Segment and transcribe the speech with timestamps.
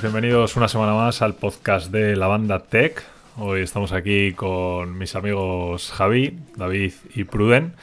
[0.00, 3.04] Bienvenidos una semana más al podcast de la banda Tech.
[3.36, 7.74] Hoy estamos aquí con mis amigos Javi, David y Pruden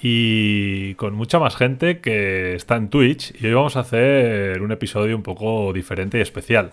[0.00, 4.70] y con mucha más gente que está en Twitch y hoy vamos a hacer un
[4.70, 6.70] episodio un poco diferente y especial.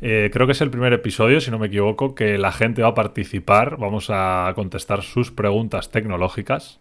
[0.00, 2.88] Eh, creo que es el primer episodio, si no me equivoco, que la gente va
[2.88, 6.80] a participar, vamos a contestar sus preguntas tecnológicas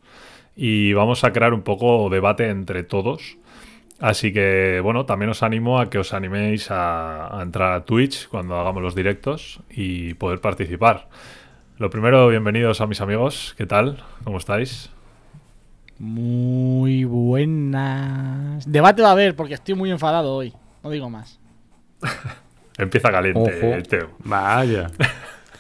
[0.56, 3.38] y vamos a crear un poco debate entre todos.
[4.02, 8.28] Así que, bueno, también os animo a que os animéis a, a entrar a Twitch
[8.28, 11.08] cuando hagamos los directos y poder participar.
[11.78, 13.54] Lo primero, bienvenidos a mis amigos.
[13.60, 14.04] ¿Qué tal?
[14.24, 14.90] ¿Cómo estáis?
[16.00, 18.70] Muy buenas.
[18.72, 20.52] Debate va a haber porque estoy muy enfadado hoy.
[20.84, 21.40] No digo más.
[22.80, 23.84] Empieza caliente, Ojo.
[23.84, 24.10] Teo.
[24.24, 24.90] Vaya.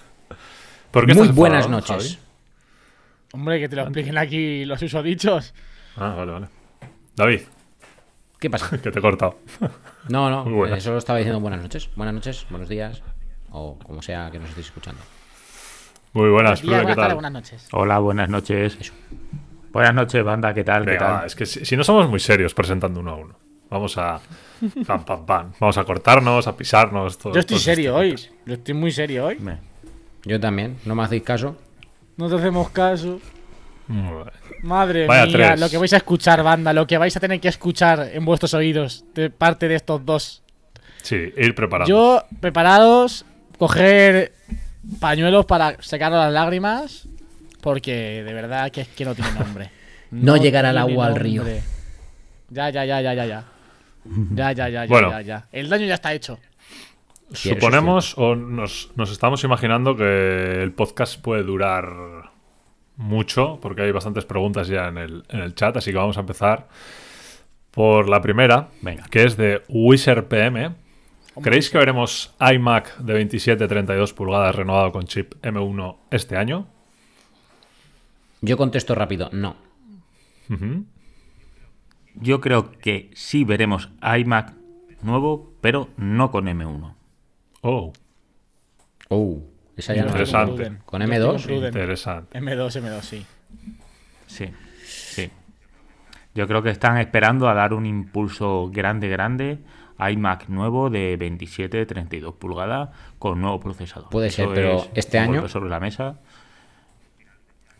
[0.89, 2.19] ¿Por qué Muy estás buenas enfadado, noches.
[3.33, 5.53] Hombre, que te lo expliquen aquí los usodichos.
[5.95, 6.47] Ah, vale, vale.
[7.16, 7.41] David,
[8.42, 8.70] ¿Qué pasa?
[8.81, 9.38] que te he cortado.
[10.09, 11.89] No, no, eh, solo estaba diciendo buenas noches.
[11.95, 13.02] Buenas noches, buenos días,
[13.52, 15.02] o como sea que nos estéis escuchando.
[16.14, 17.14] Muy buenas, ¿qué tal?
[17.14, 17.69] buenas noches.
[17.72, 18.92] Hola, buenas noches.
[19.72, 20.84] Buenas noches, banda, ¿qué tal?
[20.84, 21.28] ¿Qué Venga, va, tal?
[21.28, 23.36] es que si, si no somos muy serios presentando uno a uno.
[23.69, 24.19] Vamos a.
[24.86, 25.52] Pam, pam, pam.
[25.59, 27.17] Vamos a cortarnos, a pisarnos.
[27.17, 28.16] todo- Yo estoy serio hoy.
[28.45, 29.39] Yo estoy muy serio hoy.
[29.39, 29.59] Me-
[30.25, 31.56] Yo también, no me hacéis caso.
[32.17, 33.22] No te hacemos caso.
[34.64, 35.59] Madre Vaya mía, tres.
[35.59, 38.53] lo que vais a escuchar, banda, lo que vais a tener que escuchar en vuestros
[38.53, 40.44] oídos de parte de estos dos.
[41.02, 41.89] Sí, ir preparando.
[41.89, 43.25] Yo, preparados,
[43.58, 44.34] coger
[45.00, 47.08] pañuelos para secar las lágrimas,
[47.62, 49.69] porque de verdad que es que no tiene nombre.
[50.12, 51.44] No llegará el tiene agua al río.
[52.50, 53.46] Ya, ya, ya, ya, ya, ya.
[54.03, 55.09] Ya, ya, ya, ya, Bueno.
[55.09, 55.47] ya, ya.
[55.53, 56.38] El daño ya está hecho.
[57.31, 62.31] Suponemos o nos, nos estamos imaginando que el podcast puede durar
[62.97, 66.22] mucho, porque hay bastantes preguntas ya en el, en el chat, así que vamos a
[66.22, 66.68] empezar
[67.72, 69.03] por la primera, Venga.
[69.09, 70.75] que es de Wizard PM.
[71.41, 76.68] ¿Creéis que veremos iMac de 27-32 pulgadas renovado con chip M1 este año?
[78.41, 79.56] Yo contesto rápido, no.
[82.16, 84.53] Yo creo que sí veremos iMac
[85.01, 86.94] nuevo, pero no con M1.
[87.62, 87.94] Oh,
[89.13, 89.41] Oh,
[89.81, 90.72] esa ya Interesante.
[90.86, 91.14] ¿Con Yo M2?
[91.14, 91.68] estoy con Pruden.
[91.68, 92.40] interesante.
[92.40, 93.25] M2, M2, sí.
[94.28, 94.50] Sí,
[94.86, 95.30] sí.
[96.34, 99.59] Yo creo que están esperando a dar un impulso grande, grande.
[100.00, 104.09] iMac nuevo de 27, 32 pulgadas con nuevo procesador.
[104.09, 105.47] Puede ser, pero es ¿este año?
[105.47, 106.19] sobre la mesa.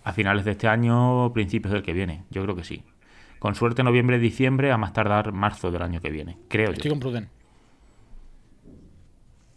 [0.04, 2.24] A finales de este año, principios del que viene.
[2.30, 2.84] Yo creo que sí.
[3.40, 6.38] Con suerte noviembre, diciembre, a más tardar marzo del año que viene.
[6.48, 6.92] Creo Estoy yo.
[6.92, 7.30] con Pruden.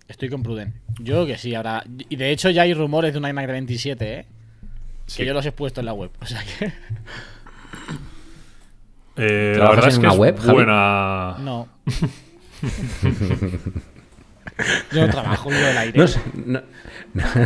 [0.09, 0.75] Estoy con Pruden.
[0.99, 1.83] Yo creo que sí, ahora.
[2.09, 4.27] Y de hecho ya hay rumores de un iMac de 27, ¿eh?
[5.17, 6.11] Que yo los he puesto en la web.
[6.21, 6.73] O sea que.
[9.17, 10.53] Eh, la ¿Trabajas verdad en es que una es web, Javi?
[10.55, 11.37] buena.
[11.39, 11.69] No.
[14.93, 15.99] yo no trabajo, vivo del aire.
[15.99, 16.61] No, sé, no,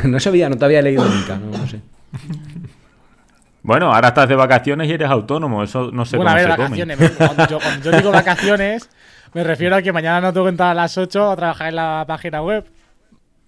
[0.05, 1.81] no sabía, no te había leído nunca, no, no sé.
[3.63, 5.63] Bueno, ahora estás de vacaciones y eres autónomo.
[5.63, 6.63] Eso no sé bueno, a ver, se come.
[6.65, 6.99] vacaciones.
[6.99, 8.89] me- Cuando yo, cuando yo digo vacaciones,
[9.34, 11.77] me refiero a que mañana no tengo que entrar a las 8 a trabajar en
[11.77, 12.65] la página web.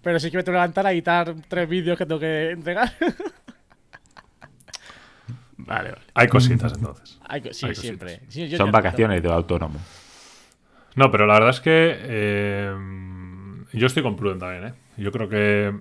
[0.02, 2.90] Pero sí que me tengo que levantar a editar tres vídeos que tengo que entregar.
[5.62, 6.02] Vale, vale.
[6.14, 7.18] Hay cositas entonces.
[7.52, 8.20] Sí, Hay siempre.
[8.28, 9.78] Sí, yo- Son vacaciones de autónomo.
[10.96, 12.74] No, pero la verdad es que eh,
[13.74, 14.74] yo estoy con Pruden también, ¿eh?
[14.96, 15.78] Yo creo que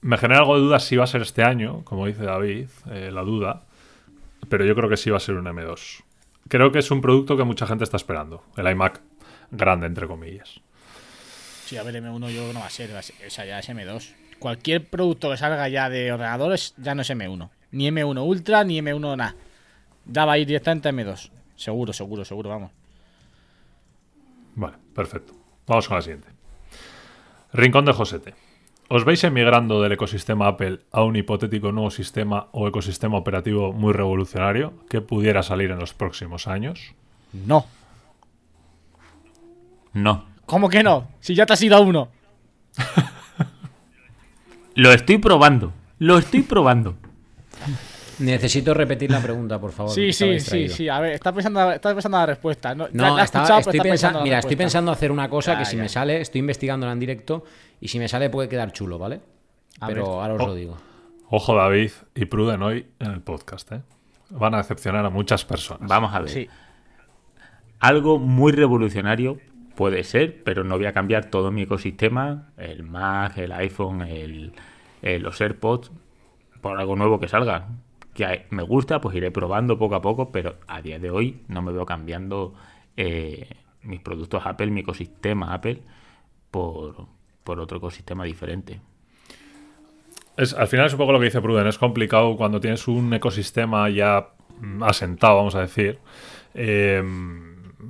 [0.00, 3.10] me genera algo de duda si va a ser este año, como dice David, eh,
[3.12, 3.64] la duda,
[4.48, 6.02] pero yo creo que sí va a ser un M2.
[6.48, 9.00] Creo que es un producto que mucha gente está esperando, el iMac
[9.50, 10.60] grande, entre comillas.
[11.66, 13.58] Sí, a ver, M1 yo no va a ser, va a ser- o sea, ya
[13.58, 14.14] es M2.
[14.38, 17.50] Cualquier producto que salga ya de ordenadores ya no es M1.
[17.72, 19.34] Ni M1 Ultra, ni M1 nada.
[20.06, 21.30] Ya va a ir directamente a M2.
[21.56, 22.70] Seguro, seguro, seguro, vamos.
[24.54, 25.34] Vale, perfecto.
[25.66, 26.28] Vamos con la siguiente.
[27.52, 28.34] Rincón de Josete.
[28.90, 33.92] ¿Os veis emigrando del ecosistema Apple a un hipotético nuevo sistema o ecosistema operativo muy
[33.92, 36.94] revolucionario que pudiera salir en los próximos años?
[37.32, 37.66] No.
[39.92, 40.24] No.
[40.46, 41.08] ¿Cómo que no?
[41.20, 42.08] Si ya te has ido a uno.
[44.74, 45.74] Lo estoy probando.
[45.98, 46.96] Lo estoy probando.
[48.20, 49.92] Necesito repetir la pregunta, por favor.
[49.92, 50.88] Sí, sí, sí, sí.
[50.88, 52.74] A ver, estás pensando, estás pensando la respuesta.
[52.74, 55.12] No, No, la- la has estaba- escuchado, pero estoy pensando, la mira, estoy pensando hacer
[55.12, 55.82] una cosa Ya, que si ya.
[55.82, 57.44] me sale, estoy investigándola en directo
[57.80, 59.20] y si me sale puede quedar chulo, ¿vale?
[59.80, 60.10] A Pero ver.
[60.30, 60.76] ahora os lo digo.
[61.30, 63.82] Ojo David y Pruden hoy en el podcast, ¿eh?
[64.30, 65.88] Van a decepcionar a muchas personas.
[65.88, 66.30] Vamos a ver.
[66.30, 66.48] Sí.
[67.80, 69.38] Algo muy revolucionario
[69.76, 74.52] puede ser, pero no voy a cambiar todo mi ecosistema, el Mac, el iPhone, el,
[75.02, 75.92] el- los AirPods,
[76.60, 77.68] por algo nuevo que salga.
[78.18, 81.62] Que me gusta, pues iré probando poco a poco, pero a día de hoy no
[81.62, 82.52] me veo cambiando
[82.96, 83.48] eh,
[83.82, 85.82] mis productos Apple, mi ecosistema Apple,
[86.50, 87.06] por,
[87.44, 88.80] por otro ecosistema diferente.
[90.36, 91.68] Es, al final es un poco lo que dice Pruden.
[91.68, 94.30] Es complicado cuando tienes un ecosistema ya
[94.80, 96.00] asentado, vamos a decir.
[96.54, 97.00] eh,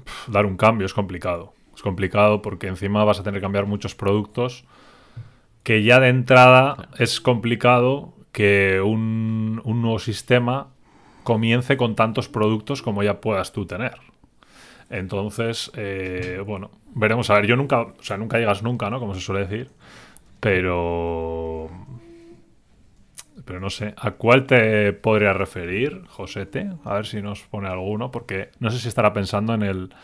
[0.05, 1.55] pf, dar un cambio es complicado.
[1.75, 4.67] Es complicado porque encima vas a tener que cambiar muchos productos
[5.63, 9.58] que ya de entrada es complicado que un
[9.89, 10.69] nuevo sistema
[11.25, 13.97] comience con tantos productos como ya puedas tú tener.
[14.91, 17.29] Entonces, eh, bueno, veremos.
[17.31, 19.01] A ver, yo nunca, o sea, nunca llegas nunca, ¿no?
[19.01, 19.71] Como se suele decir.
[20.41, 21.69] Pero.
[23.45, 23.95] Pero no sé.
[23.97, 26.71] ¿A cuál te podría referir, Josete?
[26.85, 29.95] A ver si nos pone alguno, porque no sé si estará pensando en el.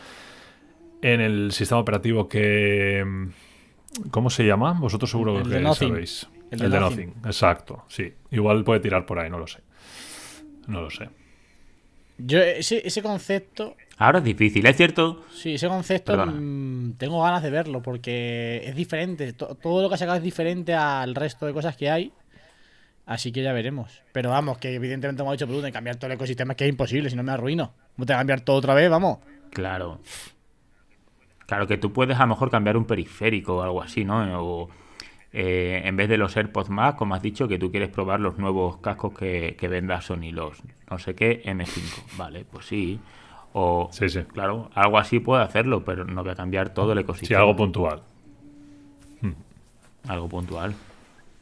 [1.01, 3.03] En el sistema operativo que.
[4.11, 4.73] ¿Cómo se llama?
[4.73, 6.29] Vosotros seguro El que sabéis.
[6.51, 7.07] El El de de, Nothing.
[7.07, 7.25] Nothing.
[7.25, 8.13] exacto, sí.
[8.29, 9.64] Igual puede tirar por ahí, no lo sé.
[10.67, 11.09] No lo sé.
[12.17, 15.25] Yo, ese, ese concepto, Ahora es difícil, es cierto.
[15.33, 19.33] sí, ese concepto mm, tengo ganas de verlo porque es diferente.
[19.33, 22.11] To- todo lo que ha sacado es diferente al resto de cosas que hay.
[23.05, 24.01] Así que ya veremos.
[24.13, 26.69] Pero vamos, que evidentemente como ha dicho Pruden, cambiar todo el ecosistema es que es
[26.69, 27.73] imposible, si no me arruino.
[27.95, 28.89] ¿Cómo te voy a cambiar todo otra vez?
[28.89, 29.19] Vamos.
[29.51, 29.99] Claro.
[31.45, 34.41] Claro que tú puedes a lo mejor cambiar un periférico o algo así, ¿no?
[34.43, 34.69] O
[35.37, 38.37] eh, en vez de los AirPods Max, como has dicho, que tú quieres probar los
[38.37, 42.17] nuevos cascos que, que venda Sony, los no sé qué M5.
[42.17, 42.99] Vale, pues sí.
[43.53, 44.21] O, Sí, sí.
[44.33, 47.39] claro, algo así puede hacerlo, pero no voy a cambiar todo el Sí, ecosistema.
[47.41, 48.01] algo puntual.
[50.07, 50.73] Algo puntual.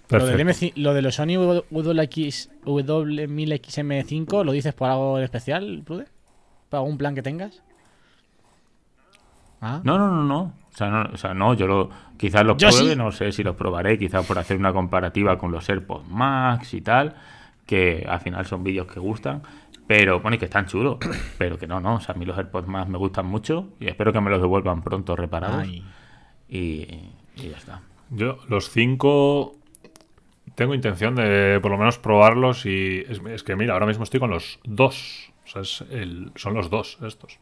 [0.10, 0.66] Lo, del Perfecto.
[0.68, 1.38] M5 lo de los Sony
[1.72, 6.06] WX, W1000XM5, ¿lo dices por algo en especial, Prude?
[6.70, 7.62] ¿Por algún plan que tengas?
[9.62, 9.82] Ah.
[9.84, 10.42] No, no, no, no.
[10.74, 11.90] O sea, no, o sea, no yo lo,
[12.24, 12.96] quizás los Yo pruebe, sí.
[12.96, 16.82] no sé si los probaré, quizás por hacer una comparativa con los AirPods Max y
[16.82, 17.16] tal,
[17.66, 19.42] que al final son vídeos que gustan,
[19.88, 20.98] pero bueno, y que están chulos,
[21.38, 23.88] pero que no, no, o sea, a mí los AirPods Max me gustan mucho y
[23.88, 25.84] espero que me los devuelvan pronto reparados Ay.
[26.48, 26.88] y,
[27.36, 27.82] y ya está.
[28.10, 29.56] Yo, los cinco.
[30.56, 33.04] Tengo intención de por lo menos probarlos y.
[33.10, 35.32] Es, es que mira, ahora mismo estoy con los dos.
[35.46, 37.40] O sea, es el- son los dos estos.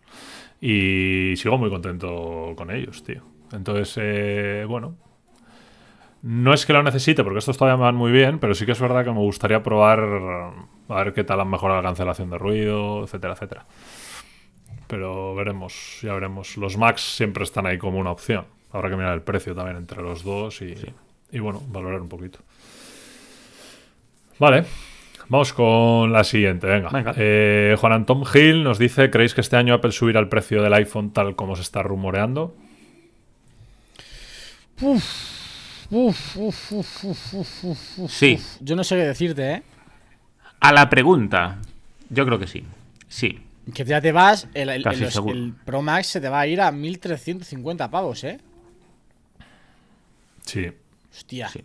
[0.61, 3.21] Y sigo muy contento con ellos, tío.
[3.53, 4.95] Entonces, eh, bueno.
[6.23, 8.73] No es que lo necesite, porque estos todavía me van muy bien, pero sí que
[8.73, 9.99] es verdad que me gustaría probar
[10.87, 13.65] a ver qué tal han mejorado la cancelación de ruido, etcétera, etcétera.
[14.85, 16.57] Pero veremos, ya veremos.
[16.57, 18.45] Los Max siempre están ahí como una opción.
[18.71, 20.75] Habrá que mirar el precio también entre los dos y,
[21.31, 22.39] y bueno, valorar un poquito.
[24.37, 24.65] Vale,
[25.27, 26.67] vamos con la siguiente.
[26.67, 27.13] Venga, Venga.
[27.17, 30.73] Eh, Juan Antón Gil nos dice: ¿Creéis que este año Apple subirá el precio del
[30.73, 32.55] iPhone tal como se está rumoreando?
[34.81, 37.33] Uf, uf, uf, uf, uf,
[37.63, 38.11] uf, uf.
[38.11, 39.63] Sí, Yo no sé qué decirte, ¿eh?
[40.59, 41.57] a la pregunta,
[42.09, 42.63] yo creo que sí.
[43.07, 43.39] Sí,
[43.73, 46.47] Que ya te vas, el, el- Casi los- el Pro Max se te va a
[46.47, 48.39] ir a 1350 pavos, ¿eh?
[50.45, 50.67] Sí,
[51.11, 51.47] Hostia.
[51.49, 51.63] sí.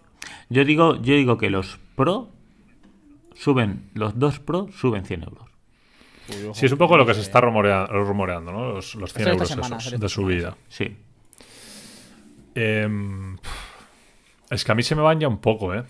[0.49, 2.29] Yo digo, yo digo que los Pro
[3.35, 5.49] suben, los dos Pro suben 100 euros.
[6.29, 8.73] Uy, ojo, sí, es un poco lo que se está rumorea- rumoreando, ¿no?
[8.75, 10.56] Los, los 100 Esta euros semana, esos de subida.
[10.69, 10.96] Sí.
[12.56, 13.36] Em,
[14.51, 15.84] es que a mí se me van ya un poco, ¿eh?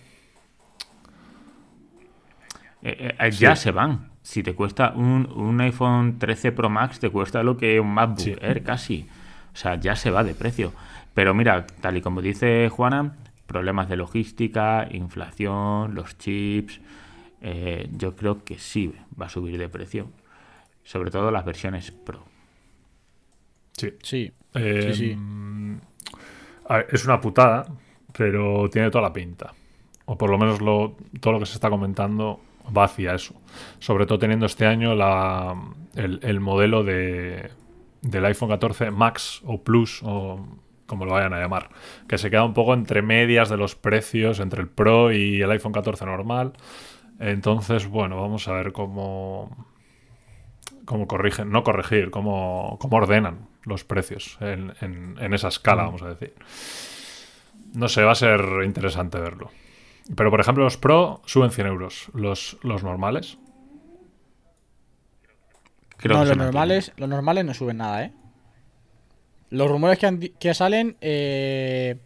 [2.83, 3.63] Eh, eh, ya Sí.
[3.63, 4.09] se van.
[4.21, 8.19] Si te cuesta un, un iPhone 13 Pro Max, te cuesta lo que un MacBook
[8.19, 8.35] Sí.
[8.41, 9.07] Air casi.
[9.53, 10.73] O sea, ya se va de precio.
[11.13, 13.15] Pero mira, tal y como dice Juana,
[13.47, 16.81] problemas de logística, inflación, los chips.
[17.39, 20.09] eh, yo creo que sí va a subir de precio.
[20.83, 22.23] Sobre todo las versiones Pro.
[23.73, 23.93] Sí.
[24.01, 24.31] Sí.
[24.55, 25.17] Em, Sí, sí.
[26.89, 27.65] Es una putada,
[28.17, 29.53] pero tiene toda la pinta.
[30.05, 30.59] O por lo menos
[31.19, 32.39] todo lo que se está comentando
[32.75, 33.35] va hacia eso.
[33.79, 37.51] Sobre todo teniendo este año el modelo de,
[38.01, 40.45] del iPhone 14 Max o Plus o
[40.85, 41.69] como lo vayan a llamar,
[42.07, 45.51] que se queda un poco entre medias de los precios entre el Pro y el
[45.51, 46.53] iPhone 14 normal.
[47.19, 49.67] Entonces, bueno, vamos a ver cómo,
[50.85, 56.01] cómo corrigen, no corregir, cómo, cómo ordenan los precios en, en- en esa escala, vamos
[56.01, 56.33] a decir.
[57.73, 59.51] No sé, va a ser interesante verlo.
[60.15, 62.07] Pero, por ejemplo, los Pro suben 100 euros.
[62.13, 63.37] Los, los normales.
[65.97, 68.13] Creo no, que los normales, los normales no suben nada, ¿eh?
[69.49, 71.97] Los rumores que, han que salen eh,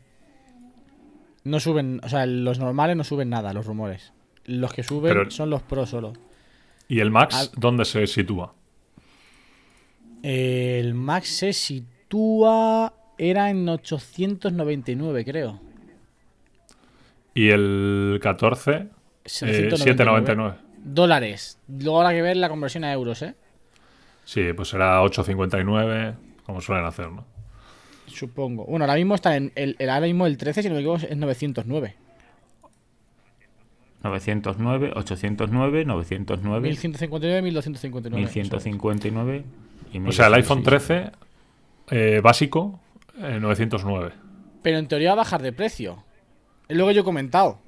[1.44, 4.14] no suben, o sea, los normales no suben nada, los rumores.
[4.46, 6.14] Los que suben Pero- son los pro solo.
[6.88, 8.54] ¿Y el Max dónde se sitúa?
[10.24, 12.94] El Max se sitúa.
[13.18, 15.60] Era en 899, creo.
[17.36, 18.90] Y el 14, eh,
[19.26, 20.56] 7,99.
[20.84, 21.60] Dólares.
[21.68, 23.36] Luego habrá que ver la conversión a euros, ¿eh?
[24.26, 27.26] Sí, pues será 8,59, como suelen hacer, ¿no?
[28.08, 28.66] Supongo.
[28.66, 31.02] Bueno, ahora mismo está en el, el- ahora mismo el 13, si no me equivoco,
[31.08, 31.96] es 909.
[34.04, 38.22] 909, 809, 909, 1159, 1259.
[38.26, 39.44] 1159
[39.92, 40.36] y O sea, el 1106.
[40.36, 41.12] iPhone 13
[41.90, 42.80] eh, básico,
[43.20, 44.12] eh, 909.
[44.62, 46.04] Pero en teoría va a bajar de precio.
[46.68, 47.60] Es lo que yo he comentado.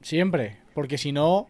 [0.00, 0.58] Siempre.
[0.74, 1.48] Porque si no.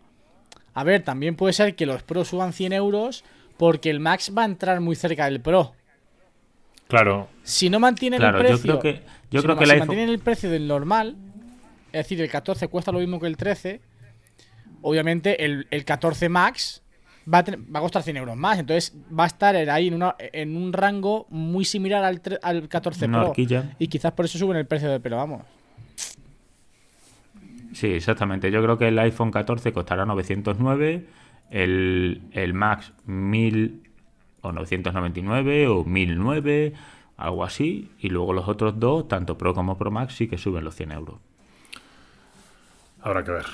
[0.74, 3.24] A ver, también puede ser que los Pro suban 100 euros.
[3.56, 5.72] Porque el Max va a entrar muy cerca del Pro.
[6.88, 8.78] Claro, Si no mantienen Claro, el yo precio.
[8.78, 9.00] creo que-
[9.30, 11.16] yo si creo no- que el si iPhone- mantienen el precio del normal.
[11.86, 13.80] Es decir, el 14 cuesta lo mismo que el 13.
[14.82, 16.81] Obviamente, el, el 14 Max
[17.32, 18.58] va a, tener- va a costar 100 euros más.
[18.58, 22.68] Entonces, va a estar ahí en, una- en un rango muy similar al, tre- al
[22.68, 23.28] 14 Una Pro.
[23.30, 23.74] horquilla.
[23.78, 25.00] Y quizás por eso suben el precio de.
[25.00, 25.42] Pero vamos.
[27.72, 28.50] Sí, exactamente.
[28.50, 31.06] Yo creo que el iPhone 14 costará 909,
[31.50, 33.82] el, el Max 1000
[34.42, 36.74] o 999 o 1009,
[37.16, 37.90] algo así.
[37.98, 40.92] Y luego los otros dos, tanto Pro como Pro Max, sí que suben los 100
[40.92, 41.16] euros.
[43.00, 43.46] habrá que ver.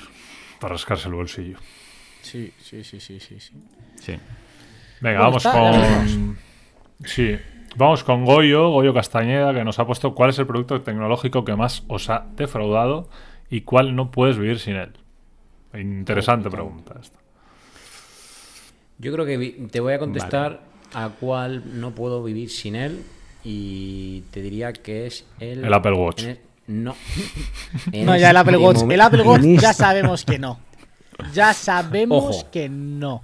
[0.59, 1.57] Para rascarse el bolsillo.
[2.31, 3.39] Sí, sí, sí, sí, sí.
[3.39, 3.53] sí.
[3.99, 4.13] Sí.
[5.01, 6.37] Venga, vamos con.
[7.05, 7.37] Sí.
[7.75, 11.55] Vamos con Goyo, Goyo Castañeda, que nos ha puesto cuál es el producto tecnológico que
[11.55, 13.09] más os ha defraudado
[13.49, 14.91] y cuál no puedes vivir sin él.
[15.73, 17.19] Interesante pregunta esta.
[18.97, 20.61] Yo creo que te voy a contestar
[20.93, 23.03] a cuál no puedo vivir sin él
[23.43, 25.63] y te diría que es el...
[25.63, 26.23] El Apple Watch.
[26.23, 26.95] el- no.
[27.93, 28.81] No, ya el Apple Watch.
[28.89, 30.59] El Apple Watch ya sabemos que no.
[31.33, 32.51] Ya sabemos Ojo.
[32.51, 33.21] que no.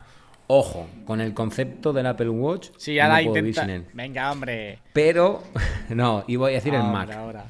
[0.47, 3.61] Ojo, con el concepto del Apple Watch Sí, ahora no puedo vivir intenta.
[3.61, 3.85] sin él.
[3.93, 4.79] Venga, hombre.
[4.93, 5.41] Pero,
[5.89, 7.11] no, y voy a decir el Mac.
[7.11, 7.45] ahora.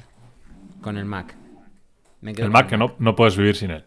[0.80, 1.34] Con el Mac.
[2.22, 3.84] Me quedo El Mac que no, no puedes vivir sin él.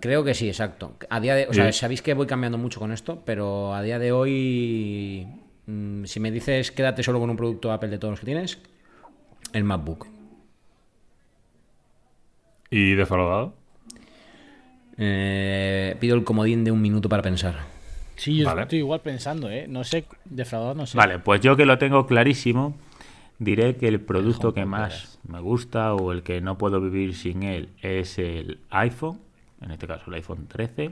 [0.00, 0.94] Creo que sí, exacto.
[1.10, 3.82] A día de, o sea, Y- sabéis que voy cambiando mucho con esto, pero a
[3.82, 5.26] día de hoy,
[5.66, 8.58] mm, si me dices quédate solo con un producto Apple de todos los que tienes,
[9.52, 10.06] el MacBook.
[12.70, 13.54] ¿Y defraudado?
[15.02, 17.56] Eh, pido el comodín de un minuto para pensar.
[18.16, 18.62] Sí, yo Vale.
[18.62, 19.66] estoy igual pensando, ¿eh?
[19.66, 20.98] No sé, defraudado no sé.
[20.98, 22.76] Vale, pues yo que lo tengo clarísimo,
[23.38, 27.42] diré que el producto que más me gusta o el que no puedo vivir sin
[27.44, 29.18] él es el iPhone,
[29.62, 30.90] en este caso el iPhone 13,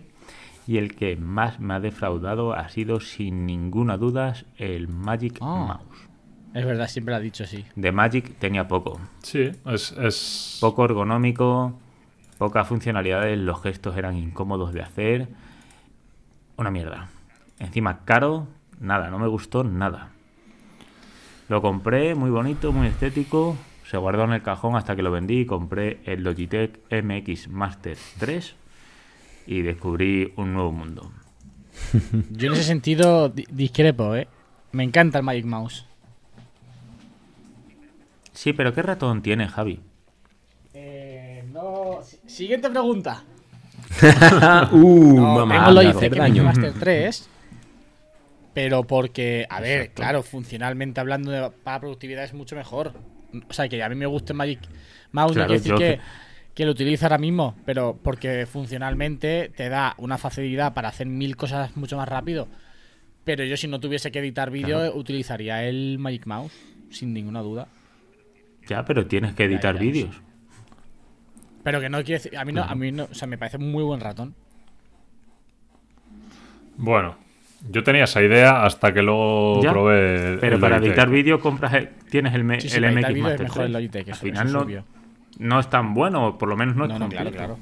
[0.66, 5.80] y el que más me ha defraudado ha sido sin ninguna duda el Magic Ah.
[5.84, 6.08] Mouse.
[6.54, 7.62] Es verdad, siempre lo ha dicho, sí.
[7.76, 9.92] De Magic tenía poco, Sí, es.
[9.92, 10.56] es...
[10.62, 11.78] poco ergonómico,
[12.38, 15.28] pocas funcionalidades, los gestos eran incómodos de hacer,
[16.56, 17.08] una mierda.
[17.58, 18.46] Encima caro,
[18.80, 20.10] nada, no me gustó nada.
[21.48, 23.56] Lo compré, muy bonito, muy estético.
[23.84, 27.96] Se guardó en el cajón hasta que lo vendí y compré el Logitech MX Master
[28.18, 28.54] 3
[29.46, 31.10] y descubrí un nuevo mundo.
[32.30, 34.28] Yo en ese sentido di- discrepo, ¿eh?
[34.72, 35.86] Me encanta el Magic Mouse.
[38.32, 39.80] Sí, pero ¿qué ratón tiene, Javi?
[42.26, 43.24] Siguiente pregunta.
[44.72, 46.44] uh, No, mamá, tengo lo hice hacer daño.
[46.44, 47.28] Master 3.
[48.54, 52.92] Pero porque, a ver, claro, funcionalmente hablando de, para productividad es mucho mejor.
[53.48, 54.60] O sea, que a mí me gusta Magic
[55.12, 59.52] Mouse, Claro, no quiere decir que, que- que lo utilizo ahora mismo, pero porque funcionalmente
[59.56, 62.48] te da una facilidad para hacer mil cosas mucho más rápido.
[63.22, 66.52] Pero yo si no tuviese que editar vídeo, utilizaría el Magic Mouse,
[66.90, 67.68] sin ninguna duda.
[68.68, 70.20] Ya, pero tienes que editar vídeos.
[71.62, 73.56] Pero que no quiere decir, a mí no, a mí no, o sea, me parece
[73.58, 74.34] un muy buen ratón.
[76.76, 77.16] Bueno,
[77.68, 80.32] yo tenía esa idea hasta que luego Ya, probé.
[80.34, 80.90] el- Pero el para Logitech.
[80.92, 83.72] editar vídeo compras el- tienes el, me- Sí, sí, el MX es Master mejor el
[83.72, 83.82] 3.
[83.82, 84.84] Logitech, Al eso- final eso no,
[85.54, 87.58] no es tan bueno, por lo menos no es No, no, claro, claro.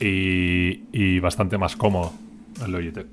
[0.00, 2.12] Y, y bastante más cómodo
[2.64, 3.06] el Logitech.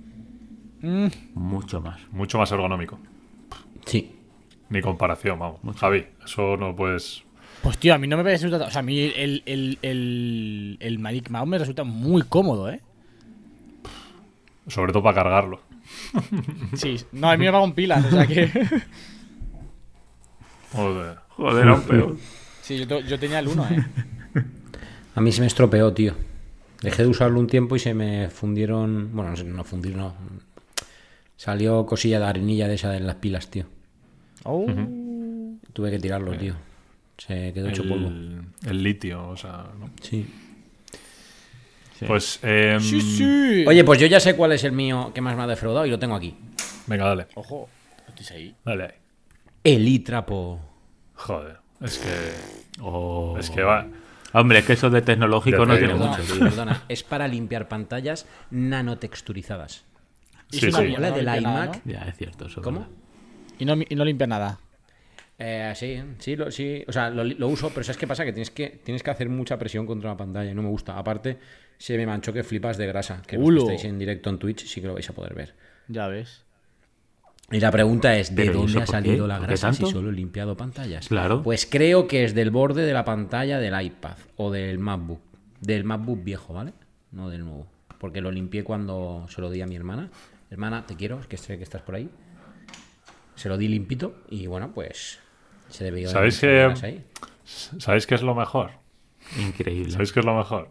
[0.81, 1.99] Mm, Mucho más.
[2.11, 2.99] Mucho más ergonómico.
[3.85, 4.15] Sí.
[4.69, 5.59] Ni comparación, vamos.
[5.77, 7.23] Javi, eso no puedes.
[7.63, 8.67] Pues tío, a mí no me parece resulta.
[8.67, 12.81] O sea, a mí el, el, el, el Magic Mouse me resulta muy cómodo, ¿eh?
[14.67, 15.61] Sobre todo para cargarlo.
[16.75, 18.47] Sí, no, a mí me va con pilas, o sea que.
[20.73, 21.17] Joder.
[21.29, 22.17] Joder, aún peor.
[22.61, 23.85] Sí, yo, to- yo tenía el 1, ¿eh?
[25.15, 26.13] A mí se me estropeó, tío.
[26.81, 29.09] Dejé de usarlo un tiempo y se me fundieron.
[29.13, 30.13] Bueno, no sé, no fundieron, no.
[31.35, 33.65] Salió cosilla de arenilla de esa de las pilas, tío.
[34.43, 34.65] Oh.
[35.73, 36.55] Tuve que tirarlo, tío.
[37.27, 38.07] Se quedó hecho polvo.
[38.07, 39.65] El, el litio, o sea.
[39.79, 39.91] ¿no?
[40.01, 40.25] Sí.
[42.07, 42.39] Pues.
[42.41, 43.65] em, Sí, sí.
[43.67, 45.91] Oye, pues yo ya sé cuál es el mío que más me ha defraudado y
[45.91, 46.35] lo tengo aquí.
[46.87, 47.27] Venga, dale.
[47.35, 47.69] Ojo,
[48.07, 48.55] ¿estáis ahí?
[48.65, 48.91] Dale ahí.
[49.63, 50.59] Elitrapo.
[51.13, 51.57] Joder.
[51.79, 52.81] Es que.
[52.81, 53.37] Oh.
[53.39, 53.85] Es que va.
[54.33, 56.85] Hombre, es que eso de tecnológico no tiene mucho, perdona.
[56.87, 59.83] Es para limpiar pantallas nanotexturizadas.
[60.49, 60.87] Sí, es una sí.
[60.87, 61.85] mierda, La no del iMac.
[61.85, 61.91] ¿no?
[61.91, 62.47] Ya, es cierto.
[62.47, 62.87] Eso es ¿Cómo?
[63.59, 64.57] Y no, y no limpia nada.
[65.43, 68.23] Eh, sí, sí, lo, sí, o sea, lo, lo uso, pero ¿sabes qué pasa?
[68.23, 70.95] Que tienes, que tienes que hacer mucha presión contra la pantalla y no me gusta.
[70.99, 71.39] Aparte,
[71.79, 73.61] se me manchó que flipas de grasa, que los que Ulo.
[73.63, 75.55] estáis en directo en Twitch sí que lo vais a poder ver.
[75.87, 76.43] Ya ves.
[77.49, 79.27] Y la pregunta es, ¿de ¿Pero y dónde ha salido qué?
[79.27, 81.07] la ¿Por qué grasa si solo he limpiado pantallas?
[81.07, 81.41] Claro.
[81.41, 85.21] Pues creo que es del borde de la pantalla del iPad o del MacBook.
[85.59, 86.73] Del MacBook viejo, ¿vale?
[87.11, 87.65] No del nuevo.
[87.97, 90.11] Porque lo limpié cuando se lo di a mi hermana.
[90.51, 92.09] Hermana, te quiero, que sé que estás por ahí.
[93.33, 95.19] Se lo di limpito y bueno, pues
[95.71, 97.03] se debió de ¿Sabéis que- grasa ahí.
[97.79, 98.71] ¿Sabéis qué es lo mejor?
[99.39, 99.91] Increíble.
[99.91, 100.69] ¿Sabéis qué es lo mejor?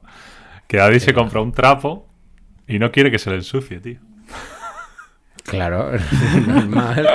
[0.66, 2.06] Que David se compra un trapo
[2.68, 3.98] y no quiere que se le ensucie, tío.
[5.44, 5.90] Claro,
[6.46, 7.08] normal.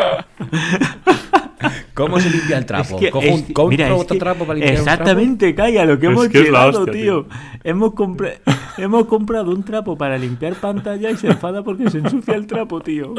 [1.94, 2.96] ¿Cómo se limpia el trapo?
[2.96, 3.26] Es que Cojo
[3.66, 4.92] un, mira, otro es que trapo para limpiar un trapo.
[5.02, 7.28] Exactamente, calla, lo que Es hemos que es la llegado, hostia, tío.
[7.64, 8.40] Hemos, compra-
[8.78, 12.82] hemos comprado un trapo para limpiar pantalla y se enfada porque se ensucia el trapo,
[12.82, 13.14] tío.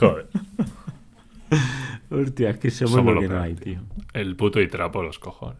[0.00, 0.26] Joder.
[2.12, 3.80] Hostia, es que somos, Somos lo lo que no hay, tío.
[4.12, 5.58] El puto y trapo, los cojones.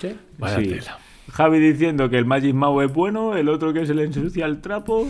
[0.00, 0.16] Sí.
[0.38, 0.66] Vaya Sí.
[0.68, 0.98] tela.
[1.32, 4.60] Javi diciendo que el Magic Mouse es bueno, el otro que se le ensucia el
[4.60, 5.08] trapo.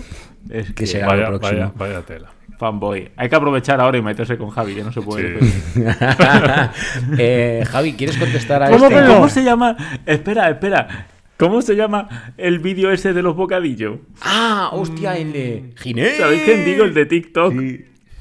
[0.49, 1.73] Es que, Que será Vaya, lo próximo.
[1.77, 2.31] vaya, vaya tela.
[2.59, 3.11] fanboy.
[3.17, 5.39] Hay que aprovechar ahora y meterse con Javi, que no se puede.
[5.43, 5.63] Sí.
[7.19, 9.07] Eh, Javi, ¿quieres contestar a ¿Cómo, este?
[9.07, 9.77] ¿Cómo se llama?
[10.07, 11.07] Espera, espera.
[11.39, 13.99] ¿Cómo se llama el vídeo ese de los bocadillos?
[14.23, 16.17] Ah, hostia, el de Ginés.
[16.17, 16.85] ¿Sabéis quién digo?
[16.85, 17.53] El de TikTok.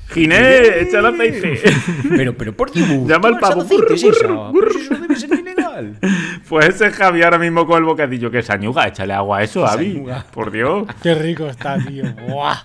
[0.10, 1.62] Ginés, echa el aceite.
[2.10, 2.88] Pero, pero por Dios.
[3.08, 3.66] Llama al pavo.
[3.68, 4.52] ¿Qué es Burr, eso?
[4.54, 5.98] Pero si eso debe ser ilegal.
[6.48, 8.30] Pues ese es Javi ahora mismo con el bocadillo.
[8.30, 10.04] Que sañuga, échale agua a eso, Javi.
[10.32, 10.88] Por Dios.
[11.04, 12.06] Qué rico está, tío.
[12.28, 12.56] Buah.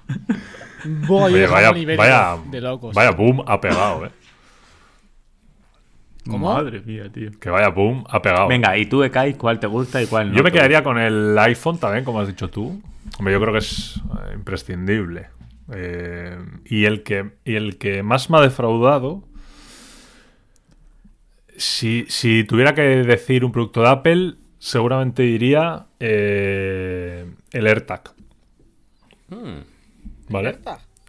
[1.08, 2.94] Yo Oye, vaya, nivel vaya, de locos.
[2.94, 4.10] vaya boom ha pegado, eh.
[6.26, 6.54] ¿Cómo?
[6.54, 7.30] Madre mía, tío.
[7.40, 8.48] Que vaya boom ha pegado.
[8.48, 10.36] Venga, y tú, Ekai, ¿cuál te gusta y cuál no?
[10.36, 12.80] Yo me quedaría con el iPhone también, como has dicho tú.
[13.18, 15.28] Hombre, yo creo que es eh, imprescindible.
[15.72, 19.24] Eh, y, el que, y el que más me ha defraudado.
[21.56, 28.12] Si, si tuviera que decir un producto de Apple, seguramente diría eh, el AirTag.
[30.28, 30.58] ¿Vale?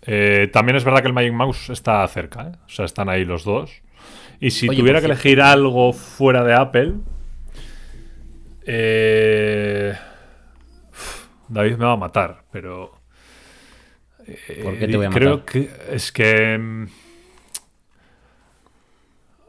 [0.03, 2.51] Eh, también es verdad que el Magic Mouse está cerca, ¿eh?
[2.65, 3.71] o sea, están ahí los dos.
[4.39, 6.93] Y si Oye, tuviera que elegir algo fuera de Apple,
[8.65, 9.93] eh,
[10.91, 13.00] uf, David me va a matar, pero
[14.63, 15.45] ¿Por qué te voy a creo matar?
[15.45, 16.85] que es que mm,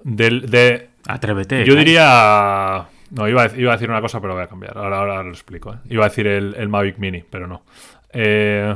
[0.05, 1.65] del, de Atrévete.
[1.65, 2.87] yo diría.
[3.11, 4.79] No, iba a, iba a decir una cosa, pero voy a cambiar.
[4.79, 5.75] Ahora, ahora lo explico.
[5.75, 5.79] ¿eh?
[5.91, 7.63] Iba a decir el, el Mavic Mini, pero no.
[8.11, 8.75] Eh,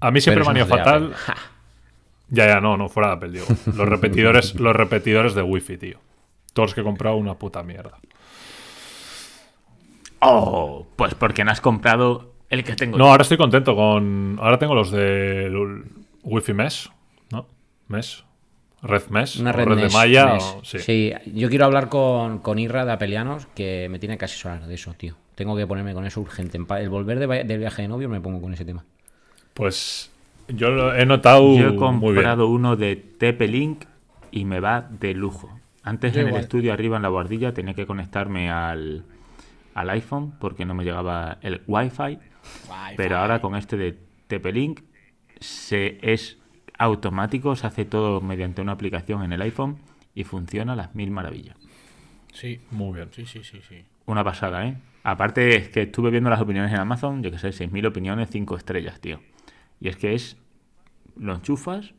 [0.00, 1.14] a mí siempre me ha ido fatal.
[2.28, 3.46] Ya, ya, no, no, fuera de Apple, digo.
[3.76, 5.98] Los repetidores, los repetidores de Wi-Fi, tío.
[6.52, 7.98] Todos los que he comprado, una puta mierda.
[10.20, 12.98] Oh, pues porque no has comprado el que tengo.
[12.98, 14.38] No, ahora estoy contento con.
[14.40, 15.50] Ahora tengo los de
[16.22, 16.90] Wi-Fi Mesh,
[17.30, 17.46] ¿no?
[17.88, 18.24] Mesh.
[18.82, 19.40] Red Mesh.
[19.40, 20.34] Una red, de Maya.
[20.34, 20.78] o- sí.
[20.80, 21.12] sí.
[21.32, 24.92] yo quiero hablar con, con Irra de Apelianos, que me tiene que asesorar de eso,
[24.94, 25.14] tío.
[25.36, 26.58] Tengo que ponerme con eso urgente.
[26.58, 28.84] El volver de del viaje de novio me pongo con ese tema.
[29.54, 30.10] Pues
[30.48, 33.84] yo lo he notado Yo he comprado uno de TP-Link
[34.30, 35.48] y me va de lujo.
[35.84, 39.04] Antes Yo en el estudio arriba en la guardilla tenía que conectarme al,
[39.74, 42.18] al iPhone porque no me llegaba el Wi-Fi.
[42.96, 44.80] Pero ahora con este de TP-Link
[45.40, 46.38] se es
[46.78, 49.78] automático, se hace todo mediante una aplicación en el iPhone
[50.14, 51.56] y funciona a las mil maravillas.
[52.32, 53.08] Sí, Muy bien.
[53.12, 53.84] sí, sí, sí, sí.
[54.06, 54.76] Una pasada, ¿eh?
[55.04, 58.56] Aparte es que estuve viendo las opiniones en Amazon, yo que sé, 6.000 opiniones, 5
[58.56, 59.20] estrellas, tío.
[59.80, 60.36] Y es que es,
[61.16, 61.92] lo enchufas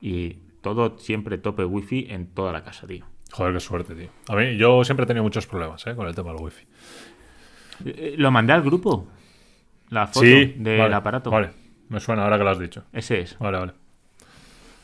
[0.00, 3.06] y todo siempre tope wifi en toda la casa, tío.
[3.32, 4.10] Joder, qué suerte, tío.
[4.28, 5.94] A mí, yo siempre he tenido muchos problemas ¿eh?
[5.94, 6.66] con el tema del wifi.
[7.84, 9.06] Eh, Lo mandé al grupo,
[9.90, 11.30] la foto Sí, del vale, aparato.
[11.30, 11.50] Vale,
[11.88, 12.84] me suena ahora que lo has dicho.
[12.92, 13.72] Ese es, Vale, vale.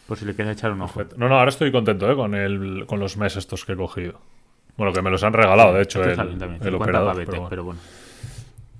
[0.06, 0.94] por si le quieres echar un ojo.
[0.94, 1.16] Perfecto.
[1.18, 2.14] No, no, ahora estoy contento ¿eh?
[2.16, 4.20] con, el, con los meses estos que he cogido.
[4.76, 6.84] Bueno, que me los han regalado, de hecho, Este el, está bien también, el 50
[6.84, 7.12] operador.
[7.12, 7.50] pavetes, pero bueno.
[7.50, 7.80] pero bueno.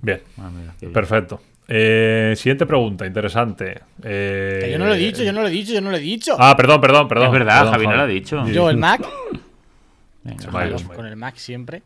[0.01, 0.93] Bien, Ah, mira, qué bien.
[0.93, 1.41] perfecto.
[1.67, 3.81] Eh, siguiente pregunta, interesante.
[4.03, 5.97] Eh, Que yo no lo he dicho, yo no lo he dicho, yo no lo
[5.97, 6.35] he dicho.
[6.37, 7.27] Ah, perdón, perdón, perdón.
[7.27, 8.47] Es verdad, perdón, Javi no lo ha dicho.
[8.49, 9.01] Yo el Mac,
[10.23, 10.83] Venga, Javi.
[10.83, 11.83] con el Mac siempre.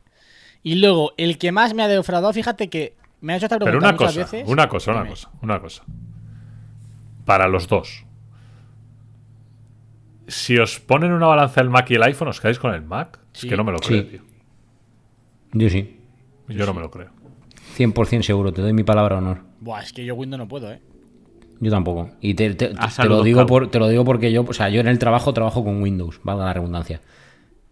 [0.64, 3.72] Y luego, el que más me ha defraudado, fíjate que me ha hecho esta Pero
[3.80, 4.50] pregunta una muchas cosa, veces.
[4.50, 5.10] una cosa, una Dime.
[5.12, 5.84] cosa, una cosa.
[7.26, 8.06] Para los dos.
[10.28, 13.20] Si os ponen una balanza el Mac y el iPhone, ¿os quedáis con el Mac?
[13.34, 13.48] Sí.
[13.48, 13.88] Es que no me lo Sí.
[13.88, 14.22] creo, tío.
[15.54, 16.00] Yo sí.
[16.48, 17.10] Yo no me lo creo.
[17.78, 19.42] 100% seguro, te doy mi palabra de honor.
[19.60, 20.82] Buah, es que yo Windows no puedo, ¿eh?
[21.60, 22.12] Yo tampoco.
[22.22, 23.48] Y te, te- te saludos, lo digo Cabo.
[23.48, 26.20] por, te lo digo porque yo, o sea, yo en el trabajo trabajo con Windows,
[26.24, 27.02] valga la redundancia.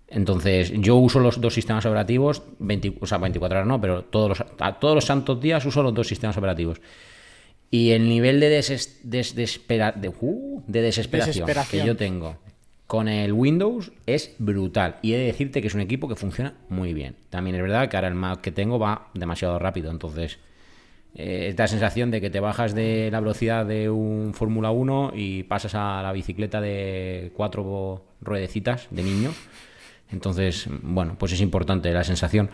[0.10, 4.30] Entonces, yo uso los dos sistemas operativos, 20 o sea, 24 horas no, pero todos
[4.30, 6.80] los, a todos los santos días uso los dos sistemas operativos.
[7.70, 11.82] Y el nivel de, deses- des- despera- de, uh, de desesperación, Desesperación.
[11.82, 12.38] que yo tengo
[12.88, 14.96] con el Windows es brutal.
[15.02, 17.15] Y he de decirte que es un equipo que funciona muy bien.
[17.30, 19.91] También es verdad que ahora el Mac que tengo va demasiado rápido.
[19.91, 20.39] Entonces,
[21.15, 25.12] eh, es la sensación de que te bajas de la velocidad de un Fórmula 1
[25.15, 29.32] y pasas a la bicicleta de cuatro ruedecitas de niño.
[30.12, 32.50] Entonces, bueno, pues es importante la sensación.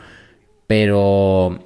[0.67, 1.59] Pero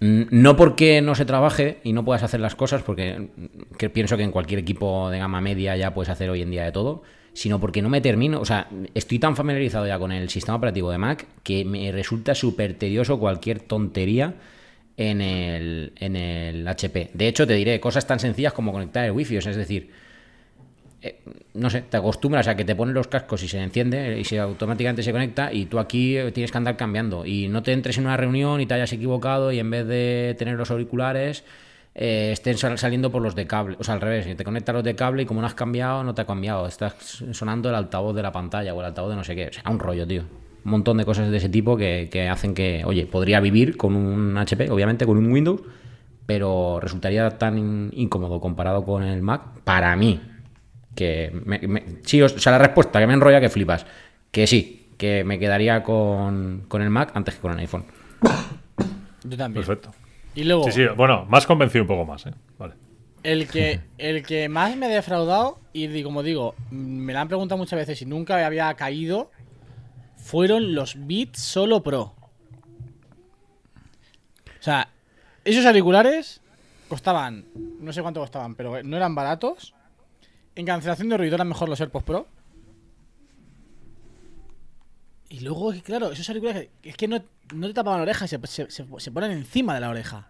[0.00, 4.22] no porque no se trabaje y no puedas hacer las cosas, porque mm, pienso que
[4.22, 7.60] en cualquier equipo de gama media ya puedes hacer hoy en día de todo, sino
[7.60, 10.98] porque no me termino, o sea, estoy tan familiarizado ya con el sistema operativo de
[10.98, 14.34] Mac que me resulta súper tedioso cualquier tontería
[14.96, 17.10] en el, en el HP.
[17.12, 19.90] De hecho, te diré cosas tan sencillas como conectar el wifi, o sea, es decir,
[21.06, 21.20] eh,
[21.54, 24.38] no sé, te acostumbras a que te ponen los cascos y se enciende y se
[24.40, 27.98] automáticamente se conecta y tú aquí eh, tienes que andar cambiando y no te entres
[27.98, 31.44] en una reunión y te hayas equivocado y en vez de tener los auriculares
[31.94, 34.82] eh, estén sal- saliendo por los de cable, o sea, al revés, te conectas los
[34.82, 38.16] de cable y como no has cambiado, no te ha cambiado, estás sonando el altavoz
[38.16, 40.22] de la pantalla o el altavoz de no sé qué, o sea, un rollo, tío.
[40.64, 43.94] Un montón de cosas de ese tipo que, que hacen que, oye, podría vivir con
[43.94, 45.60] un HP, obviamente con un Windows,
[46.26, 50.20] pero resultaría tan in- incómodo comparado con el Mac para mí.
[50.94, 53.84] Que me- me- sí, o sea, la respuesta que me enrolla que flipas.
[54.30, 57.84] Que sí, que me quedaría con, con el Mac antes que con el iPhone.
[59.24, 59.64] Yo también.
[59.64, 59.90] Perfecto.
[60.34, 62.34] Y luego, Sí, sí, bueno, más convencido un poco más, ¿eh?
[62.58, 62.74] Vale.
[63.22, 67.58] el que el que más me ha defraudado, y como digo, me la han preguntado
[67.58, 69.30] muchas veces y nunca me había caído,
[70.16, 72.14] fueron los Beats Solo Pro.
[74.58, 74.88] O sea,
[75.44, 76.40] esos auriculares
[76.88, 77.44] costaban,
[77.80, 79.73] no sé cuánto costaban, pero no eran baratos.
[80.56, 82.28] En cancelación de ruido eran mejor los AirPods Pro.
[85.28, 87.20] Y luego, claro, esos auriculares es que no,
[87.54, 90.28] no te tapaban la oreja, se, se, se- se ponen encima de la oreja.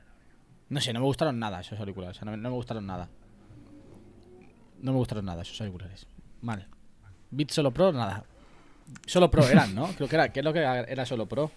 [0.71, 2.17] No sé, no me gustaron nada esos auriculares.
[2.17, 3.09] o sea, no, no me gustaron nada.
[4.81, 6.07] No me gustaron nada esos auriculares.
[6.41, 6.67] Mal.
[7.31, 8.25] Beat Solo Pro, nada.
[9.07, 9.89] Solo Pro eran, ¿no?
[9.89, 11.51] Creo que era, ¿qué es lo que era, Solo Pro?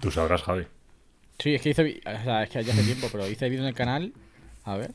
[0.00, 0.66] Tú sabrás, Javi.
[1.38, 2.00] Sí, es que hice.
[2.04, 4.12] O sea, es que ya hace tiempo, pero hice vídeo en el canal.
[4.64, 4.92] A ver.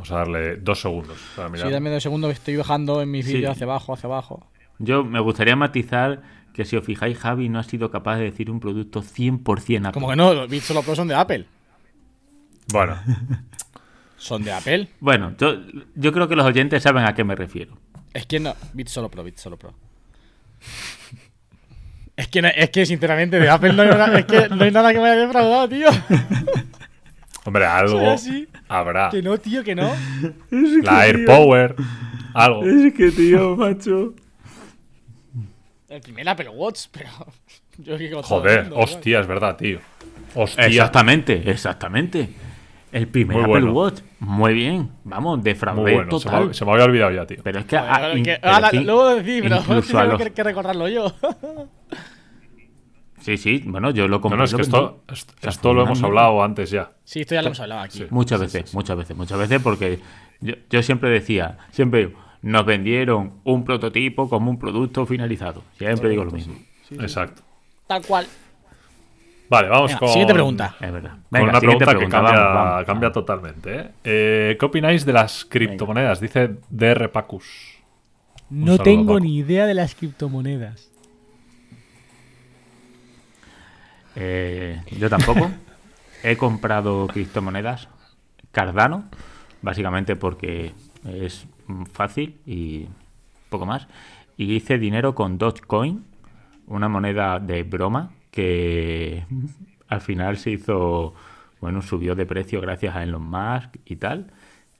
[0.00, 1.66] Vamos a darle dos segundos para mirar.
[1.66, 3.34] Sí, dame dos segundos que estoy bajando en mis Sí.
[3.34, 4.46] vídeos hacia abajo, hacia abajo.
[4.78, 6.22] Yo me gustaría matizar
[6.54, 9.92] que si os fijáis, Javi no ha sido capaz de decir un producto 100% Apple.
[9.92, 11.44] Como que no, los Beats Solo Pro son de Apple.
[12.72, 12.96] Bueno,
[14.16, 14.88] Son de Apple.
[15.00, 15.54] Bueno, yo,
[15.94, 17.76] yo creo que los oyentes saben a qué me refiero.
[18.14, 18.54] Es que no.
[18.74, 19.74] Beats Solo Pro, Beats Solo Pro.
[22.16, 24.70] Es que, no- es que sinceramente de Apple no hay, nada, es que no hay
[24.70, 25.88] nada que me haya defraudado, tío.
[27.44, 28.00] hombre, algo
[28.68, 29.10] habrá.
[29.10, 29.92] Que no, tío, que no.
[30.82, 31.76] La AirPower,
[32.34, 32.64] algo.
[32.64, 34.14] Es que, tío, macho.
[35.88, 37.08] El primer Apple Watch, pero.
[37.78, 39.78] Yo que Joder, mundo, hostia, es verdad, tío.
[40.34, 40.66] Hostia.
[40.66, 42.28] Exactamente, exactamente.
[42.92, 43.72] El primer Muy Apple bueno.
[43.72, 44.00] Watch.
[44.18, 44.90] Muy bien.
[45.04, 46.18] Vamos, defraudé bueno.
[46.18, 46.48] Se total.
[46.48, 47.38] me, se me había olvidado ya, tío.
[47.42, 50.88] Pero es que, in- pero ahora, luego decís, pero incluso a tengo los- que recordarlo
[50.88, 51.12] yo.
[53.20, 54.38] Sí, sí, bueno, yo lo No, compré.
[54.38, 55.02] no, es que esto,
[55.42, 56.92] esto, lo hemos hablado antes ya.
[57.04, 57.98] Sí, esto ya lo hemos hablado aquí.
[57.98, 58.06] Sí.
[58.10, 59.98] Muchas veces, muchas veces, muchas veces, porque
[60.40, 65.62] yo, yo siempre decía, siempre digo, nos vendieron un prototipo como un producto finalizado.
[65.76, 66.54] Siempre digo lo mismo.
[66.98, 67.42] Exacto.
[67.86, 68.26] Tal cual.
[69.50, 70.08] Vale, vamos Venga, con.
[70.10, 70.76] siguiente pregunta.
[70.80, 71.10] Es verdad.
[71.10, 73.14] Con Venga, una siguiente pregunta, que cambia, vamos, vamos, cambia vamos.
[73.26, 73.74] totalmente.
[73.80, 73.90] ¿eh?
[74.04, 76.20] Eh, ¿Qué opináis de las criptomonedas?
[76.20, 77.44] Dice DR Pacus.
[78.50, 79.20] Un No saludo, tengo Paco.
[79.20, 80.89] ni idea de las criptomonedas.
[84.16, 85.50] Eh, yo tampoco.
[86.22, 87.88] He comprado criptomonedas
[88.52, 89.04] Cardano,
[89.62, 90.72] básicamente porque
[91.04, 91.46] es
[91.92, 92.86] fácil y
[93.48, 93.86] poco más.
[94.36, 96.04] Y hice dinero con Dogecoin,
[96.66, 99.24] una moneda de broma que
[99.88, 101.14] al final se hizo,
[101.60, 104.32] bueno, subió de precio gracias a Elon Musk y tal.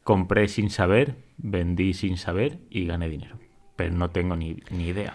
[0.04, 3.36] Compré sin saber, vendí sin saber y gané dinero.
[3.76, 5.14] Pero no tengo ni, ni idea.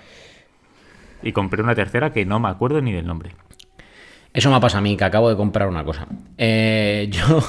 [1.23, 3.32] Y compré una tercera que no me acuerdo ni del nombre.
[4.36, 6.06] Eso me pasa a mí, que acabo de comprar una cosa.
[6.38, 7.41] Eh, yo.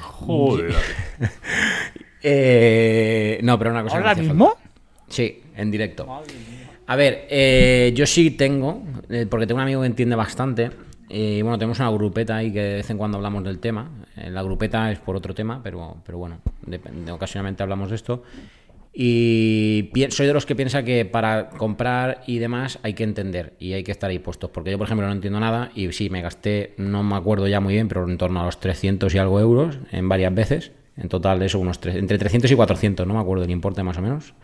[0.00, 0.72] Joder.
[2.22, 3.96] eh, no, pero una cosa.
[3.96, 4.46] ¿Ahora mismo?
[4.54, 4.62] falta.
[5.08, 6.06] Sí, en directo.
[6.86, 10.70] A ver, eh, yo sí tengo, eh, porque tengo un amigo que entiende bastante.
[11.10, 13.88] Y bueno, tenemos una grupeta ahí que de vez en cuando hablamos del tema.
[14.16, 18.22] Eh, la grupeta es por otro tema, pero, pero bueno, dep- ocasionalmente hablamos de esto.
[19.00, 23.74] Y soy de los que piensa que para comprar y demás hay que entender y
[23.74, 24.50] hay que estar ahí puestos.
[24.50, 27.60] Porque yo, por ejemplo, no entiendo nada y sí, me gasté, no me acuerdo ya
[27.60, 30.72] muy bien, pero en torno a los 300 y algo euros en varias veces.
[30.96, 33.96] En total, eso, unos tres, entre 300 y 400, no me acuerdo el importe más
[33.98, 34.34] o menos.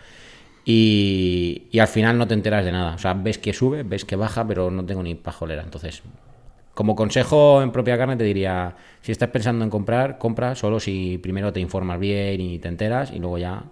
[0.65, 2.95] Y, y al final no te enteras de nada.
[2.95, 5.63] O sea, ves que sube, ves que baja, pero no tengo ni pajolera.
[5.65, 6.03] Entonces,
[6.75, 11.19] Como consejo en propia carne te diría, si estás pensando en comprar, compra solo si
[11.19, 13.65] primero te informas bien y te enteras y luego ya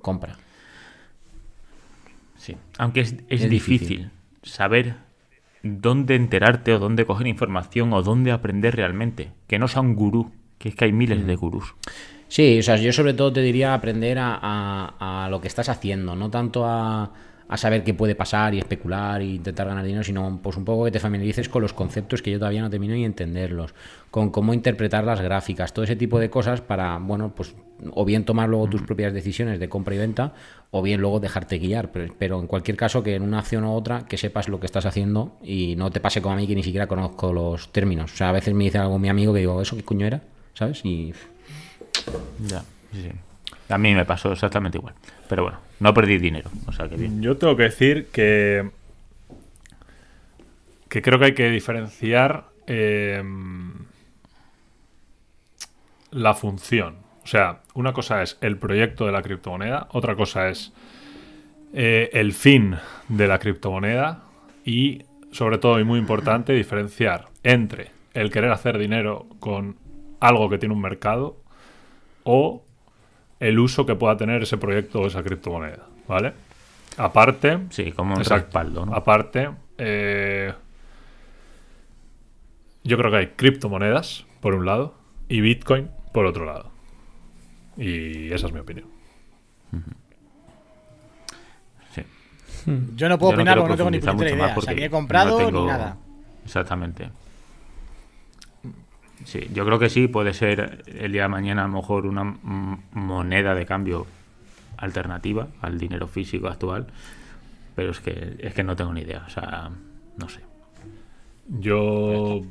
[0.00, 0.36] compra.
[2.36, 2.56] Sí.
[2.78, 4.10] Aunque es, es Es difícil, difícil.
[4.42, 4.94] saber
[5.62, 9.30] dónde enterarte o dónde coger información o dónde aprender realmente.
[9.46, 11.74] Que no sea un gurú, que es que hay miles de gurús.
[12.28, 15.68] Sí, o sea, yo sobre todo te diría aprender a, a- a lo que estás
[15.68, 17.12] haciendo, no tanto a,
[17.50, 20.84] a saber qué puede pasar y especular e intentar ganar dinero, sino pues un poco
[20.84, 23.74] que te familiarices con los conceptos que yo todavía no termino ni entenderlos,
[24.12, 27.56] con cómo interpretar las gráficas, todo ese tipo de cosas para, bueno, pues
[27.90, 30.32] o bien tomar luego tus propias decisiones de compra y venta,
[30.70, 33.72] o bien luego dejarte guiar, pero, pero en cualquier caso que en una acción u
[33.72, 36.54] otra que sepas lo que estás haciendo y no te pase como a mí que
[36.54, 38.12] ni siquiera conozco los términos.
[38.12, 40.20] O sea, a veces me dice algo mi amigo que digo, ¿eso qué coño era?
[40.54, 40.84] ¿Sabes?
[40.84, 41.12] Y
[42.46, 42.60] Ya,
[42.92, 43.10] sí, sí.
[43.68, 44.94] A mí me pasó exactamente igual.
[45.30, 46.50] Pero bueno, no perdí dinero.
[47.20, 48.68] Yo tengo que decir que.
[50.88, 53.22] que creo que hay que diferenciar eh,
[56.10, 56.96] la función.
[57.22, 60.72] O sea, una cosa es el proyecto de la criptomoneda, otra cosa es
[61.74, 62.74] eh, el fin
[63.08, 64.24] de la criptomoneda
[64.64, 69.76] y, sobre todo y muy importante, diferenciar entre el querer hacer dinero con
[70.18, 71.36] algo que tiene un mercado
[72.24, 72.64] o
[73.40, 76.32] el uso que pueda tener ese proyecto o esa criptomoneda, ¿vale?
[76.96, 78.44] Aparte, Sí, como un Exacto.
[78.44, 78.94] respaldo, ¿no?
[78.94, 80.52] Aparte, eh,
[82.84, 84.94] yo creo que hay criptomonedas, por un lado,
[85.28, 86.70] y Bitcoin, por otro lado.
[87.76, 88.86] Y esa es mi opinión.
[91.94, 92.02] Sí.
[92.96, 94.54] Yo no puedo Yo opinar quiero porque no tengo ni más idea.
[94.56, 95.96] O sea, ni he comprado no tengo- ni nada.
[96.44, 97.10] Exactamente.
[99.24, 102.24] Sí, yo creo que sí, puede ser el día de mañana a lo mejor una
[102.92, 104.06] moneda de cambio
[104.76, 106.86] alternativa al dinero físico actual,
[107.74, 109.70] pero es que es que no tengo ni idea, o sea,
[110.16, 110.40] no sé.
[111.48, 112.42] Yo.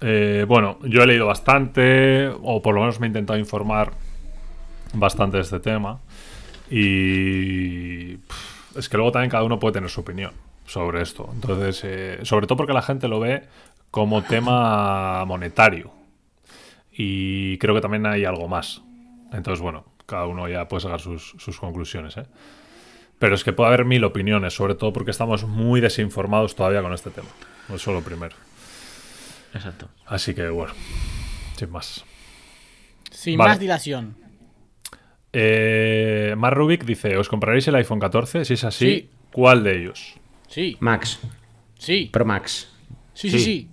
[0.00, 3.92] eh, bueno, yo he leído bastante, o por lo menos me he intentado informar
[4.94, 6.00] bastante de este tema.
[6.70, 8.14] Y.
[8.76, 10.32] es que luego también cada uno puede tener su opinión
[10.66, 11.28] sobre esto.
[11.32, 13.44] Entonces, eh, sobre todo porque la gente lo ve
[13.90, 15.92] como tema monetario.
[16.92, 18.82] Y creo que también hay algo más.
[19.32, 22.24] Entonces, bueno, cada uno ya puede sacar sus, sus conclusiones, ¿eh?
[23.18, 26.92] Pero es que puede haber mil opiniones, sobre todo porque estamos muy desinformados todavía con
[26.94, 27.28] este tema.
[27.72, 28.34] Eso lo primero.
[29.54, 29.88] Exacto.
[30.06, 30.72] Así que bueno,
[31.56, 32.04] sin más.
[33.10, 33.50] Sin Vale.
[33.50, 34.16] más dilación.
[35.32, 38.44] Eh, Mar Rubik dice: ¿Os compraréis el iPhone 14?
[38.44, 39.10] Si es así, Sí.
[39.32, 40.14] ¿cuál de ellos?
[40.48, 41.20] Sí, Max,
[41.78, 42.72] sí, Pro Max.
[43.14, 43.44] sí, sí, Sí.
[43.44, 43.68] sí.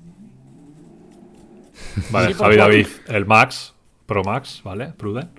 [2.12, 2.56] Vale, Sí, Javi.
[2.58, 3.74] David, el Max,
[4.06, 4.88] Pro Max, ¿vale?
[4.98, 5.30] Pruden.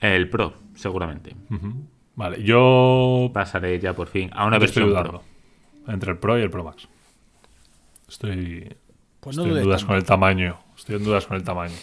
[0.00, 1.34] El Pro, seguramente.
[2.16, 5.10] Vale, yo Pasaré ya por fin a una yo estoy versión dudando
[5.84, 5.92] Pro.
[5.92, 6.88] entre el Pro y el Pro Max.
[8.08, 8.76] Estoy,
[9.20, 9.88] Pues no estoy en dudas tanto.
[9.88, 10.58] con el tamaño.
[10.76, 11.74] Estoy en dudas con el tamaño.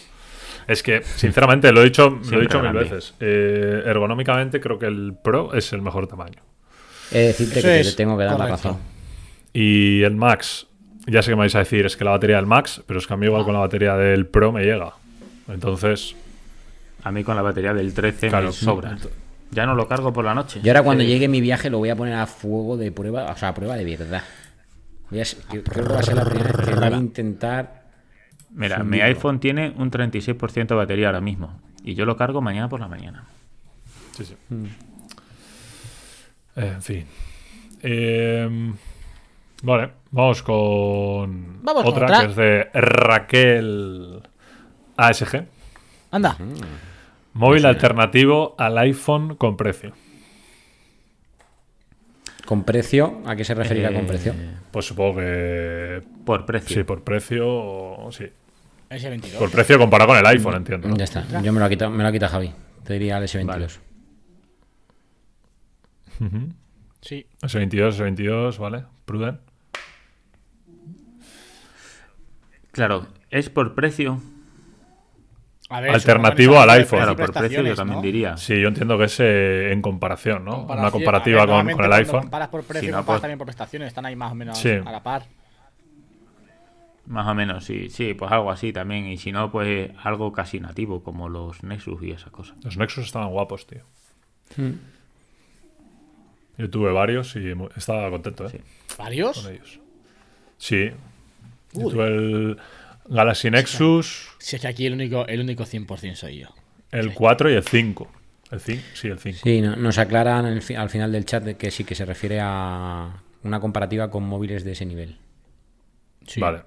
[0.67, 3.15] Es que, sinceramente, lo he dicho, lo he dicho mil veces.
[3.19, 6.41] Eh, ergonómicamente, creo que el Pro es el mejor tamaño.
[7.11, 8.77] He de decirte Eso que te tengo que dar la razón.
[9.53, 10.67] Y el Max,
[11.07, 13.07] ya sé que me vais a decir, es que la batería del Max, pero es
[13.07, 14.93] que a mí igual con la batería del Pro me llega.
[15.47, 16.15] Entonces,
[17.03, 18.47] A mí con la batería del 13 Claro.
[18.47, 18.97] me sobra.
[19.49, 20.61] Ya no lo cargo por la noche.
[20.63, 23.25] Y ahora cuando Eh, llegue mi viaje lo voy a poner a fuego de prueba,
[23.31, 24.23] o sea, a prueba de verdad.
[25.09, 27.81] Voy a, creo que va a ser la primera vez que voy a intentar.
[28.51, 31.59] Mira, mi iPhone tiene un 36% de batería ahora mismo.
[31.83, 33.25] Y yo lo cargo mañana por la mañana.
[34.15, 34.35] sí, sí.
[36.55, 37.05] En fin.
[37.81, 38.73] Eh,
[39.61, 42.19] vale, vamos con Vamos con otra, otra.
[42.21, 44.21] que es de Raquel
[44.97, 45.45] ASG.
[46.11, 46.37] Anda.
[47.33, 49.93] Móvil alternativo al iPhone con precio.
[52.45, 53.21] ¿Con precio?
[53.25, 54.33] ¿A qué se referirá con Eh, precio?
[54.71, 56.75] Pues supongo que Por precio.
[56.75, 58.25] sí, por precio, sí.
[58.89, 59.37] S22.
[59.37, 60.89] Por precio comparado con el iPhone, entiendo.
[60.89, 60.97] ¿no?
[60.97, 62.51] Ya está, yo me lo ha quitado, me lo ha quitado Javi.
[62.83, 63.79] Te diría el S22.
[67.01, 67.25] Sí.
[67.41, 68.83] S22, S22, ¿vale?
[69.05, 69.39] Pruden.
[72.71, 74.21] Claro, es por precio.
[75.69, 76.99] A ver, Alternativo al iPhone.
[76.99, 78.01] Claro, por precio yo también ¿no?
[78.03, 78.35] diría.
[78.37, 80.51] Sí, yo entiendo que es eh, en comparación, ¿no?
[80.67, 82.21] Comparación- Una comparativa ver, con, el iPhone.
[82.23, 84.69] Comparas por precio no, comparas pues- también por prestaciones, están ahí más o menos Sí.
[84.69, 85.23] a la par.
[87.05, 87.89] Más o menos, sí.
[87.89, 89.05] Sí, pues algo así también.
[89.07, 92.57] Y si no, pues algo casi nativo, como los Nexus y esas cosas.
[92.63, 93.81] Los Nexus estaban guapos, tío.
[94.57, 94.73] Hmm.
[96.57, 98.49] Yo tuve varios y estaba contento, ¿eh?
[98.51, 98.95] Sí.
[98.97, 99.41] ¿Varios?
[99.41, 99.79] Con ellos.
[100.57, 100.91] Sí.
[101.73, 101.91] Yo Uy.
[101.93, 102.57] tuve el
[103.07, 106.47] Galaxy Nexus, Si es que aquí el único, el único 100% soy yo.
[106.91, 108.11] el 4 y el 5.
[108.51, 108.81] ¿El 5?
[108.93, 109.39] Sí, el 5.
[109.43, 112.03] Sí, no- nos aclaran el fi- al final del chat de que sí que se
[112.05, 115.17] refiere a una comparativa con móviles de ese nivel.
[116.27, 116.39] Sí.
[116.41, 116.59] Vale.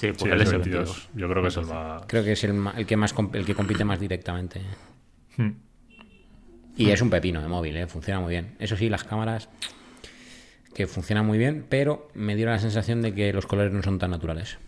[0.00, 0.84] Sí, Sí, pues el el S22.
[0.86, 1.08] S22.
[1.14, 2.02] Yo creo que es el más.
[2.06, 4.60] Creo que es el, que más el que compite más directamente.
[5.36, 5.50] Hmm.
[6.76, 7.86] Y es un pepino de móvil, ¿eh?
[7.86, 8.54] funciona muy bien.
[8.58, 9.48] Eso sí, las cámaras
[10.74, 13.98] que funcionan muy bien, pero me dio la sensación de que los colores no son
[13.98, 14.58] tan naturales.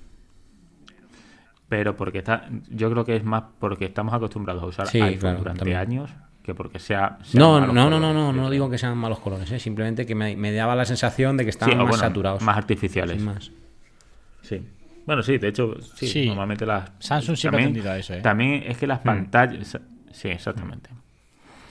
[1.68, 5.18] Pero porque está, yo creo que es más porque estamos acostumbrados a usar Sí, iPhone
[5.20, 5.78] claro, durante también.
[5.78, 6.10] años
[6.42, 7.18] que porque sea.
[7.34, 9.58] No, no, no, no, no, no digo que sean malos colores, ¿eh?
[9.60, 12.42] simplemente que me, me daba la sensación de que estaban más bueno, saturados.
[12.42, 13.16] Más artificiales.
[13.16, 13.50] sin más.
[14.42, 14.60] Sí.
[15.06, 16.26] Bueno, sí, de hecho, sí, Sí.
[16.26, 16.90] normalmente las.
[16.98, 18.20] Samsung siempre ha también, tendido a eso, ¿eh?
[18.20, 18.88] También es que Hmm.
[18.88, 19.78] las pantallas.
[20.10, 20.90] Sí, exactamente.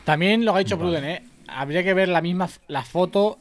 [0.03, 1.23] También lo que ha dicho Pruden, ¿eh?
[1.47, 3.39] Habría que ver la misma la foto,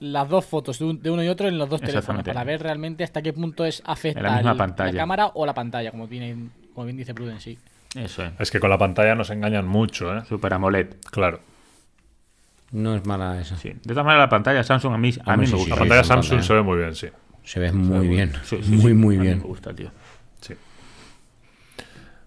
[0.00, 2.62] las dos fotos de, un- de uno y otro en los dos teléfonos para ver
[2.62, 4.92] realmente hasta qué punto es afecta la misma el- pantalla.
[4.92, 6.36] la cámara o la pantalla, como tiene,
[6.74, 7.58] como bien dice Pruden, sí.
[7.94, 8.32] Eso es.
[8.38, 10.22] Es que con la pantalla nos engañan mucho, ¿eh?
[10.28, 10.94] Super AMOLED.
[11.10, 11.40] Claro.
[12.70, 13.56] No es mala esa.
[13.56, 13.70] Sí.
[13.70, 15.70] De todas maneras, la pantalla Samsung a mí, a mí sí, me sí, gusta.
[15.74, 16.46] La pantalla sí, Samsung pantalla.
[16.46, 17.06] se ve muy bien, sí.
[17.44, 18.32] Se ve muy bien.
[18.44, 19.38] Sí, sí, muy, sí, muy a mí bien.
[19.38, 19.90] Me gusta, tío.
[20.42, 20.54] Sí.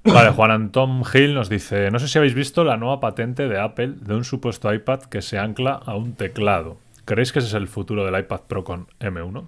[0.04, 3.60] Vale, Juan Antón Gil nos dice: No sé si habéis visto la nueva patente de
[3.60, 6.78] Apple de un supuesto iPad que se ancla a un teclado.
[7.12, 9.44] ¿Creéis que ese es el futuro del iPad Pro con M1?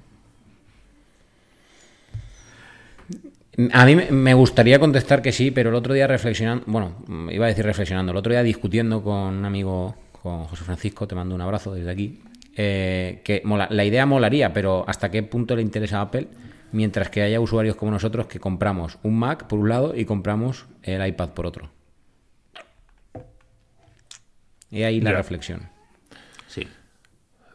[3.71, 7.47] A mí me- gustaría contestar que sí, pero el otro día reflexionando, bueno, iba a
[7.47, 11.39] decir reflexionando, el otro día discutiendo con un amigo, con José Francisco, te mando un
[11.39, 12.21] abrazo desde aquí,
[12.57, 16.27] eh, que mola- la idea molaría, pero ¿hasta qué punto le interesa a Apple?
[16.73, 20.65] Mientras que haya usuarios como nosotros que compramos un Mac por un lado y compramos
[20.81, 21.69] el iPad por otro.
[24.69, 25.69] Y ahí la reflexión.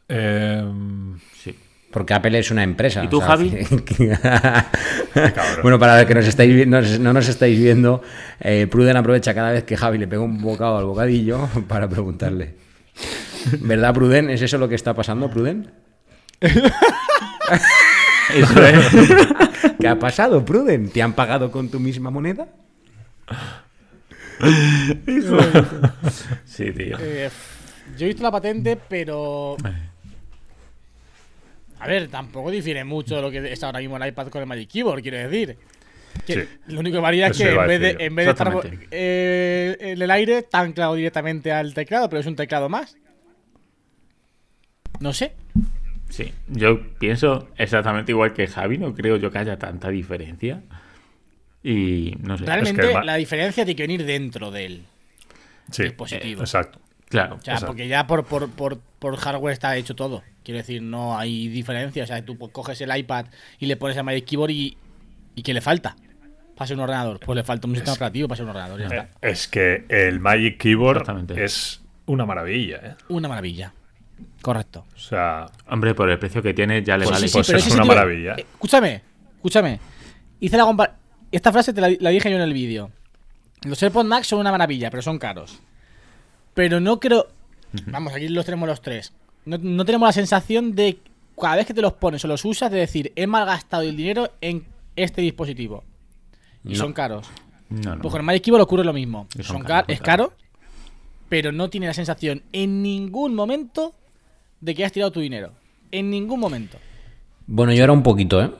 [0.08, 1.54] Sí, Em, sí.
[1.90, 3.02] Porque Apple es una empresa.
[3.04, 3.50] ¿Y tú, Javi?
[3.84, 4.16] que-
[5.62, 8.02] bueno, para los que nos estáis viendo, no nos estáis viendo,
[8.40, 12.54] eh, Pruden aprovecha cada vez que Javi le pega un bocado al bocadillo para preguntarle.
[13.60, 14.28] ¿Verdad, Pruden?
[14.30, 15.70] ¿Es eso lo que está pasando, Pruden?
[18.34, 18.86] Eso es.
[19.80, 20.90] ¿Qué ha pasado, Pruden?
[20.90, 22.46] ¿Te han pagado con tu misma moneda?
[26.44, 26.96] Sí, tío.
[27.00, 27.30] Eh,
[27.96, 29.56] yo he visto la patente, pero.
[31.80, 34.46] A ver, tampoco difiere mucho de lo que es ahora mismo el iPad con el
[34.48, 35.56] Magic Keyboard, quiero decir.
[36.26, 36.40] Que Sí.
[36.66, 38.52] Lo único que varía es que en vez, de, en vez de estar
[38.90, 42.96] eh, en el aire, está anclado directamente al teclado, pero es un teclado más.
[45.00, 45.32] No sé.
[46.08, 50.62] Sí, yo pienso exactamente igual que Javi, no creo yo que haya tanta diferencia.
[51.62, 52.46] Y no sé.
[52.46, 54.84] Realmente que el ma- la diferencia tiene que venir dentro del.
[55.70, 56.40] sí, dispositivo.
[56.40, 56.80] exacto.
[57.08, 57.36] Claro.
[57.36, 57.66] O sea, Exacto.
[57.72, 60.22] porque ya por, por, por, por hardware está hecho todo.
[60.48, 62.02] Quiero decir, no hay diferencia.
[62.04, 63.26] O sea, tú pues, coges el iPad
[63.58, 64.78] y le pones el Magic Keyboard y.
[65.34, 65.94] ¿Y qué le falta?
[66.56, 67.20] Para ser un ordenador.
[67.20, 68.80] Pues le falta un sistema operativo para ser un ordenador.
[68.80, 69.28] Ya Eh, está.
[69.28, 72.94] es que el Magic Keyboard es una maravilla, ¿eh?
[73.10, 73.74] Una maravilla.
[74.40, 74.86] Correcto.
[74.96, 77.28] O sea, Hombre, por el precio que tiene ya le Pues vale.
[77.28, 78.36] sí, pues es una maravilla.
[78.38, 79.02] eh, escúchame,
[79.36, 79.80] escúchame.
[80.40, 80.94] Hice la compar-
[81.30, 82.90] Esta frase te la, la dije yo en el vídeo.
[83.66, 85.58] Los AirPods Max son una maravilla, pero son caros.
[86.54, 87.28] Pero no creo.
[87.88, 89.12] Vamos, aquí los tenemos los tres.
[89.48, 90.98] No, no tenemos la sensación de
[91.40, 94.30] cada vez que te los pones o los usas de decir he malgastado el dinero
[94.40, 95.84] en este dispositivo.
[96.64, 96.74] Y No.
[96.74, 97.26] son caros.
[97.70, 98.02] No, no.
[98.02, 99.26] Pues con el Magic Keyboard ocurre lo mismo.
[99.40, 100.32] Son es caro,
[101.28, 103.94] pero no tiene la sensación en ningún momento
[104.60, 105.52] de que has tirado tu dinero.
[105.92, 106.78] En ningún momento.
[107.46, 108.50] Bueno, yo era un poquito, ¿eh?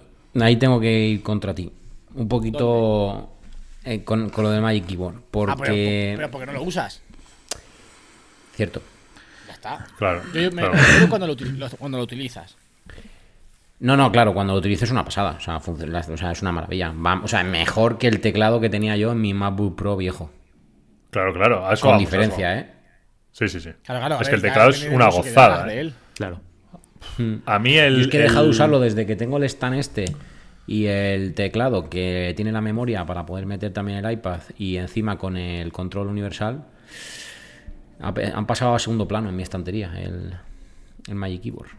[0.41, 1.71] Ahí tengo que ir contra ti.
[2.15, 3.31] Un poquito
[3.85, 5.21] eh, con, con lo del Magic Keyboard.
[5.31, 5.53] Porque.
[5.53, 7.03] Ah, pero, pero porque no lo usas.
[8.55, 8.83] Cierto.
[9.59, 9.87] Está.
[9.99, 10.23] claro.
[10.33, 10.73] Yo, yo me claro.
[10.75, 11.37] me refiero cuando lo,
[11.79, 12.57] cuando lo utilizas.
[13.81, 15.37] No, no, claro, cuando lo utilizo es una pasada.
[15.37, 16.93] O sea, funciona, o sea, es una maravilla.
[16.93, 20.31] Va- o sea, mejor que el teclado que tenía yo en mi MacBook Pro viejo.
[21.11, 21.67] Claro, claro.
[21.67, 22.59] a eso Con vamos, a eso diferencia.
[22.59, 22.71] ¿eh?
[23.33, 23.71] Sí, sí, sí.
[23.85, 25.65] Claro, claro, a es ver, que el teclado es una gozada.
[25.65, 25.81] de ¿eh?
[25.81, 25.95] él.
[26.15, 26.41] Claro.
[27.47, 27.95] A mí el.
[27.97, 30.07] Yo es que he dejado de el- usarlo desde que tengo el stand este
[30.67, 35.17] y el teclado que tiene la memoria para poder meter también el iPad y encima
[35.19, 36.65] con el control universal.
[38.01, 40.37] Han pasado a segundo plano en mi estantería el,
[41.09, 41.71] el Magic Keyboard.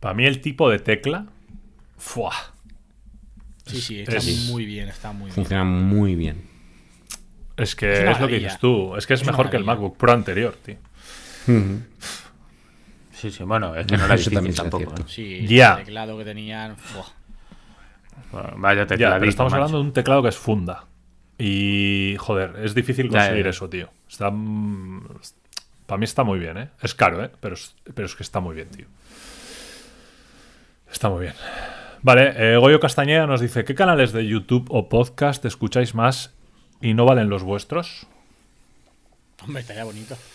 [0.00, 1.26] Para mí el tipo de tecla.
[1.98, 2.32] ¡Fua!
[3.66, 5.34] Sí, sí, está es- muy bien, está muy bien.
[5.34, 6.42] Funciona muy bien.
[7.56, 8.96] Es que Es es, lo que dices tú.
[8.96, 9.64] Es que es, Es mejor que el.
[9.64, 10.76] MacBook Pro anterior, tío.
[13.12, 14.94] Sí, sí, bueno, es que no era Eso difícil tampoco.
[14.98, 15.04] ¿eh?
[15.06, 15.74] Sí, Ya.
[15.74, 16.76] el teclado que tenían.
[18.32, 19.62] Bueno, vaya Ya, tecladito, pero estamos macho.
[19.62, 20.84] hablando de un teclado que es funda.
[21.38, 23.50] Y, joder, es difícil conseguir ya.
[23.50, 23.90] eso, tío.
[24.08, 24.30] Está.
[25.86, 26.70] Para mí está muy bien, ¿eh?
[26.80, 27.30] Es caro, ¿eh?
[27.40, 28.86] Pero es, pero es que está muy bien, tío.
[30.90, 31.34] Está muy bien.
[32.02, 36.32] Vale, eh, Goyo Castañeda nos dice: ¿Qué canales de YouTube o podcast escucháis más
[36.80, 38.06] y no valen los vuestros?
[39.42, 40.16] Hombre, estaría bonito.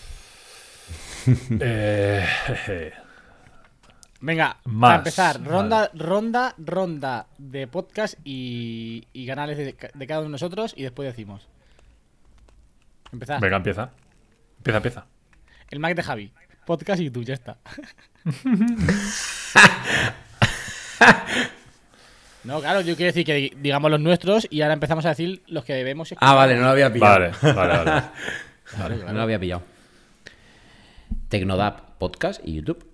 [1.60, 2.26] Eh.
[4.22, 5.92] Venga, Más, para empezar, ronda, vale.
[6.04, 11.08] ronda, ronda de podcast y, y canales de, de cada uno de nosotros y después
[11.08, 11.48] decimos.
[13.14, 13.40] Empezar.
[13.40, 13.92] Venga, empieza.
[14.58, 15.06] Empieza, empieza.
[15.72, 16.34] El Mac de Javi.
[16.66, 17.58] Podcast y YouTube, ya está.
[22.44, 25.44] no, claro, yo quiero decir que di- digamos los nuestros y ahora empezamos a decir
[25.48, 26.30] los que debemos escuchar.
[26.30, 27.32] Ah, vale, no lo había pillado.
[27.42, 28.04] Vale, vale, vale.
[28.78, 29.64] Vale, no lo había pillado.
[31.30, 32.86] Tecnodap Podcast y YouTube.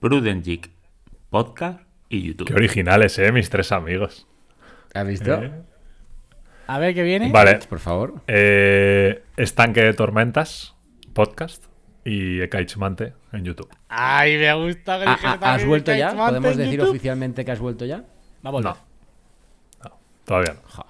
[0.00, 0.70] Prudent Geek,
[1.28, 2.48] podcast y YouTube.
[2.48, 4.26] Qué originales, eh, mis tres amigos.
[4.94, 5.34] ¿Has visto?
[5.42, 5.52] Eh.
[6.66, 7.30] A ver qué viene.
[7.30, 7.58] Vale.
[7.68, 8.22] Por favor.
[8.26, 10.74] Eh, Estanque de Tormentas,
[11.12, 11.64] podcast.
[12.02, 13.68] Y Ekaich-Mante en YouTube.
[13.90, 14.98] Ay, me gusta.
[14.98, 16.14] que Ah, ah, ¿Has vuelto ya?
[16.14, 16.90] ¿Podemos decir YouTube.
[16.92, 17.98] oficialmente que has vuelto ya?
[18.44, 18.72] Va a volver.
[18.72, 18.78] No.
[19.84, 20.62] No, todavía no.
[20.66, 20.86] Ja,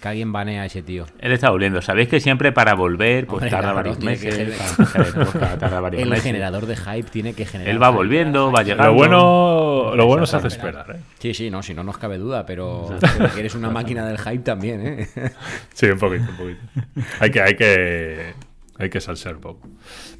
[0.00, 1.04] Que alguien banea a ese tío.
[1.18, 1.82] Él está volviendo.
[1.82, 4.56] Sabéis que siempre para volver, pues Hombre, tarda claro, varios meses.
[4.92, 6.24] para el podcast, tarda varios El meses.
[6.24, 7.70] generador de hype tiene que generar.
[7.70, 8.84] Él va volviendo, va llegando.
[8.86, 11.00] Lo bueno, lo bueno se hace esperar, eh.
[11.18, 14.16] Sí, sí, no, si no nos cabe duda, pero, pero que eres una máquina del
[14.18, 15.08] hype también, ¿eh?
[15.74, 16.60] Sí, un poquito, un poquito.
[17.20, 18.32] Hay que, hay que,
[18.78, 19.68] hay que salsear un poco.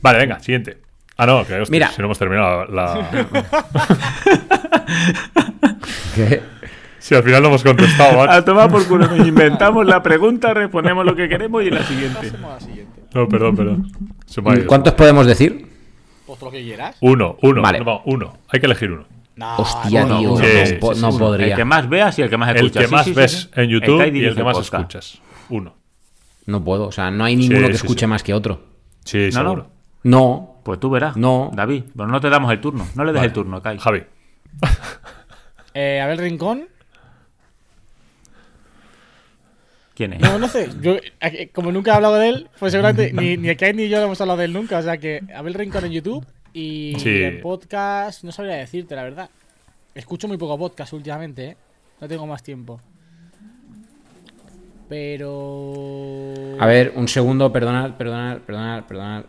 [0.02, 0.76] Vale, venga, siguiente.
[1.16, 1.88] Ah, no, que hostia, Mira.
[1.90, 3.10] si no hemos terminado la...
[6.14, 6.42] ¿Qué?
[7.00, 8.30] Si al final no hemos contestado, macho.
[8.32, 12.18] A tomar por culo, nos inventamos la pregunta, respondemos lo que queremos y la siguiente.
[12.20, 13.02] Pasemos a la siguiente.
[13.14, 13.92] No, perdón, perdón.
[14.66, 15.66] ¿Cuántos podemos decir?
[16.26, 16.96] Pues lo que quieras.
[17.00, 17.62] Uno, uno.
[17.62, 17.80] Vale.
[17.80, 18.34] No, uno.
[18.48, 19.04] Hay que elegir uno.
[19.34, 21.18] No, Hostia, no, tío, no, no, Sí, po- sí, no sí.
[21.18, 21.46] podría.
[21.48, 22.82] El que más veas y el que más El escuchas.
[22.82, 23.48] que Sí, más sí, sí, ves sí.
[23.54, 24.74] en El YouTube y el que más podcast.
[24.74, 25.20] escuchas.
[25.48, 25.74] Uno.
[26.46, 28.06] No puedo, o sea, no hay ninguno que escuche sí.
[28.06, 28.60] más que otro.
[29.04, 29.50] Sí, No, no.
[29.50, 29.70] seguro.
[30.02, 31.16] No, Pues tú verás.
[31.16, 31.50] No.
[31.54, 32.86] David, pero no te damos el turno.
[32.94, 33.26] No le des Vale.
[33.28, 33.78] el turno, Kai.
[33.78, 34.02] Javi.
[35.74, 36.66] Eh, Abel Rincón.
[40.00, 40.20] ¿Quién es?
[40.20, 40.66] No, no sé.
[40.80, 43.98] Yo, eh, como nunca he hablado de él, pues seguramente ni, ni Kai ni yo
[44.02, 44.78] hemos hablado de él nunca.
[44.78, 47.22] O sea que Abel Rincón en YouTube y Sí.
[47.22, 49.28] en podcast, no sabría decirte, la verdad.
[49.94, 51.56] Escucho muy poco podcast últimamente, ¿eh?
[52.00, 52.80] No tengo más tiempo.
[54.88, 56.56] Pero.
[56.58, 59.24] A ver, un segundo, perdonad, perdonad, perdonad, perdonad.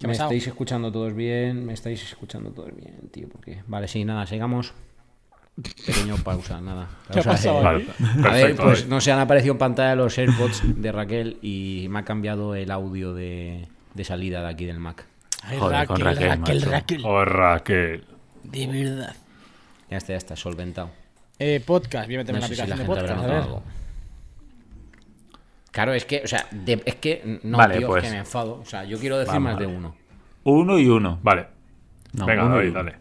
[0.00, 3.62] ¿Qué ha Me estáis escuchando todos bien, me estáis escuchando todos bien, tío, porque...
[3.68, 4.74] Vale, sí, nada, sigamos.
[5.86, 6.88] Pequeño pausa, nada.
[7.12, 7.84] ¿Qué ha pasado eh, aquí?
[8.22, 8.28] perfecto.
[8.28, 11.98] A ver, pues no sé, han aparecido en pantalla los AirPods de Raquel y me
[12.00, 15.06] ha cambiado el audio de, de salida de aquí del Mac.
[15.44, 16.72] Ay, Joder, con Raquel, Raquel, Raquel.
[16.72, 17.02] Raquel.
[17.04, 18.04] Oh, Raquel.
[18.44, 19.16] De verdad.
[19.90, 20.90] Ya está, ya está, solventado.
[21.38, 23.14] Eh, podcast, voy a meterme No en la sé si la aplicación de gente habrá
[23.14, 23.18] podcast.
[23.18, 23.42] A notado ver.
[23.42, 23.62] algo.
[25.70, 28.04] Claro, es que, o sea, de- es que, no, Vale, tío, pues.
[28.04, 28.60] es que me enfado.
[28.60, 29.96] O sea, yo quiero decir Vamos, más de uno.
[30.44, 31.18] Uno y uno.
[31.22, 31.46] Vale.
[32.12, 32.78] No, venga, uno y David, uno.
[32.84, 32.96] dale.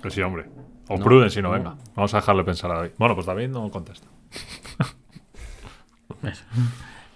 [0.00, 0.44] Pues sí, hombre.
[0.88, 1.54] O No, Pruden, si no, no.
[1.54, 1.74] venga.
[1.94, 2.90] Vamos a dejarle pensar a David.
[2.98, 4.06] Bueno, pues David no contesta.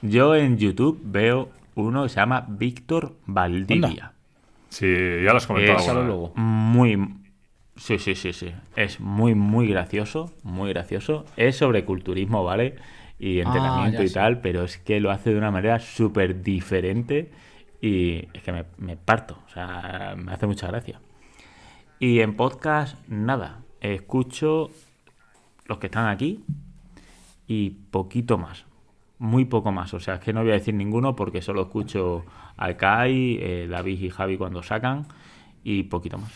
[0.03, 4.13] Yo en YouTube veo uno que se llama Víctor Valdivia.
[4.69, 4.87] Sí,
[5.25, 6.05] ya lo has comentado.
[6.05, 6.33] Luego.
[6.37, 7.15] Muy.
[7.77, 8.53] Sí, sí, sí, sí.
[8.75, 10.33] Es muy, muy gracioso.
[10.43, 11.25] Muy gracioso.
[11.37, 12.77] Es sobre culturismo, ¿vale?
[13.19, 17.31] Y entrenamiento ya y tal, pero es que lo hace de una manera súper diferente
[17.81, 19.39] y es que me, me parto.
[19.47, 21.01] O sea, me hace mucha gracia.
[21.99, 23.63] Y en podcast, nada.
[23.81, 24.71] Escucho
[25.67, 26.45] los que están aquí
[27.47, 28.67] y poquito más.
[29.19, 29.95] Muy poco más.
[29.95, 32.25] O sea, es que no voy a decir ninguno porque solo escucho
[32.59, 35.07] al Kai, eh, David y Javi cuando sacan
[35.65, 36.33] y poquito más.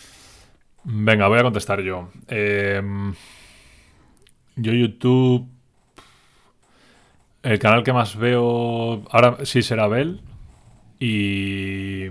[0.84, 2.08] Venga, voy a contestar yo.
[2.28, 2.82] Eh,
[4.56, 5.46] yo YouTube...
[7.42, 10.20] El canal que más veo ahora sí será Bell.
[10.98, 12.06] Y...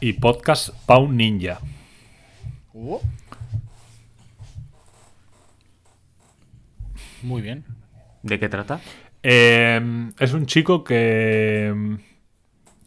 [0.00, 1.58] Y podcast Pau Ninja.
[2.72, 2.98] Uh.
[7.22, 7.64] Muy bien.
[8.22, 8.80] ¿De qué trata?
[9.22, 9.80] Eh,
[10.18, 11.98] es un chico que.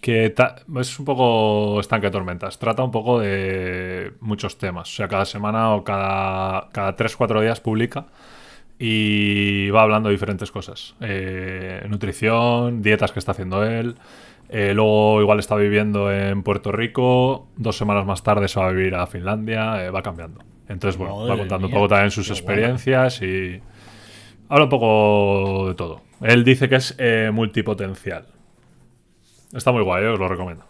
[0.01, 2.57] que ta- es un poco estanque de tormentas.
[2.57, 4.91] Trata un poco de muchos temas.
[4.91, 8.07] O sea, cada semana o cada, cada 3-4 días publica
[8.80, 10.95] y va hablando de diferentes cosas.
[10.99, 13.95] Eh, nutrición, dietas que está haciendo él.
[14.55, 17.47] Eh, luego igual está viviendo en Puerto Rico.
[17.57, 19.83] Dos semanas más tarde se va a vivir a Finlandia.
[19.83, 20.43] eh, va cambiando.
[20.69, 23.59] Entonces, bueno, va contando un poco también sus experiencias y
[24.49, 26.01] habla un poco de todo.
[26.21, 28.27] Él dice que es eh, multipotencial.
[29.51, 30.65] Está muy guay, os lo recomiendo.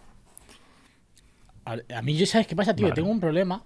[1.66, 2.86] A, a mí, yo ¿sabes qué pasa, tío?
[2.86, 2.94] Vale.
[2.94, 3.56] Tengo un problema.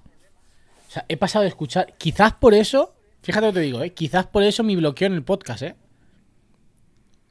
[0.88, 1.94] O sea, he pasado de escuchar.
[1.96, 2.92] Quizás por eso.
[3.22, 3.94] Fíjate lo que te digo, ¿eh?
[3.94, 5.76] Quizás por eso mi bloqueo en el podcast, ¿eh?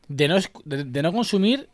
[0.08, 1.70] De no, de no consumir,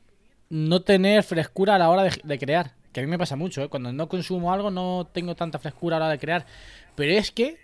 [0.53, 2.73] no tener frescura a la hora de, crear.
[2.91, 3.69] Que a mí me pasa mucho, ¿eh?
[3.69, 6.45] Cuando no consumo algo, no tengo tanta frescura a la hora de crear.
[6.93, 7.57] Pero es que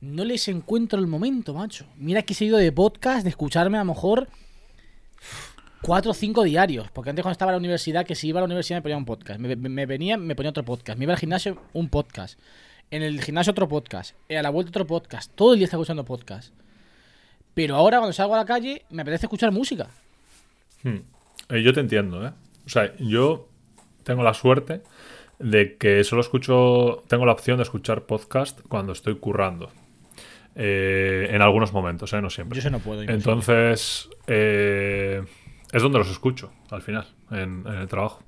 [0.00, 1.86] no les encuentro el momento, macho.
[1.96, 4.28] Mira que he seguido de podcast, de escucharme a lo mejor
[5.82, 6.88] cuatro o cinco diarios.
[6.92, 8.96] Porque antes cuando estaba en la universidad, que si iba a la universidad me ponía
[8.96, 9.40] un podcast.
[9.40, 10.98] Me venía, me ponía otro podcast.
[10.98, 12.38] Me iba al gimnasio, un podcast.
[12.92, 14.14] En el gimnasio otro podcast.
[14.28, 15.32] Eh, A la vuelta otro podcast.
[15.34, 16.54] Todo el día estaba escuchando podcast.
[17.54, 19.88] Pero ahora cuando salgo a la calle me apetece escuchar música.
[20.84, 21.00] Hmm.
[21.50, 22.32] Eh, yo te entiendo, ¿eh?
[22.66, 23.48] O sea, yo
[24.04, 24.82] tengo la suerte
[25.38, 29.70] de que solo escucho, tengo la opción de escuchar podcast cuando estoy currando.
[30.54, 32.20] Eh, en algunos momentos, ¿eh?
[32.20, 32.56] No siempre.
[32.56, 33.02] Yo eso no puedo.
[33.02, 35.22] Entonces, eh,
[35.72, 38.22] es donde los escucho, al final, en, en el trabajo.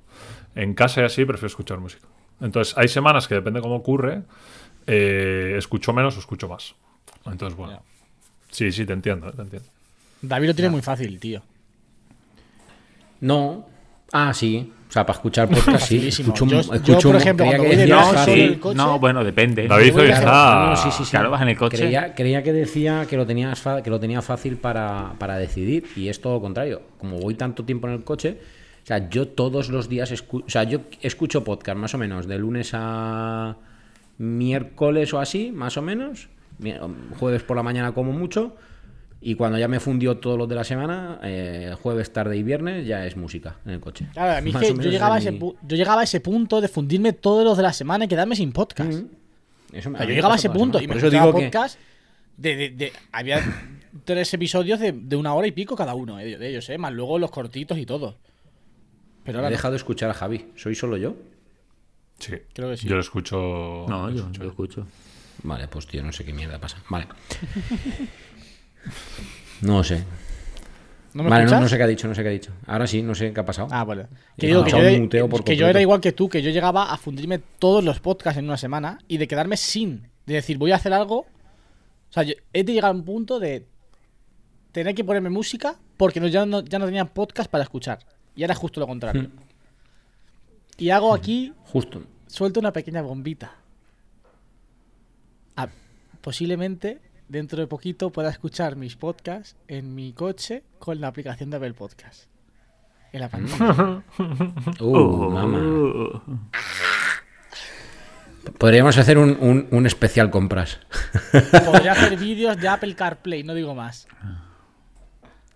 [0.55, 2.07] En casa y así prefiero escuchar música.
[2.41, 4.23] Entonces, hay semanas que depende cómo ocurre,
[4.87, 6.75] eh, escucho menos o escucho más.
[7.25, 7.81] Entonces, bueno.
[8.49, 9.67] Sí, sí, te entiendo, te entiendo.
[10.21, 11.41] David lo tiene muy fácil, tío.
[13.23, 13.65] No.
[14.11, 14.71] Ah, sí.
[14.89, 16.07] O sea, para escuchar podcast sí.
[16.07, 18.25] Escucho, Yo- escucho, yo, por ejemplo, creía cuando que voy de decía- viaje No, solo
[18.35, 18.41] sí.
[18.41, 18.77] en el coche.
[18.77, 19.67] No, bueno, depende.
[19.67, 20.65] David hoy Claro, está...
[20.69, 21.09] no, sí, sí, sí.
[21.11, 21.77] Claro, vas en el coche.
[21.77, 25.85] Creía, creía que decía que lo, tenías fa- que lo tenía fácil para, para decidir
[25.95, 26.83] y es todo lo contrario.
[26.99, 28.37] Como voy tanto tiempo en el coche,
[28.83, 32.27] o sea, yo todos los días escucho, o sea, yo escucho podcast más o menos
[32.27, 33.55] de lunes a
[34.19, 36.29] miércoles o así, más o menos,
[37.19, 38.55] jueves por la mañana como mucho.
[39.25, 42.85] Y cuando ya me fundió todos los de la semana, eh, jueves, tarde y viernes,
[42.85, 44.07] ya es música en el coche.
[44.13, 46.59] Claro, a mí que yo llegaba, a es ese mi- yo llegaba a ese punto
[46.59, 48.91] de fundirme todos los de la semana y quedarme sin podcast.
[49.71, 51.33] Eso me- O sea, a mí yo llegaba a ese punto y me eso digo
[51.33, 51.79] que podcast
[52.35, 53.39] de, de- de- había
[54.05, 56.77] tres episodios de, de una hora y pico cada uno eh, de ellos, ¿eh?
[56.77, 58.17] más luego los cortitos y todo.
[59.23, 59.49] Pero he no.
[59.49, 60.47] dejado de escuchar a Javi.
[60.57, 61.15] ¿Soy solo yo?
[62.19, 62.87] Sí, Creo que sí.
[62.89, 63.85] Yo lo escucho...
[63.87, 64.43] No, lo yo, escucho.
[64.43, 64.87] yo escucho.
[65.43, 66.77] Vale, pues tío, no sé qué mierda pasa.
[66.89, 67.07] Vale.
[69.61, 70.03] No sé.
[71.13, 72.51] ¿No me vale, no, sé qué ha dicho, no sé qué ha dicho.
[72.65, 73.67] Ahora sí, no sé qué ha pasado.
[73.71, 74.07] Ah, vale.
[74.37, 77.83] Que, yo, era- que yo era igual que tú, que yo llegaba a fundirme todos
[77.83, 80.07] los podcasts en una semana y de quedarme sin.
[80.25, 81.19] De decir, voy a hacer algo.
[81.19, 83.67] O sea, yo he de llegar a un punto de
[84.71, 87.99] tener que ponerme música porque no, ya, no, ya no tenía podcast para escuchar.
[88.35, 89.29] Y ahora es justo lo contrario.
[90.77, 92.01] Y hago aquí, Justo.
[92.25, 93.53] suelto una pequeña bombita.
[95.55, 95.69] Ah,
[96.21, 96.99] posiblemente
[97.33, 101.73] dentro de poquito pueda escuchar mis podcasts en mi coche con la aplicación de Apple
[101.73, 102.29] Podcast.
[103.11, 104.03] En la pantalla.
[104.79, 105.29] Uh, Oh.
[105.29, 106.23] mamá.
[108.57, 110.79] Podríamos hacer un, un- un especial compras.
[111.65, 114.07] Podría hacer vídeos de Apple CarPlay, no digo más.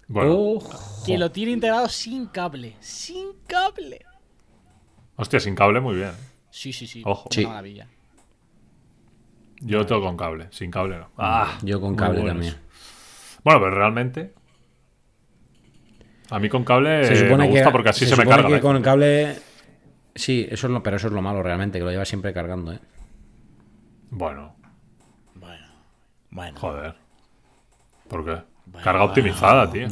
[0.08, 0.60] Bueno,
[1.06, 2.76] Que lo tiene integrado sin cable.
[2.80, 4.06] Sin cable.
[5.18, 6.12] hostia, sin cable muy bien.
[6.50, 7.02] Sí, sí, sí.
[7.06, 7.24] Ojo.
[7.30, 7.46] Una Sí.
[7.46, 7.88] maravilla.
[9.62, 11.10] Yo tengo con cable, sin cable no.
[11.18, 12.56] Ah, yo con cable también.
[13.44, 14.34] Bueno, pero realmente.
[16.30, 18.30] A mí con cable Se Eh, me supone gusta que, porque así se, me supone
[18.30, 18.48] carga.
[18.50, 18.60] que ¿eh?
[18.62, 19.36] con el cable.
[20.14, 22.74] Sí, eso es lo, pero eso es lo malo realmente, que lo llevas siempre cargando,
[22.74, 22.80] ¿eh?
[24.10, 24.56] Bueno,
[25.36, 25.68] Bueno.
[26.30, 26.60] Bueno.
[26.60, 26.96] joder.
[28.10, 28.42] ¿Por qué?
[28.84, 29.88] Carga optimizada, tío.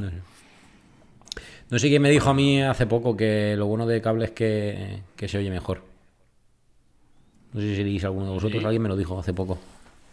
[1.70, 4.32] No sé quién me dijo a mí hace poco que lo bueno de cable es
[4.32, 5.82] que, que se oye mejor.
[7.56, 9.58] No sé si leís alguno de vosotros, alguien me lo dijo hace poco.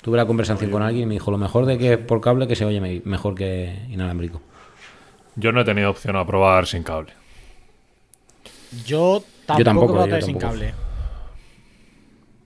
[0.03, 2.57] Tuve la conversación con alguien y me dijo lo mejor de que por cable que
[2.57, 4.41] se oye me- mejor que inalámbrico.
[5.37, 7.13] Yo no he tenido opción a probar sin cable.
[8.87, 10.53] Yo tampoco, tampoco, yo tener sin tampoco.
[10.53, 10.75] cable.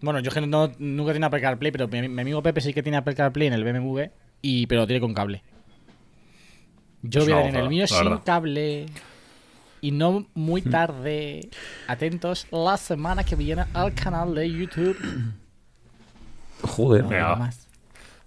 [0.01, 2.72] Bueno, yo es no, nunca he tenido Apple CarPlay, pero mi, mi amigo Pepe sí
[2.72, 4.11] que tiene Apple CarPlay en el BMW,
[4.42, 5.42] y, pero lo tiene con cable.
[7.03, 8.22] Yo Es voy a tener el mío la sin verdad.
[8.24, 8.86] cable.
[9.87, 11.49] Y no muy tarde.
[11.87, 14.97] Atentos la semana que viene al canal de YouTube.
[16.61, 17.05] Joder.
[17.05, 17.68] No, más.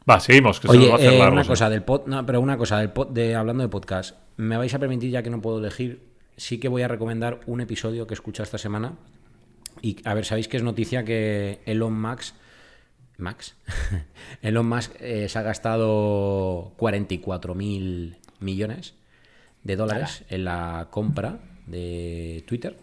[0.10, 2.26] Va, seguimos, que se Oye, nos va a hacer eh, una cosa del pod, no,
[2.26, 5.30] pero una cosa del pod, de hablando de podcast, me vais a permitir ya que
[5.30, 6.02] no puedo elegir,
[6.38, 8.94] sí que voy a recomendar un episodio que he escuchado esta semana
[9.82, 12.36] y a ver, sabéis que es noticia que Elon Max
[13.18, 13.58] Max
[14.42, 18.94] Elon Musk eh, se ha gastado 44 mil millones
[19.66, 21.40] de dólares en la compra
[21.70, 22.76] de Twitter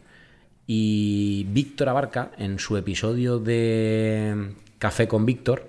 [0.66, 5.68] y Víctor Abarca en su episodio de Café con Víctor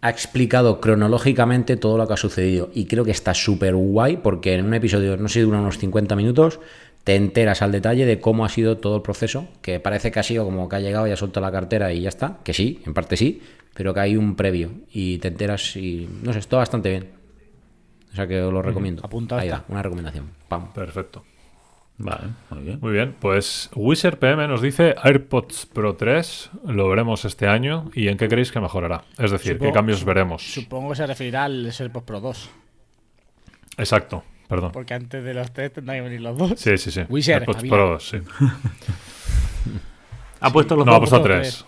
[0.00, 4.54] ha explicado cronológicamente todo lo que ha sucedido y creo que está súper guay porque
[4.54, 6.58] en un episodio, no sé si dura unos 50 minutos,
[7.04, 10.24] te enteras al detalle de cómo ha sido todo el proceso, que parece que ha
[10.24, 12.82] sido como que ha llegado y ha soltado la cartera y ya está, que sí,
[12.84, 13.42] en parte sí,
[13.74, 17.08] pero que hay un previo y te enteras y no sé, está bastante bien.
[18.12, 19.04] O sea que os lo recomiendo.
[19.04, 20.26] Apuntado Ahí va, una recomendación.
[20.48, 20.72] Pam.
[20.72, 21.24] Perfecto.
[21.98, 22.78] Vale, muy bien.
[22.80, 28.08] Muy bien, pues Wizard PM nos dice AirPods Pro 3 lo veremos este año y
[28.08, 29.04] en qué creéis que mejorará.
[29.18, 30.42] Es decir, qué cambios veremos.
[30.42, 32.50] Supongo que se referirá al AirPods Pro 2.
[33.78, 34.72] Exacto, perdón.
[34.72, 36.54] Porque antes de los tres tendrán que venir los dos.
[36.58, 37.02] Sí, sí, sí.
[37.08, 37.68] Wizard, AirPods.
[37.68, 38.18] Pro 2, sí.
[40.40, 41.08] ¿Ha puesto los No, ha dos?
[41.08, 41.66] puesto puesto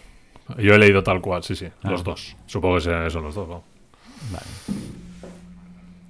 [0.56, 0.64] 3.
[0.64, 1.66] Yo he leído tal cual, sí, sí.
[1.82, 1.90] Ah.
[1.90, 2.36] Los dos.
[2.46, 3.48] Supongo que se- son los dos.
[3.48, 3.62] ¿no?
[4.32, 4.46] Vale.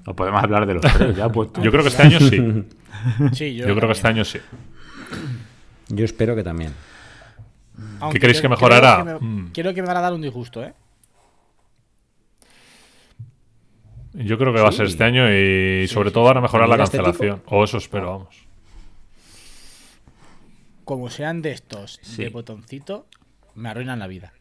[0.06, 1.62] O podemos hablar de los tres ya puestos.
[1.64, 2.64] Yo creo que este año sí.
[3.32, 4.38] Sí, yo, Yo creo que este año sí.
[5.88, 6.72] Yo espero que también.
[8.00, 9.02] Aunque creéis que mejorará?
[9.02, 9.52] Creo que, me, Mm.
[9.52, 10.74] creo que me van a dar un disgusto, ¿eh?
[14.14, 16.74] Yo creo que va a ser este año y sobre todo van a mejorar la
[16.74, 17.04] ¿A nivel estético?
[17.10, 17.42] cancelación.
[17.46, 18.36] O eso espero, vamos.
[20.84, 22.22] Como sean de estos Sí.
[22.22, 23.06] de botoncito,
[23.54, 24.32] me arruinan la vida.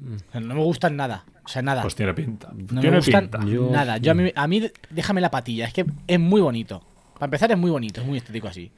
[0.00, 1.24] O sea, no me gustan nada.
[1.46, 1.80] O sea, nada.
[1.82, 2.50] Pues tiene pinta.
[2.52, 3.38] no tiene me gustan pinta.
[3.70, 3.96] Nada.
[3.98, 5.64] Yo a mí, a mí, déjame la patilla.
[5.66, 6.82] Es que es muy bonito.
[7.14, 8.00] Para empezar, es muy bonito.
[8.02, 8.70] Es muy estético así.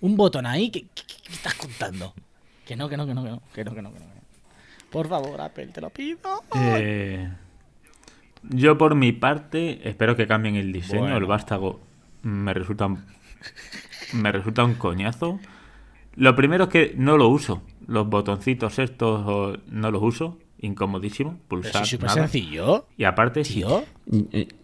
[0.00, 0.68] Un botón ahí.
[0.70, 2.12] ¿Qué, qué- qué estás contando?
[2.66, 3.42] Que no, que no, que no, que no.
[3.54, 4.04] Que no, que no, que no.
[4.06, 4.18] que.
[4.90, 6.18] Por favor, Apple, te lo pido.
[6.56, 7.30] Eh,
[8.42, 11.00] yo por mi parte espero que cambien el diseño.
[11.02, 11.16] Bueno.
[11.16, 11.80] El vástago
[12.22, 13.04] me resulta un-
[14.14, 15.38] me resulta un coñazo.
[16.16, 17.62] Lo primero es que no lo uso.
[17.86, 20.38] Los botoncitos estos no los uso.
[20.60, 21.38] Incomodísimo.
[21.48, 21.72] Pero Pulsar.
[21.72, 22.22] si es súper nada.
[22.22, 22.86] sencillo.
[22.96, 23.42] Y aparte.
[23.42, 23.84] Tío.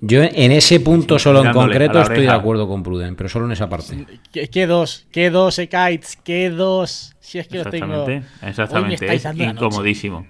[0.01, 3.53] Yo en ese punto solo en concreto estoy de acuerdo con Pruden, pero solo en
[3.53, 4.07] esa parte.
[4.33, 5.07] ¿Qué, qué dos?
[5.13, 6.17] ¿Qué dos, eh, kites?
[6.17, 7.15] ¿Qué dos?
[7.21, 8.07] Si es que tengo.
[8.43, 9.45] Exactamente, Hoy me exactamente.
[9.45, 10.27] Es incomodísimo.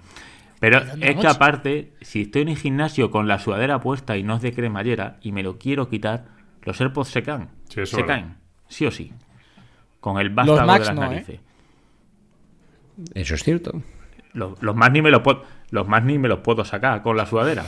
[0.61, 4.37] Pero es que aparte, si estoy en el gimnasio con la sudadera puesta y no
[4.37, 6.27] es de cremallera y me lo quiero quitar,
[6.63, 7.49] los AirPods se caen.
[7.69, 8.37] Sí, se caen,
[8.69, 9.13] sí o sí.
[10.01, 11.07] Con el vástago de las no, ¿eh?
[11.07, 11.41] narices.
[13.15, 13.83] Eso es cierto.
[14.35, 17.17] Los, los más ni me los puedo, los más ni me los puedo sacar con
[17.17, 17.65] la sudadera.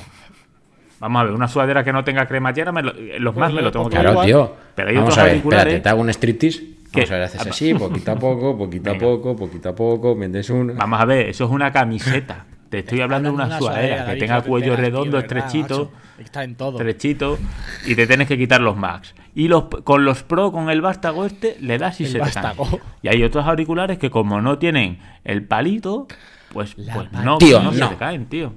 [0.98, 3.70] Vamos a ver, una sudadera que no tenga cremallera, me lo- los más me lo
[3.70, 4.54] tengo que Claro, tío.
[4.74, 6.58] Pero hay Vamos otros a ver, auriculares espérate, te hago un striptease.
[6.92, 10.16] que- Vamos a ver, haces así, poquito a poco, poquito a poco, poquito a poco,
[10.16, 10.72] vendes una.
[10.74, 12.46] Vamos a ver, eso es una camiseta.
[12.70, 15.92] Te estoy hablando de una sudadera que David, tenga te cuello tío, redondo, estrechito.
[16.18, 16.78] Está en todo.
[16.78, 17.38] Derechito
[17.86, 19.14] y te tienes que quitar los Max.
[19.34, 22.20] Y los con los Pro, con el vástago este, le das y El se te
[22.20, 22.64] vástago.
[22.64, 22.82] caen.
[23.02, 26.08] Y hay otros auriculares que como no tienen el palito,
[26.56, 27.88] pues, pues no, Tío, no se no.
[27.90, 28.52] te caen, tío.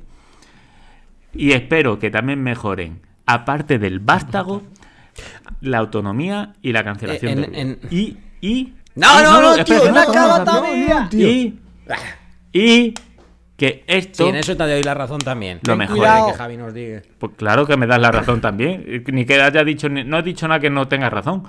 [1.34, 4.64] Y espero que también mejoren, aparte del vástago,
[5.62, 7.40] la autonomía y la cancelación.
[7.40, 8.74] Eh, en- de en- Y, y...
[8.96, 11.10] No, y- no, no, espera, tío, no acaba todavía.
[11.12, 11.60] Y,
[12.54, 12.94] y
[13.56, 14.24] que esto...
[14.24, 15.60] Sí, en eso te doy la razón también.
[15.68, 15.98] Lo mejor.
[16.00, 17.02] que Javi nos diga.
[17.20, 19.04] Pues claro que me das la razón también.
[19.08, 21.44] Ni que haya dicho, ni- no he dicho nada que no tengas razón.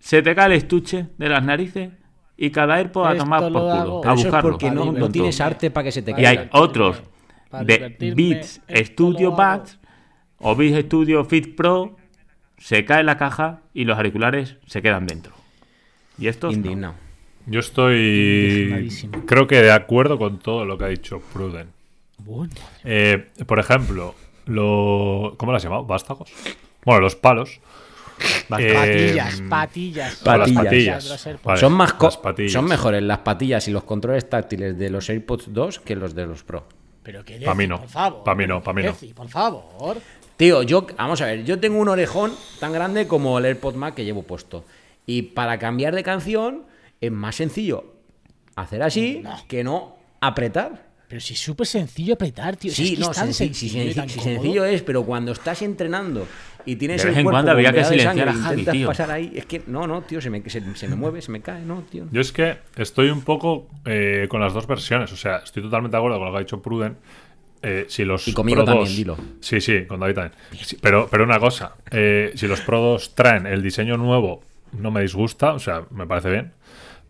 [0.00, 1.90] Se te cae el estuche de las narices
[2.40, 4.00] y cada AirPod a Esto tomar por culo.
[4.04, 4.50] A eso es buscarlo.
[4.50, 6.30] porque Para no, no tienes arte para que se te Y caiga.
[6.30, 7.02] hay otros
[7.64, 9.32] de Beats esto Studio.
[9.32, 9.78] Buds
[10.38, 11.96] o Beats Studio Fit Pro.
[12.56, 15.32] Se cae la caja y los auriculares se quedan dentro.
[16.18, 16.56] Y estos no.
[16.58, 16.94] Indignado.
[17.46, 17.96] Yo estoy.
[17.96, 19.24] Indignadísimo.
[19.26, 21.68] Creo que de acuerdo con todo lo que ha dicho Pruden.
[22.18, 22.52] Bueno.
[22.84, 24.14] Eh, por ejemplo,
[24.46, 25.34] lo.
[25.38, 25.84] ¿Cómo lo has llamado?
[25.84, 26.30] ¿Vástagos?
[26.84, 27.60] Bueno, los palos.
[28.20, 30.16] Eh, Patillas, patillas.
[30.16, 31.28] Patillas.
[31.60, 32.52] son más co- las patillas.
[32.52, 36.26] son mejores las patillas y los controles táctiles de los AirPods 2 que los de
[36.26, 36.66] los Pro.
[37.02, 37.78] Pero que Pa' mí no.
[37.80, 38.24] por favor.
[38.24, 38.94] Pa' mí no, pa' mí no.
[39.14, 39.98] Por favor.
[40.36, 43.96] Tío, yo, vamos a ver, yo tengo un orejón tan grande como el AirPod Max
[43.96, 44.64] que llevo puesto.
[45.06, 46.64] Y para cambiar de canción
[47.00, 47.94] es más sencillo
[48.56, 49.36] hacer así No.
[49.48, 50.87] que no apretar.
[51.08, 52.70] Pero si es súper sencillo apretar, tío.
[52.70, 54.22] Si Sí, es que no, es tan senci- sencillo, tan cómodo.
[54.24, 56.26] sencillo es, pero cuando estás entrenando
[56.66, 58.86] y tienes De el en cuando había que silenciar sangre a Javi, tío.
[58.88, 61.40] pasar ahí, es que no, no, tío, se me, se, se me mueve, se me
[61.40, 62.06] cae, no, tío.
[62.12, 65.10] Yo es que estoy un poco eh, con las dos versiones.
[65.12, 66.96] O sea, estoy totalmente de acuerdo con lo que ha dicho Pruden.
[67.62, 69.16] Eh, si los Y conmigo Pro también, 2 dilo.
[69.40, 70.34] Sí, sí, con David también.
[70.82, 74.42] Pero, pero una cosa, eh, si los Pro 2 traen el diseño nuevo,
[74.72, 76.52] no me disgusta, o sea, me parece bien.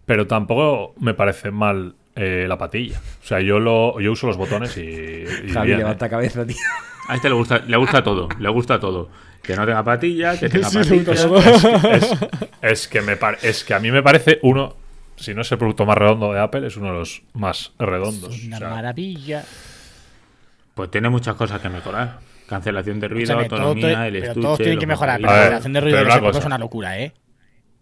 [0.06, 2.98] Pero tampoco me parece mal eh, la patilla.
[3.22, 4.80] O sea, yo lo yo uso los botones y.
[4.82, 6.10] y Javi, bien, levanta ¿eh?
[6.10, 6.56] cabeza, tío.
[7.08, 9.08] A este le gusta, le gusta todo, le gusta todo.
[9.42, 11.26] Que no tenga patillas, que tenga Sí, le patillas.
[11.26, 12.10] gusta Es,
[12.60, 14.74] es que me par- es que a mí me parece uno,
[15.16, 18.34] si no es el producto más redondo de Apple, es uno de los más redondos.
[18.34, 19.44] Es una O sea, maravilla.
[20.74, 22.18] Pues tiene muchas cosas que mejorar.
[22.46, 24.42] Cancelación de ruido, Escúchame, autonomía, todo- el pero estuche.
[24.42, 25.16] todos tienen que mejorar.
[25.20, 27.12] Pero la ver, relación de ruido de es una locura, ¿eh?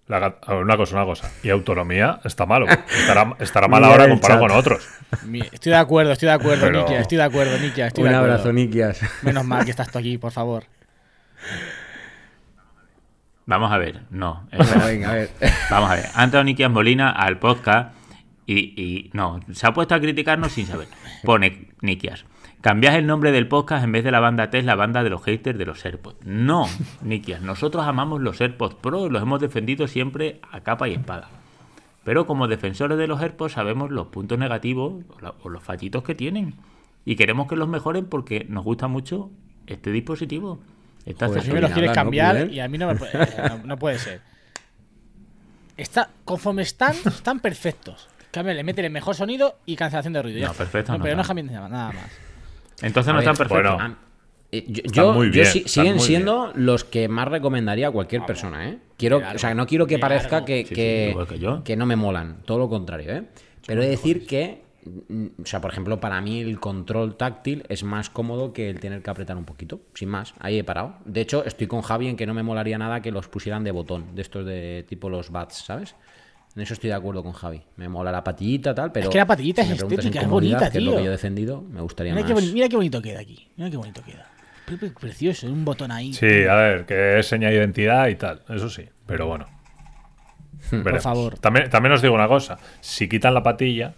[0.09, 1.31] La una cosa, una cosa.
[1.43, 2.67] Y autonomía está malo.
[3.01, 4.89] Estará, estará mal ahora comparado con otros.
[5.53, 7.01] Estoy de acuerdo, estoy de acuerdo, Pero- Nikia.
[7.01, 7.87] Estoy de acuerdo, Nikia.
[7.89, 8.35] Estoy Un de acuerdo.
[8.35, 9.01] abrazo, Nikias.
[9.23, 10.65] Menos mal que estás tú aquí, por favor.
[13.47, 14.49] Vamos a ver, no.
[14.53, 14.87] espera.
[14.87, 15.31] Venga, a ver.
[15.71, 16.07] Vamos a ver.
[16.15, 17.95] Ha entrado Nikias Molina al podcast
[18.47, 20.89] y, y no, se ha puesto a criticarnos sin saber.
[21.25, 22.25] Pone Nikias.
[22.61, 25.11] Cambias el nombre del podcast en vez de la banda T es la banda de
[25.11, 26.17] los haters de los AirPods.
[26.25, 26.67] No,
[27.03, 27.41] Nikias.
[27.41, 31.29] Nosotros amamos los AirPods Pro y los hemos defendido siempre a capa y espada.
[32.03, 36.03] Pero como defensores de los AirPods sabemos los puntos negativos o, la- o los fallitos
[36.03, 36.55] que tienen.
[37.05, 39.31] Y queremos que los mejoren porque nos gusta mucho
[39.69, 40.59] este dispositivo.
[41.05, 42.53] Esta Joder, A mí me los quieres ¿no, cambiar Pruden?
[42.55, 44.21] y a mí no, me puede, eh, no, no puede ser.
[45.77, 48.09] Está, conforme están, están perfectos.
[48.33, 50.39] Cámbiale, métele mejor sonido y cancelación de ruido.
[50.41, 50.65] ya No, está.
[50.65, 52.11] perfecto no pero no cambies nada nada más.
[52.83, 53.75] Entonces A no ver, están perfectos.
[53.77, 53.79] bueno.
[53.81, 53.97] Ah,
[54.53, 58.69] Eh, Yo, muy yo bien, siguen muy siendo los que más recomendaría a cualquier persona,
[58.69, 58.79] ¿eh?
[58.97, 61.65] Quiero, o sea, no quiero que parezca que, Sí, sí, que, igual que yo.
[61.65, 63.25] que no me molan, todo lo contrario, ¿eh?
[63.67, 64.63] Pero he de decir que,
[65.09, 68.79] mm, o sea, por ejemplo, para mí el control táctil es más cómodo que el
[68.79, 70.33] tener que apretar un poquito, sin más.
[70.39, 70.95] Ahí he parado.
[71.05, 73.73] De hecho, estoy con Javi en que no me molaría nada que los pusieran de
[73.73, 75.97] botón, de estos de tipo los bats, ¿sabes?
[76.57, 77.63] En eso estoy de acuerdo con Javi.
[77.77, 80.79] Me mola la patillita tal, pero que la patillita si es estética, es bonita, que
[80.79, 80.99] es lo tío.
[80.99, 82.29] que yo he defendido, me gustaría Mira más.
[82.41, 83.47] qué, boni- mira qué bonito queda aquí.
[83.57, 84.27] Mira qué bonito queda.
[84.65, 86.15] Pre- pre- Precioso, un botón ahí.
[86.15, 89.47] Sí, a ver, que es seña de identidad y tal, eso sí, pero bueno.
[90.73, 91.03] Veremos.
[91.03, 91.39] favor.
[91.39, 93.95] También, también os digo una cosa, si quitan la patilla,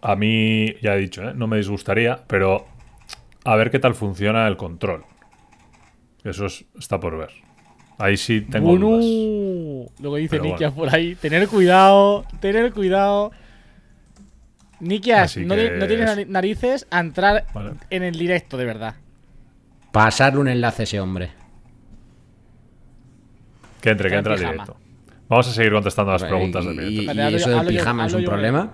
[0.00, 1.32] a mí, ya he dicho, ¿eh?
[1.34, 2.66] no me disgustaría, pero
[3.44, 5.04] a ver qué tal funciona el control.
[6.24, 7.30] Eso es- está por ver.
[7.98, 9.90] Ahí sí tengo Bueno, dudas.
[10.00, 11.14] lo que dice Nikias por ahí.
[11.16, 13.32] Tener cuidado, tener cuidado.
[14.80, 17.72] Nikias, no, no tienes es- nari- narices a entrar Vale.
[17.90, 18.94] en el directo, de verdad.
[19.90, 21.30] Pasarle un enlace a ese hombre.
[23.80, 24.76] Que entre, que entre en al directo.
[25.28, 27.30] Vamos a seguir contestando las preguntas y, del directo.
[27.30, 28.70] y eso del yo- pijama es un problema.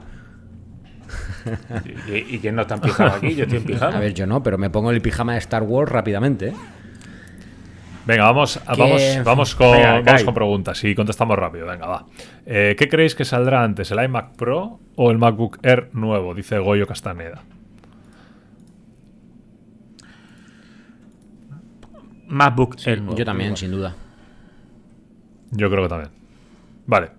[2.09, 3.35] ¿Y, y quién no está en pijama aquí?
[3.35, 3.97] Yo estoy en pijama.
[3.97, 6.49] A ver, yo no, pero me pongo el pijama de Star Wars rápidamente.
[6.49, 6.55] ¿eh?
[8.07, 10.25] Venga, vamos, Que- vamos, vamos, con, Venga, vamos Kai.
[10.25, 11.67] con preguntas y contestamos rápido.
[11.67, 12.07] Venga, va.
[12.45, 16.35] Eh, ¿Qué creéis que saldrá antes, el iMac Pro o el MacBook Air nuevo?
[16.35, 17.43] Dice Goyo Castaneda.
[22.27, 23.17] MacBook Air nuevo.
[23.17, 23.95] Yo también, sin duda.
[25.51, 26.11] Yo creo que también.
[26.87, 27.11] Vale.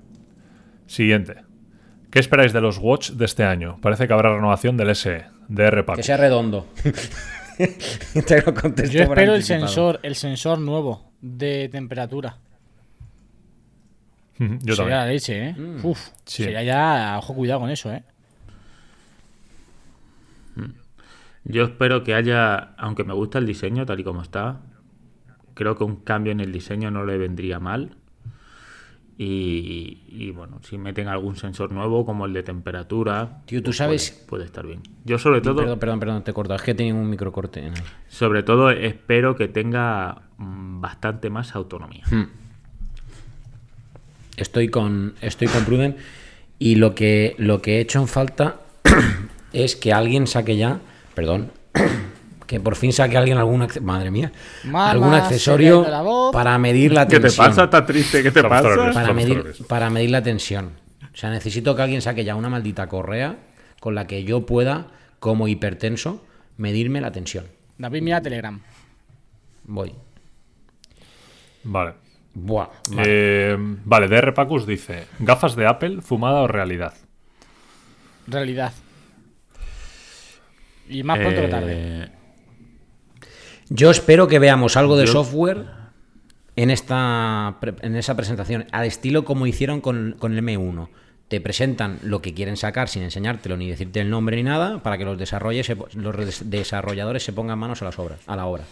[0.87, 1.37] Siguiente.
[2.11, 3.77] ¿Qué esperáis de los Watch de este año?
[3.81, 6.67] Parece que habrá renovación del SE, de R Que sea redondo.
[8.27, 12.37] Te lo contesto Yo por espero el sensor, el sensor nuevo de temperatura.
[14.37, 14.97] Yo sería también.
[14.97, 15.55] la leche, ¿eh?
[15.83, 16.43] Uf, Sí.
[16.43, 18.03] sería ya, ojo, cuidado con eso, ¿eh?
[21.43, 24.61] Yo espero que haya, aunque me gusta el diseño tal y como está,
[25.53, 27.95] creo que un cambio en el diseño no le vendría mal.
[29.17, 33.77] Y, y, bueno, si meten algún sensor nuevo como el de temperatura, Tío, tú pues
[33.77, 34.81] sabes- puede, puede estar bien.
[35.05, 36.53] Yo sobre todo, Perdón, perdón, perdón, te corto.
[36.53, 37.61] Es que tenía un microcorte.
[37.69, 37.75] ¿no?
[38.09, 42.03] sobre todo espero que tenga mm, bastante más autonomía.
[44.37, 45.95] Estoy con, estoy con Pruden.
[46.59, 48.59] Y lo que, lo que he hecho en falta
[49.53, 50.79] es que alguien saque ya.
[51.13, 51.51] Perdón.
[52.45, 54.31] Que por fin saque alguien algún madre mía,
[54.73, 55.85] algún accesorio
[56.31, 57.45] para medir la ¿Qué tensión.
[57.45, 57.63] te pasa?
[57.65, 58.21] ¿Estás triste?
[58.21, 58.91] ¿Qué te pasa?
[58.93, 60.71] para medir, para medir la tensión.
[61.01, 63.37] O sea, necesito que alguien saque ya una maldita correa
[63.79, 64.87] con la que yo pueda,
[65.19, 66.23] como hipertenso,
[66.57, 67.45] medirme la tensión.
[67.77, 68.61] David, mira Telegram.
[69.63, 69.93] Voy.
[71.63, 71.93] Vale.
[72.33, 72.67] Buah.
[72.91, 73.03] Vale.
[73.07, 76.93] Eh, vale, DR Pacus dice: ¿Gafas de Apple, fumada o realidad?
[78.27, 78.73] Realidad.
[80.89, 82.11] Y más pronto que tarde.
[83.69, 85.65] Yo espero que veamos algo de Yo- software
[86.55, 90.87] en esta en esa presentación, al estilo como hicieron con, con el M1.
[91.27, 94.97] Te presentan lo que quieren sacar sin enseñártelo ni decirte el nombre ni nada para
[94.97, 98.63] que los, desarrolles los des- desarrolladores se pongan manos a las obras, a la obra.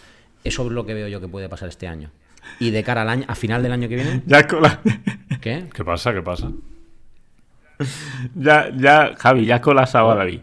[0.44, 2.10] Eso es lo que veo yo que puede pasar este año.
[2.60, 4.80] Y de cara al año, a final del año que viene, ya con la-
[5.40, 5.64] ¿qué?
[5.74, 6.12] ¿Qué pasa?
[6.14, 6.52] ¿Qué pasa?
[8.36, 10.40] ya, ya, Javi, ya colapsado a David.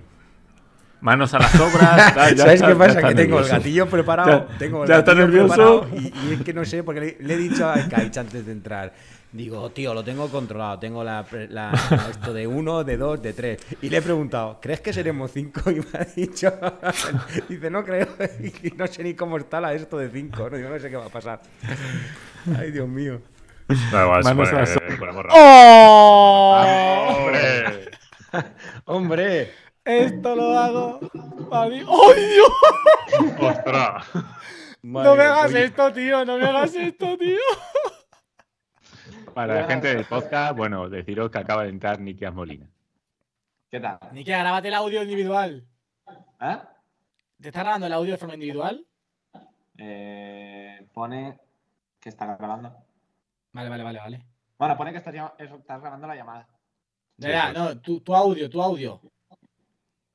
[1.02, 2.14] Manos a las obras.
[2.16, 3.02] tal, ya ¿Sabes está- qué pasa?
[3.08, 4.48] Que tengo el gatillo preparado.
[4.50, 5.88] Ya- tengo el ya está gatillo nervioso.
[5.96, 8.52] Y, y es que no sé, porque le, le he dicho a Kaich antes de
[8.52, 8.94] entrar.
[9.34, 10.78] Digo, tío, lo tengo controlado.
[10.78, 11.72] Tengo la, la-
[12.12, 13.60] esto de uno, de dos, de tres.
[13.82, 15.62] Y le he preguntado, ¿crees que seremos cinco?
[15.72, 16.54] Y me ha dicho,
[17.50, 18.08] dice, no creo.
[18.62, 20.50] Y no sé ni cómo está la esto de cinco.
[20.50, 21.42] No, digo, no sé qué va a pasar.
[22.60, 23.22] Ay, Dios mío.
[23.92, 25.00] Da igual, se Manos pone- a las- eh.
[25.34, 27.16] ¡Oh!
[27.16, 27.90] ¡Hombre!
[28.86, 29.52] ¡Hombre!
[29.86, 31.00] Esto lo hago.
[31.50, 31.80] para mí.
[31.80, 33.40] ¡Ay, Dios!
[33.40, 34.06] ¡Ostras!
[34.84, 36.26] No me hagas esto, tío.
[36.26, 37.40] No me hagas esto, tío.
[39.34, 42.68] Para la gente del podcast, bueno, deciros que acaba de entrar Nikias Molina.
[43.70, 44.00] ¿Qué tal?
[44.12, 45.66] Nikia, grábate el audio individual.
[46.42, 46.58] ¿Eh?
[47.40, 48.86] ¿Te está grabando el audio de forma individual?
[49.78, 51.40] Eh, pone
[52.00, 52.76] que está grabando.
[53.54, 54.26] Vale, vale, vale, vale.
[54.58, 56.48] Bueno, pone que estás, grabando la llamada.
[57.18, 59.02] Ya, ya, no, tu, tu audio, tu audio.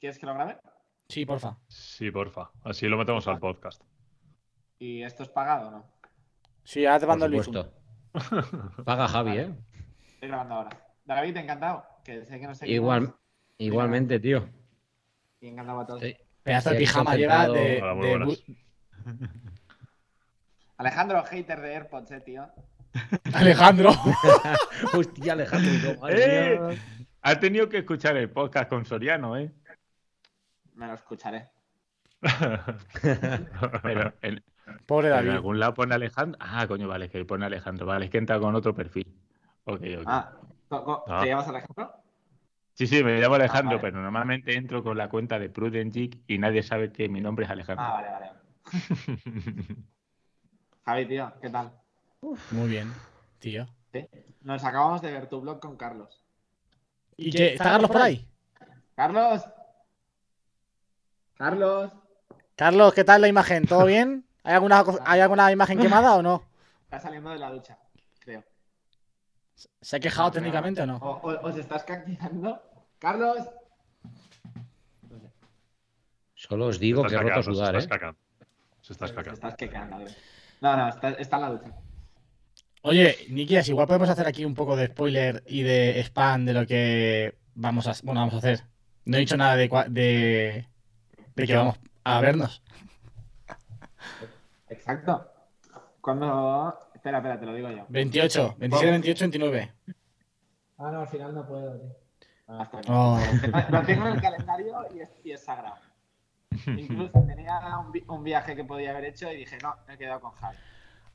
[0.06, 0.56] ¿Quieres que lo grabe?
[1.08, 1.58] Sí, porfa.
[1.66, 2.52] Sí, porfa.
[2.62, 3.82] Así lo metemos al podcast.
[4.78, 5.84] ¿Y esto es pagado o no?
[6.62, 7.74] Sí, ahora te mando el supuesto.
[8.84, 9.54] Paga Javi, ¿eh?
[10.12, 10.70] Estoy grabando ahora.
[11.04, 11.84] David, encantado.
[12.04, 13.16] Que sé que no sé Igual,
[13.58, 14.48] igualmente, tío.
[15.40, 16.00] Y encantado a todos.
[16.02, 16.16] Sí.
[16.44, 17.82] Pedazo de pijama lleva de.
[17.82, 18.28] Hola, muy de buenas.
[18.28, 18.58] bu-
[20.76, 22.48] Alejandro, hater de AirPods, eh, tío.
[23.34, 23.90] Alejandro.
[24.94, 26.08] Hostia, Alejandro.
[26.10, 26.78] ¡Eh!
[27.22, 29.50] Ha tenido que escuchar el podcast con Soriano, ¿eh?
[30.76, 31.50] Me lo escucharé.
[33.82, 34.42] Pero en,
[34.86, 35.30] Pobre en David.
[35.30, 36.38] algún lado pone Alejandro.
[36.40, 37.86] Ah, coño, vale, es que pone Alejandro.
[37.86, 39.06] Vale, es que entra con otro perfil.
[39.64, 40.04] Ok, ok.
[40.06, 40.32] Ah,
[40.68, 41.20] ¿co- co- Ah.
[41.20, 41.92] ¿te llamas Alejandro?
[42.74, 43.90] Sí, sí, me llamo Alejandro, Ah, vale.
[43.92, 47.46] pero normalmente entro con la cuenta de Prudent Geek y nadie sabe que mi nombre
[47.46, 47.84] es Alejandro.
[47.86, 48.30] Ah, vale, vale.
[50.84, 51.72] Javi, tío, ¿qué tal?
[52.52, 52.92] Muy bien,
[53.38, 53.66] tío.
[53.92, 54.06] ¿Sí?
[54.42, 56.22] Nos acabamos de ver tu blog con Carlos.
[57.16, 57.52] ¿Y qué?
[57.54, 58.28] ¿Está Carlos por ahí?
[58.94, 59.42] ¡Carlos!
[61.36, 61.92] ¡Carlos!
[62.56, 63.66] Carlos, ¿qué tal la imagen?
[63.66, 64.24] ¿Todo bien?
[64.42, 66.44] ¿Hay alguna, ¿hay alguna imagen quemada o no?
[66.84, 67.78] Está saliendo de la ducha,
[68.20, 68.44] creo.
[69.80, 70.96] ¿Se ha quejado técnicamente o no?
[70.98, 72.62] O, o- ¿Os estás cactinando?
[72.98, 73.38] ¡Carlos!
[76.34, 77.80] Solo os digo Se que está he roto sudar, se ¿eh?
[77.80, 78.14] está.
[78.80, 80.14] Se está estás quecando, tío.
[80.60, 81.74] No, no, está, está en la ducha.
[82.82, 86.66] Oye, Nikias, igual podemos hacer aquí un poco de spoiler y de spam de lo
[86.66, 88.62] que vamos a, bueno, vamos a hacer.
[89.04, 90.68] No he dicho nada de, cua- de,
[91.36, 92.62] de que vamos a vernos.
[94.68, 95.30] Exacto.
[96.00, 96.78] Cuando.
[96.94, 97.84] Espera, espera, te lo digo yo.
[97.88, 99.72] 28, 27, 28, 29.
[100.78, 101.96] Ah, no, al final no puedo, tío.
[102.48, 102.68] Ah.
[102.88, 103.20] Oh.
[103.70, 105.76] Lo tengo en el calendario y es, y es sagrado.
[106.66, 109.98] Incluso tenía un, vi- un viaje que podía haber hecho y dije, no, me he
[109.98, 110.56] quedado con Javi.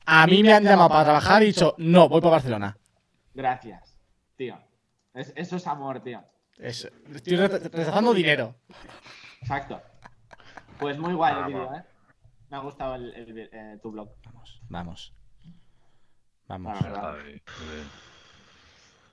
[0.04, 2.76] A mí me han llamado para trabajar y he dicho, no, voy para Barcelona.
[3.34, 3.96] Gracias,
[4.36, 4.58] tío.
[5.14, 6.22] Es- eso es amor, tío.
[6.58, 8.54] Es- estoy re- rechazando dinero.
[9.40, 9.80] Exacto.
[10.82, 11.52] Pues muy guay el Vamos.
[11.70, 11.84] vídeo, ¿eh?
[12.50, 14.10] Me ha gustado el, el vi- eh, tu blog.
[14.26, 15.14] Vamos, vamos.
[16.48, 16.78] Vamos.
[16.82, 17.42] Vale, bien.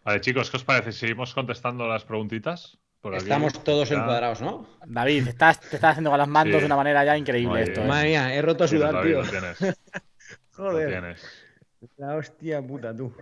[0.03, 0.91] Vale, chicos, ¿qué os parece?
[0.91, 2.77] ¿Seguimos contestando las preguntitas?
[3.01, 3.23] Por aquí.
[3.23, 3.95] Estamos todos Ya.
[3.97, 4.67] encuadrados, ¿no?
[4.85, 6.59] David, estás, te estás haciendo con las mandos Sí.
[6.61, 7.81] de una manera ya increíble Muy esto.
[7.81, 7.87] ¿eh?
[7.87, 9.21] Madre mía, he roto a sudar, David, tío.
[9.23, 9.59] Lo tienes.
[10.57, 10.89] Lo Joder.
[10.89, 11.45] tienes.
[11.95, 13.13] La hostia puta, tú.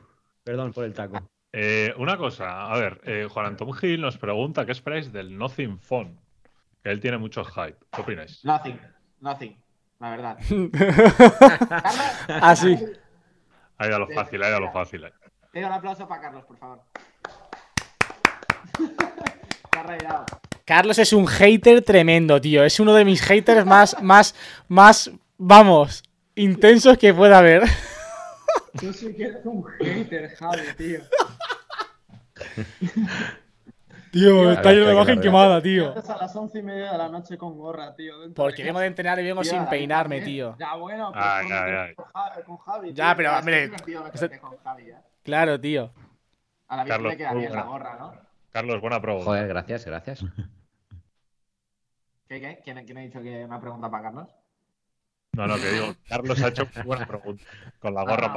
[0.43, 1.29] Perdón por el taco.
[1.53, 5.79] Eh, una cosa, a ver, eh, Juan Antón Gil nos pregunta qué esperáis del Nothing
[5.79, 6.19] Phone.
[6.87, 7.75] Que él tiene mucho hype.
[7.91, 8.45] ¿Qué opináis?
[8.45, 8.79] Nothing,
[9.19, 9.61] nothing,
[9.99, 10.37] la verdad.
[12.29, 12.77] Ah, sí.
[13.77, 15.03] Ha ido a lo fácil, ha ido a lo fácil.
[15.03, 15.11] eh.
[15.51, 16.81] Pido un aplauso para Carlos, por favor.
[19.69, 20.25] Te.
[20.63, 22.63] Carlos es un hater tremendo, tío.
[22.63, 24.33] Es uno de mis haters más, más,
[24.69, 26.03] más, vamos,
[26.35, 27.63] intensos que pueda haber.
[28.79, 31.01] Tú sí que eres un hater, Javi, tío.
[34.17, 35.93] Tío, está lleno de imagen quemada, tío.
[35.95, 38.19] a las once y media de la noche con gorra, tío.
[38.19, 40.55] dentro Porque vengo de entrenar y vengo sin peinarme, tío.
[40.59, 41.93] Ya, bueno, pues Ay,
[42.45, 43.71] con, Javi, Ya, pero, hombre, ¿eh?
[45.23, 45.91] Claro, tío.
[46.67, 47.71] A la Carlos, le queda muy bien la buena.
[47.71, 48.13] gorra, ¿no?
[48.51, 49.25] Carlos, buena pregunta.
[49.25, 50.25] Joder, gracias, gracias.
[52.27, 52.59] ¿Qué, qué?
[52.63, 54.29] ¿Quién, quién ha dicho que me ha preguntado para Carlos?
[55.33, 57.43] No, no, que digo, Carlos ha hecho buena pregunta.
[57.79, 58.33] Con la gorra Ah,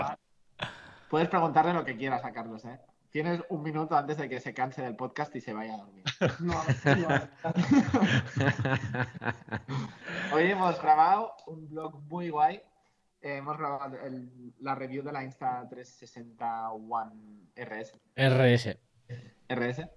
[0.58, 0.68] pa-
[1.08, 2.78] Puedes preguntarle lo que quieras a Carlos, ¿eh?
[3.10, 6.04] Tienes un minuto antes de que se canse del podcast y se vaya a dormir.
[6.40, 6.54] No,
[6.84, 7.08] no.
[10.34, 12.56] Hoy hemos grabado un blog muy guay.
[13.22, 17.98] Eh, hemos grabado el- la review de la Insta360 One RS.
[18.16, 18.78] RS.
[19.48, 19.88] RS.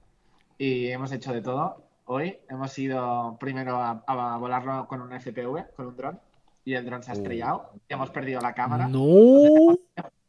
[0.57, 1.83] Y hemos hecho de todo.
[2.05, 6.19] Hoy hemos ido primero a, a volarlo con un FPV, con un dron.
[6.65, 7.71] Y el dron se ha estrellado.
[7.89, 8.87] Hemos perdido la cámara.
[8.87, 9.77] No.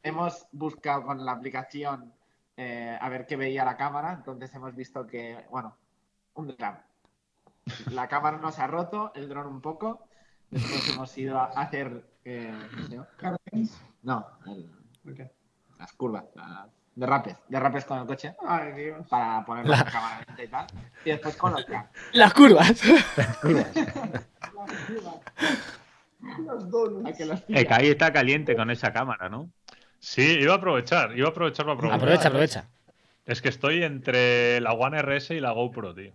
[0.02, 2.12] Hemos buscado con la aplicación
[2.56, 4.12] eh, a ver qué veía la cámara.
[4.12, 5.76] Entonces hemos visto que, bueno,
[6.34, 6.76] un dron.
[7.92, 10.06] La cámara no se ha roto, el dron un poco.
[10.50, 12.04] Después hemos ido a hacer.
[12.24, 12.52] eh.
[14.02, 14.70] No, el-
[15.02, 15.30] ¿Por qué?
[15.78, 16.24] las curvas.
[16.34, 17.36] la- derrapes.
[17.48, 19.08] Derrapes con el coche Ay, Dios.
[19.08, 20.66] para poner la cámara lenta y tal.
[21.04, 21.66] Y después con los.
[22.12, 22.80] Las curvas.
[26.38, 27.06] Los donuts.
[27.06, 27.64] Hay que los Es pillas.
[27.64, 29.50] que ahí está caliente con esa cámara, ¿no?
[30.04, 31.98] Sí, iba a aprovechar, iba a aprovechar para preguntar.
[31.98, 32.68] Aprovecha, aprovecha.
[33.24, 36.12] Es que estoy entre la One RS y la GoPro, tío.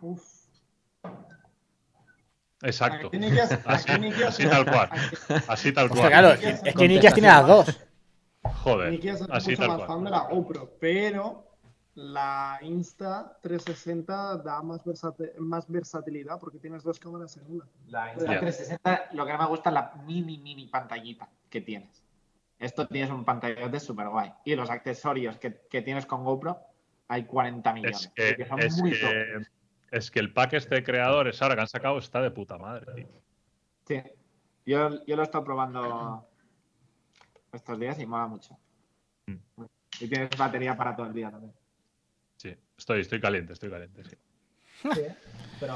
[0.00, 0.24] Uf.
[2.62, 3.10] Exacto.
[3.66, 4.88] Así, tal cual.
[5.46, 6.08] Así tal cual.
[6.08, 7.80] claro, es que Nikias tiene las dos.
[8.42, 9.88] Joder, Ni que ser así mucho tal más cual.
[9.88, 11.44] fan de la GoPro, pero
[11.96, 17.68] la Insta 360 da más, versatilidad porque tienes dos cámaras en una.
[17.88, 18.40] La Ya.
[18.40, 22.07] Insta360, lo que no me gusta es la mini, mini pantallita que tienes.
[22.58, 24.32] Esto tienes un pantallote súper guay.
[24.44, 26.58] Y los accesorios que, que tienes con GoPro,
[27.06, 28.12] hay 40 millones.
[28.16, 29.42] Es que, son es, muy que,
[29.90, 32.86] es que el pack este de creadores ahora que han sacado está de puta madre,
[32.94, 33.08] tío.
[33.86, 34.02] Sí.
[34.66, 36.28] Yo, yo lo he estado probando
[37.52, 38.58] estos días y mola mucho.
[39.26, 39.64] Mm.
[40.00, 41.54] Y tienes batería para todo el día también.
[42.36, 44.16] Sí, estoy, estoy caliente, estoy caliente, sí.
[44.82, 44.90] Sí,
[45.60, 45.74] pero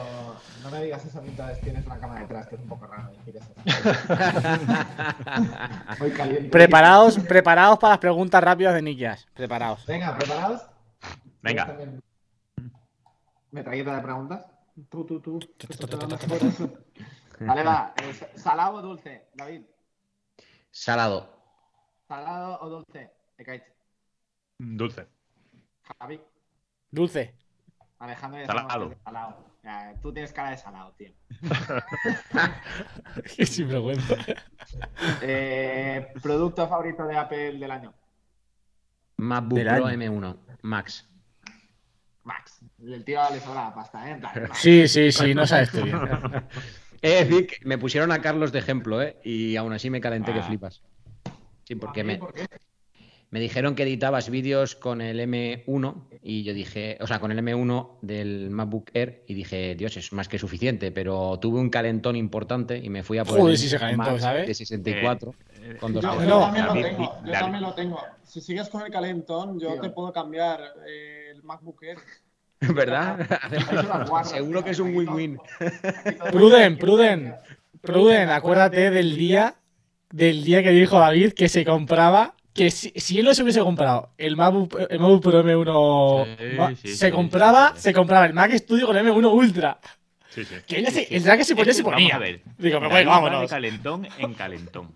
[0.63, 3.37] no me digas eso mientras tienes una cámara detrás, que es un poco raro decir
[3.37, 3.53] eso.
[5.99, 6.49] Muy caliente.
[6.51, 9.27] Preparaos, preparaos para las preguntas rápidas de Nikias.
[9.35, 9.85] Preparaos.
[9.87, 10.63] Venga, ¿preparados?
[11.43, 11.77] Venga.
[13.51, 14.47] ¿Metralleta de preguntas?
[14.89, 15.39] Tú, tú, tú.
[17.41, 17.93] Vale, va.
[18.03, 19.29] eh, ¿Salado o dulce?
[19.35, 19.63] David.
[20.71, 21.29] Salado.
[22.09, 23.11] ¿Salado o dulce?
[23.37, 23.65] Ekaich.
[24.59, 25.07] Dulce.
[25.99, 26.21] Javi.
[26.91, 27.35] Dulce.
[28.03, 28.89] Alejandro ya Salado.
[28.89, 29.45] que de salado.
[29.63, 31.11] Ya, tú tienes cara de salado, tío.
[33.37, 34.17] Qué sinvergüenza.
[35.21, 37.95] Eh, ¿Producto favorito de Apple del año?
[39.19, 39.99] MacBook Del Pro año.
[39.99, 41.09] M1 Max.
[42.25, 42.61] Max.
[42.85, 44.13] El tío le sobra la pasta, ¿eh?
[44.13, 44.59] En plan, Max.
[44.59, 45.97] Sí, sí, sí, no sabes tú bien.
[47.01, 49.19] Es decir, que me pusieron a Carlos de ejemplo, ¿eh?
[49.25, 50.45] Y aún así me calenté que Ah.
[50.45, 50.83] flipas.
[51.65, 52.47] Sí, porque me, ¿Por qué?
[53.33, 57.39] Me dijeron que editabas vídeos con el M1 y yo dije, o sea, con el
[57.39, 62.15] M1 del MacBook Air y dije, Dios, es más que suficiente, pero tuve un calentón
[62.15, 64.47] importante y me fui a por Joder, el si se calentó, Max ¿sabes?
[64.47, 67.23] de 64 Eh, con dos Yo, yo también lo David, tengo.
[67.25, 68.01] Yo también lo tengo.
[68.23, 69.81] Si sigues con el calentón, yo Tío.
[69.81, 71.97] te puedo cambiar eh, el MacBook Air.
[72.75, 73.27] ¿Verdad?
[74.25, 75.39] Seguro que es un win-win.
[76.31, 77.35] Pruden, Pruden.
[77.81, 79.55] Pruden, acuérdate del día
[80.11, 83.61] del día que dijo David que se compraba que si, si él no se hubiese
[83.61, 88.27] comprado el MacBook, el MacBook Pro M1 Sí, ma- sí, se sí, compraba se compraba
[88.27, 89.79] el Mac Studio con M1 Ultra
[90.29, 90.55] Sí, sí.
[90.67, 92.43] que él se- el que se ponía se Vamos ponía a ver.
[92.59, 94.93] digo pero bueno va de vámonos calentón en calentón.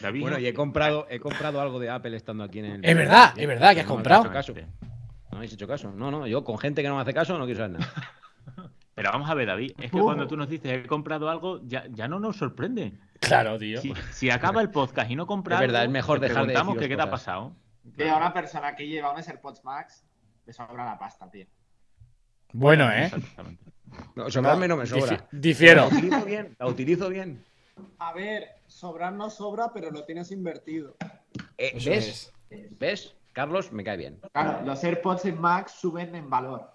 [0.00, 0.20] David.
[0.22, 2.84] Bueno, y he comprado, he comprado algo de Apple estando aquí en el.
[2.84, 4.22] Es verdad, es verdad que has No me comprado.
[4.24, 4.66] habéis hecho caso.
[5.30, 5.92] No habéis hecho caso.
[5.92, 7.92] No, no, yo con gente que no me hace caso no quiero saber nada.
[8.96, 9.72] Pero vamos a ver, David.
[9.80, 10.02] Es que Uh.
[10.04, 12.94] cuando tú nos dices he comprado algo, ya, ya no nos sorprende.
[13.22, 16.28] Claro tío Si, si acaba el podcast y no compras Es verdad, es mejor te
[16.28, 17.52] dejar de preguntamos que qué te ha pasado.
[17.96, 20.04] Tío, a una persona que lleva unos AirPods Max
[20.46, 21.46] le sobra la pasta, tío.
[22.52, 23.64] bueno eh Exactamente.
[24.14, 25.18] No, sobrarme no me sobra.
[25.18, 27.44] Difi- difiero La utilizo bien, la utilizo bien.
[27.98, 30.96] A ver, sobrar no sobra, pero lo tienes invertido.
[31.58, 32.32] Eh, ¿Ves?
[32.78, 33.14] ¿Ves?
[33.32, 34.20] Carlos me cae bien.
[34.32, 36.70] Claro, los AirPods en Max suben en valor.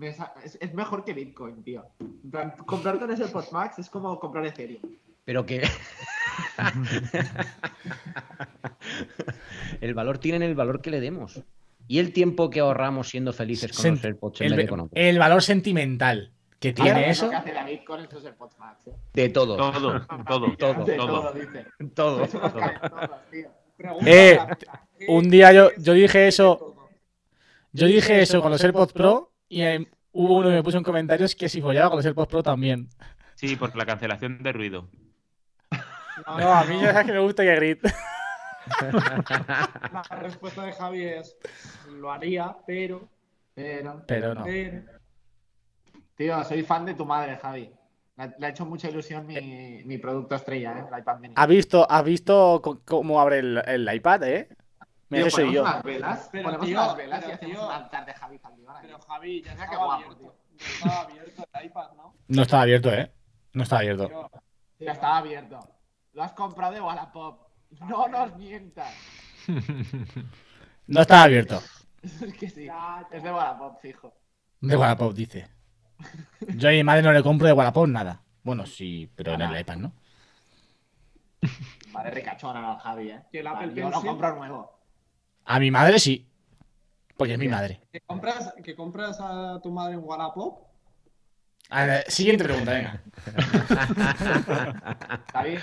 [0.00, 0.18] Es,
[0.60, 1.86] es mejor que Bitcoin, tío.
[2.00, 4.82] En plan, comprar con ese AirPods Max es como comprar Ethereum.
[5.30, 5.62] Pero que.
[9.80, 11.40] el valor tiene el valor que le demos.
[11.86, 16.32] Y el tiempo que ahorramos siendo felices con los AirPods en el, el valor sentimental
[16.58, 18.92] que Claro, tiene eso que hace David con estos AirPods Max, ¿eh?
[19.14, 19.56] De todo.
[19.56, 20.96] Todo, todo, Todo, De todo.
[20.96, 21.66] todo, dice.
[21.94, 22.24] Todo.
[24.06, 24.36] Eh,
[24.98, 26.88] ¿qué un día yo- yo dije eso- todo?
[27.70, 30.82] yo dije eso con los AirPods Pro y eh, hubo uno que me puso en
[30.82, 32.88] comentarios que si follaba con los AirPods Pro también
[33.36, 34.90] Sí, por la cancelación de ruido.
[36.26, 37.92] No a mí ya sabes que me gusta que grite
[38.80, 41.36] La respuesta de Javi es:
[41.90, 43.08] lo haría, pero.
[43.54, 44.82] Pero, pero no pero-
[46.14, 47.72] tío, soy fan de tu madre, Javi.
[48.38, 50.84] Le, ha hecho mucha ilusión mi, mi producto estrella, ¿eh?
[50.92, 51.34] El iPad mini.
[51.36, 54.48] ¿Has visto, has visto cómo abre el, el iPad, eh?
[55.08, 55.62] Mira, Tío, soy ponemos yo.
[55.62, 57.66] unas velas, Pero, ponemos tío, unas velas y pero, hacemos tío.
[57.66, 58.82] un altar de Javi Zaldívar ahí.
[58.86, 60.34] Pero Javi, ya estaba guapo, abierto.
[60.58, 62.14] Ya estaba abierto el iPad, ¿no?
[62.28, 63.12] No estaba abierto, eh.
[63.54, 64.06] No estaba abierto.
[64.08, 65.58] Tío, Ya estaba abierto.
[66.20, 67.48] Lo has comprado de Wallapop.
[67.88, 68.94] No nos mientas.
[70.86, 71.62] No estaba abierto.
[72.02, 72.68] Es que sí.
[73.10, 74.12] Es de Wallapop, fijo.
[74.60, 75.48] De Wallapop, dice.
[76.56, 78.20] Yo a mi madre no le compro de Wallapop nada.
[78.42, 79.92] Bueno, sí, pero en el iPad, ¿no?
[81.90, 83.22] Vale, ricachona al Javi, ¿eh?
[83.32, 84.78] ¿Y el Vale, Apple yo lo compro nuevo.
[85.46, 86.30] A mi madre sí.
[87.16, 87.80] Porque es mi madre.
[87.90, 90.68] ¿Que compras, que compras a tu madre en Wallapop?
[91.70, 93.02] A ver, siguiente pregunta, venga.
[95.32, 95.58] Javi,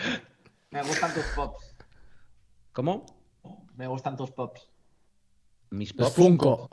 [0.72, 1.76] me gustan tus pops.
[2.74, 3.06] ¿Cómo?
[3.76, 4.70] Me gustan tus pops.
[5.72, 6.16] Mis Los pops.
[6.16, 6.70] Funko.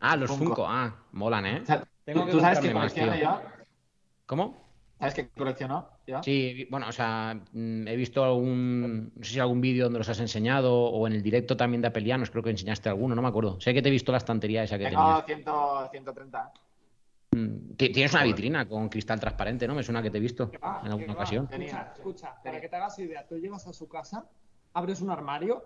[0.00, 0.44] Ah, los Funko.
[0.46, 0.66] Funko.
[0.68, 1.60] Ah, molan, ¿eh?
[1.62, 3.22] O sea, Tengo que ¿Tú sabes qué colecciono tío.
[3.22, 3.40] yo?
[4.26, 4.62] ¿Cómo?
[4.98, 6.22] ¿Sabes qué colecciono yo?
[6.22, 10.08] Sí, bueno, o sea, mm, he visto algún, no sé si algún vídeo donde los
[10.08, 13.28] has enseñado o en el directo también de Apelianos, creo que enseñaste alguno, no me
[13.28, 13.60] acuerdo.
[13.60, 15.44] Sé que te he visto la estantería esa que Tengo tenías.
[15.44, 16.52] 100, 130.
[17.88, 19.74] Ti- Tienes una vitrina con cristal transparente, ¿no?
[19.74, 21.48] Me suena que te he visto Ah, en alguna que ocasión.
[21.48, 21.66] Tenía.
[21.66, 24.24] Escucha, escucha, para que te hagas idea, tú llegas a su casa,
[24.74, 25.64] abres un armario,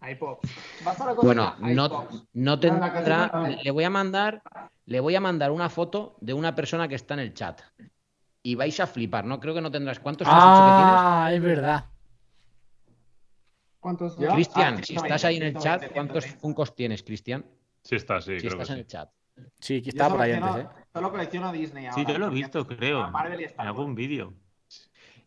[0.00, 0.48] hay pops.
[0.80, 2.24] Vas a la cocina, Bueno, no, pops.
[2.32, 2.60] no la
[2.92, 3.58] tendrá.
[3.62, 4.42] Le voy a mandar,
[4.86, 7.60] le voy a mandar una foto de una persona que está en el chat.
[8.42, 9.38] Y vais a flipar, ¿no?
[9.38, 10.00] Creo que no tendrás.
[10.00, 11.84] ¿Cuántos has dicho Ah, es verdad.
[13.78, 14.12] ¿Cuántos?
[14.14, 14.34] Que tienes?
[14.34, 16.40] Cristian, Ah, si estás ahí en el 120, chat, 120, ¿cuántos 130.
[16.40, 17.44] funcos tienes, Cristian?
[17.84, 18.80] Sí está, sí, Si creo que estás en sí.
[18.80, 19.10] el chat.
[19.60, 20.52] Sí, que Yo estaba por ahí antes, eh.
[20.52, 21.94] colecciono- Solo colecciono Disney ahora.
[22.04, 23.10] Sí, yo lo he visto, creo.
[23.10, 23.78] Marvel y En Star Wars.
[23.78, 24.34] algún vídeo.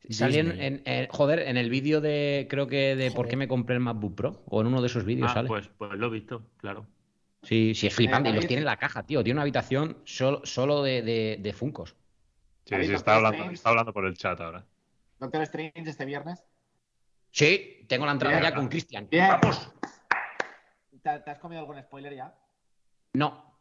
[0.10, 3.74] Salí en, en- joder, en el vídeo de, creo que de por qué me compré
[3.76, 5.48] el MacBook Pro, o en uno de esos vídeos Ah, sale.
[5.48, 6.86] pues, pues lo he visto, claro.
[7.42, 8.30] Sí, sí, es flipante.
[8.30, 9.24] Eh, y los tiene en la caja, tío.
[9.24, 11.96] Tiene una habitación solo, solo de, de, de Funcos.
[12.66, 14.66] Sí, ¿Habéis sí, está hablando, está hablando por el chat ahora.
[15.20, 16.44] Doctor Strange este viernes.
[17.32, 18.50] Sí, tengo la entrada Bien.
[18.52, 19.08] ya con Cristian.
[19.12, 19.72] ¡Vamos!
[21.02, 22.36] ¿Te, te has comido algún spoiler ya?
[23.14, 23.55] No,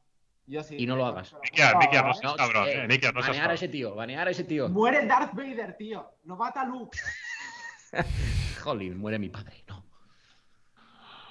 [0.47, 0.77] Yo sí.
[0.79, 1.35] Y no lo hagas.
[1.43, 2.15] Nikia, Nikia, no ¿eh?
[2.15, 2.87] seas cabrón, eh.
[2.87, 4.69] No seas banear a ese tío, banear a ese tío.
[4.69, 6.11] Muere Darth Vader, tío.
[6.25, 6.99] No mata a Luke.
[8.63, 9.65] Jolín, muere mi padre.
[9.69, 9.85] No.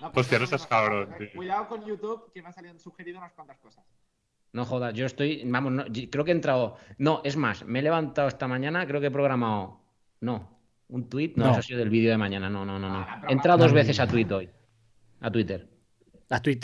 [0.01, 1.15] No, Hostia, no seas cabrón, eh.
[1.17, 1.29] tío.
[1.35, 3.83] Cuidado con YouTube, que me han salido sugerido unas cuantas cosas.
[4.51, 5.43] No jodas, yo estoy.
[5.45, 6.77] Vamos, no, creo que he entrado.
[6.97, 9.79] No, es más, me he levantado esta mañana, creo que he programado.
[10.21, 10.59] No,
[10.89, 11.33] un tweet.
[11.35, 11.51] No, No.
[11.51, 12.49] eso ha sido del vídeo de mañana.
[12.49, 12.99] No, no, no, no.
[12.99, 14.49] Ah, He entrado dos veces a tweet hoy.
[15.21, 15.67] A Twitter.
[16.29, 16.59] La tweet.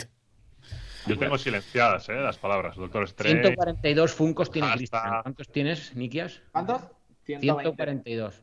[1.06, 2.76] Yo tengo silenciadas, eh, las palabras.
[2.76, 3.40] Doctor Strange.
[3.42, 5.22] 142 funcos tiene Hasta- Cristian.
[5.22, 6.42] ¿Cuántos tienes, Nikias?
[6.52, 6.82] ¿Cuántos?
[7.24, 7.62] 120.
[7.62, 8.42] 142.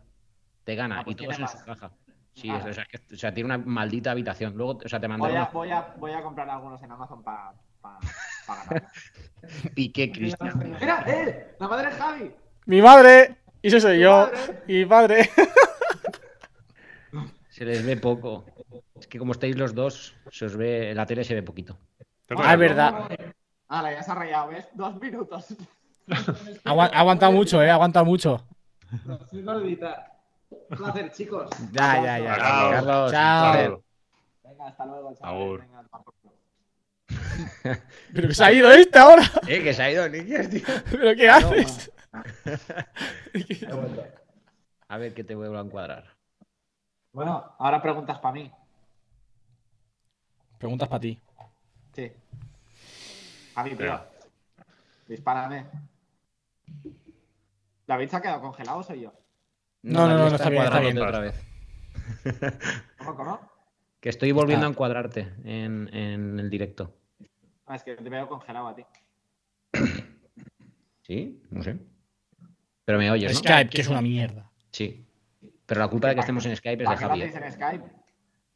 [0.64, 0.99] Te gana.
[0.99, 1.91] Ah, pues y todos en su caja.
[2.34, 2.58] Sí, Ah.
[2.60, 4.53] es- o, sea, es que- o sea, tiene una maldita habitación.
[4.55, 6.91] Luego, o sea, te mandaré Voy a, una voy, a, voy a comprar algunos en
[6.91, 7.99] Amazon para pa,
[8.45, 8.88] pa ganar.
[9.74, 10.78] pique, Cristian.
[10.80, 11.55] ¡Mira, eh!
[11.60, 12.32] ¡La madre de Javi!
[12.66, 13.38] Mi madre.
[13.62, 14.12] Y eso soy yo.
[14.32, 14.64] madre.
[14.68, 15.30] Y mi padre.
[17.49, 18.45] Se les ve poco.
[18.99, 20.93] Es que como estáis los dos, se os ve.
[20.93, 21.78] La tele se ve poquito.
[22.36, 23.09] Ah, es verdad.
[23.69, 24.67] Ahora ya se ha rayado, ¿ves?
[24.73, 25.45] Dos minutos.
[26.65, 27.69] Agua- Ha aguantado mucho, eh.
[27.69, 28.45] Ha aguantado mucho.
[29.30, 30.13] Soy gordita.
[30.49, 31.49] Un placer, chicos.
[31.71, 32.36] Ya, ya, ya.
[32.38, 32.71] Carlos.
[32.71, 33.84] Carlos, Chao.
[34.43, 35.13] Venga, hasta luego.
[35.21, 35.59] Agur.
[35.61, 35.84] Venga.
[38.13, 39.23] Pero que se ha ido este ahora.
[39.47, 40.61] Eh, que se ha ido Nikias, tío.
[40.91, 41.91] ¿Pero qué haces?
[44.88, 46.05] A ver que te vuelvo a encuadrar.
[47.11, 48.51] Bueno, ahora preguntas para mí.
[50.57, 51.21] Preguntas para ti.
[51.97, 52.11] Sí.
[53.55, 53.77] Javi, tío.
[53.79, 54.07] Venga.
[55.07, 55.65] Dispárame.
[57.87, 59.13] ¿David se ha quedado congelado o soy yo?
[59.81, 61.07] No, no, no, no, está bien, está encuadrándote bien.
[61.07, 62.83] otra vez.
[62.99, 63.39] ¿Cómo, cómo?
[63.99, 66.93] Que estoy volviendo a encuadrarte en, en el directo.
[67.65, 68.85] Ah, es que te veo congelado a ti.
[71.01, 71.41] ¿Sí?
[71.49, 71.77] No sé.
[72.85, 73.39] Pero me oyes, ¿no?
[73.39, 74.51] Skype, que es una mierda.
[74.71, 75.03] Sí.
[75.65, 77.21] Pero la culpa de que estemos en Skype es de ¿Para qué lo Javi.
[77.23, 77.85] hacéis en Skype?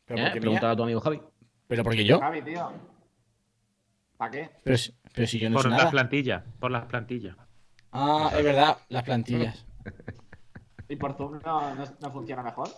[0.05, 0.23] Pero ¿Eh?
[0.25, 0.41] porque mía.
[0.41, 1.21] Pregúntale a tu amigo Javi.
[1.67, 2.19] Pero porque yo.
[2.19, 2.71] Javi, tío.
[4.21, 4.51] ¿Para qué?
[4.63, 5.89] Pero, si- pero si yo no Por sé las nada.
[5.89, 7.35] plantillas, por las plantillas.
[7.91, 9.65] Ah, es verdad, las plantillas.
[10.89, 12.69] ¿Y por Zoom no, no, no funciona mejor?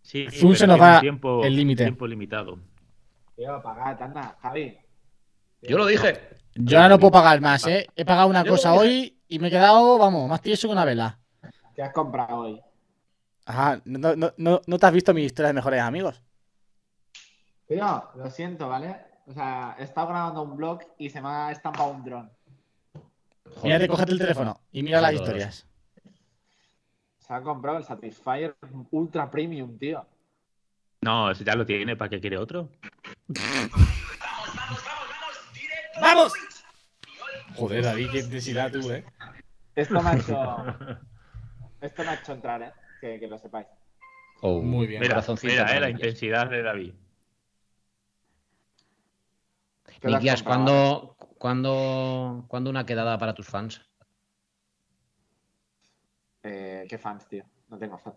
[0.00, 1.82] Sí, Zoom se nos va tiempo, el límite.
[1.82, 2.56] tiempo limitado.
[3.34, 4.38] Tío, apagad, anda.
[4.40, 4.78] Javi.
[5.62, 6.28] Yo lo dije.
[6.54, 7.88] Yo ahora no puedo pagar más, ¿eh?
[7.96, 11.18] He pagado una cosa hoy y me he quedado, vamos, más tieso que una vela.
[11.74, 12.60] ¿Qué has comprado hoy?
[13.44, 16.22] Ajá, no, no, no, no te has visto mi historia de mejores amigos.
[17.66, 19.07] Tío, lo siento, ¿vale?
[19.28, 22.30] O sea, he estado grabando un blog y se me ha estampado un dron.
[23.62, 25.66] Mírate, cógete el teléfono y mira las historias.
[27.18, 28.56] Se ha comprado el Satisfyer
[28.90, 30.06] Ultra Premium, tío.
[31.02, 32.70] No, ese ya lo tiene, ¿para qué quiere otro?
[36.00, 36.32] ¡Vamos!
[37.54, 39.04] Joder, David, qué intensidad tú, ¿eh?
[39.74, 40.38] Esto me ha hecho.
[41.80, 42.72] Esto me ha hecho entrar, ¿eh?
[43.00, 43.66] Que, que lo sepáis.
[44.40, 45.00] Oh, Muy bien.
[45.00, 46.94] Mira, mira, eh, la intensidad de David.
[50.00, 50.42] ¿Qué lo has Nikias?
[50.42, 53.80] ¿cuándo, cuándo, cuándo una quedada para tus fans?
[56.42, 57.44] Eh, ¿Qué fans, tío?
[57.68, 58.16] No tengo fans.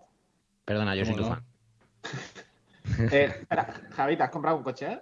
[0.65, 1.43] Perdona, yo soy tu fan.
[3.11, 4.91] Eh, espera, Javi, ¿te has comprado un coche?
[4.91, 4.99] eh?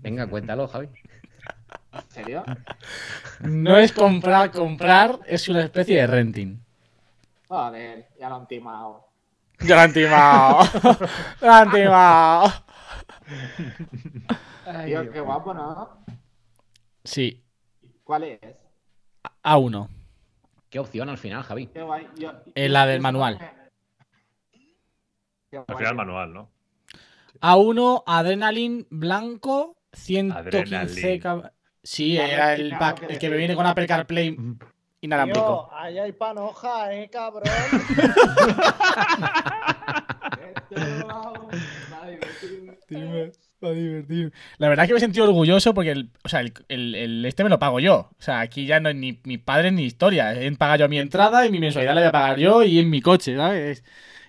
[0.00, 0.88] Venga, cuéntalo, Javi.
[1.92, 2.44] ¿En serio?
[3.40, 6.58] No es comprar, comprar, es una especie de renting.
[7.48, 9.08] Joder, ya lo han timado.
[9.60, 10.58] Ya lo han timado.
[11.40, 12.52] Lo han timado.
[14.86, 16.04] Tío, qué guapo, ¿no?
[17.04, 17.42] Sí,
[18.04, 18.40] ¿Cuál es?
[19.42, 19.88] A1.
[20.70, 21.66] ¿Qué opción al final, Javi?
[21.68, 22.08] Qué guay.
[22.16, 23.38] Yo, Eh, la yo- del yo manual.
[25.66, 26.50] Al final manual, ¿no?
[27.40, 31.50] A1, Adrenaline blanco, 115 Adrenaline.
[31.82, 34.36] Sí, era me he el pack, que el que me viene con Apple CarPlay
[35.00, 35.68] inalámbrico.
[35.68, 37.42] Tío, ahí hay panoja, eh, cabrón.
[42.88, 44.32] Esto va a divertirme.
[44.58, 47.24] La verdad es que me he sentido orgulloso porque el, o sea, el, el- el
[47.24, 48.10] este me lo pago yo.
[48.18, 50.34] O sea, aquí ya no hay ni mis padres ni historia.
[50.34, 52.90] He pagado yo mi entrada y mi mensualidad la voy a pagar yo y en
[52.90, 53.84] mi coche, ¿sabes?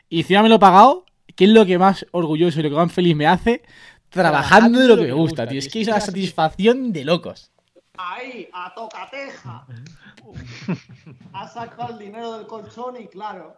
[0.09, 1.05] Y encima me lo he pagado,
[1.35, 3.63] que es lo que más orgulloso y lo que más feliz me hace,
[4.09, 5.59] trabajando de lo que me gusta, tío.
[5.59, 7.51] Es que es una satisfacción de locos.
[7.97, 9.65] Ahí, a tocateja.
[11.33, 13.55] Ha sacado el dinero del colchón y claro.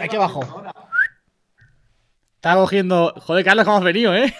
[0.00, 0.40] Aquí abajo.
[2.38, 3.12] Está cogiendo.
[3.20, 4.32] Joder, Carlos, ¿cómo has venido, eh?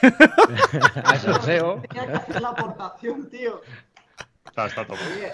[1.04, 1.82] A eso SEO.
[1.82, 3.60] Tenía que hacer la aportación, tío.
[4.46, 4.96] Está, está top.
[5.14, 5.32] Oye,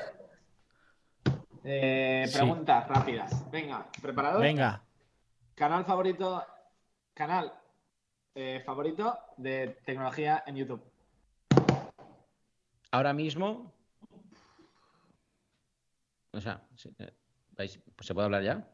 [1.65, 2.39] eh, Sí.
[2.39, 3.51] preguntas rápidas.
[3.51, 4.41] Venga, ¿preparados?
[4.41, 4.83] Venga.
[5.55, 6.43] Canal favorito.
[7.13, 7.53] Canal
[8.35, 10.83] eh, favorito de tecnología en YouTube.
[12.91, 13.73] Ahora mismo.
[16.33, 16.63] O sea,
[16.99, 17.13] eh,
[17.57, 18.67] ¿vais- ¿se puede hablar ya?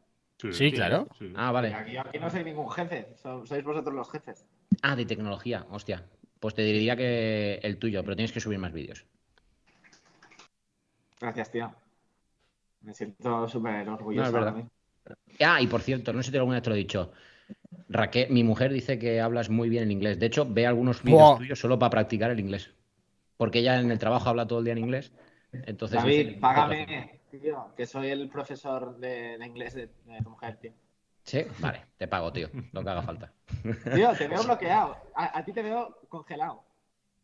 [0.51, 1.07] Sí, claro.
[1.19, 1.31] sí.
[1.35, 1.73] Ah, vale.
[1.73, 4.45] Aquí, aquí no soy ningún jefe, so- sois vosotros los jefes.
[4.81, 6.03] Ah, de tecnología, hostia.
[6.39, 9.05] Pues te diría que el tuyo, pero tienes que subir más vídeos.
[11.19, 11.71] Gracias, tío.
[12.81, 14.41] Me siento súper orgulloso.
[14.41, 14.69] No.
[15.39, 17.11] Ah, y por cierto, no sé si alguna vez te lo he dicho.
[17.89, 20.19] Raquel, mi mujer dice que hablas muy bien el inglés.
[20.19, 22.71] De hecho, ve algunos vídeos tuyos solo para practicar el inglés.
[23.37, 25.11] Porque ella en el trabajo habla todo el día en inglés.
[25.51, 30.57] Entonces, David, págame, tío, que soy el profesor de, de inglés de, de tu mujer,
[30.57, 30.73] tío.
[31.23, 32.49] Sí, vale, te pago, tío.
[32.71, 33.31] Lo que haga falta.
[33.93, 34.97] Tío, te veo bloqueado.
[35.15, 36.63] A, a ti te veo congelado.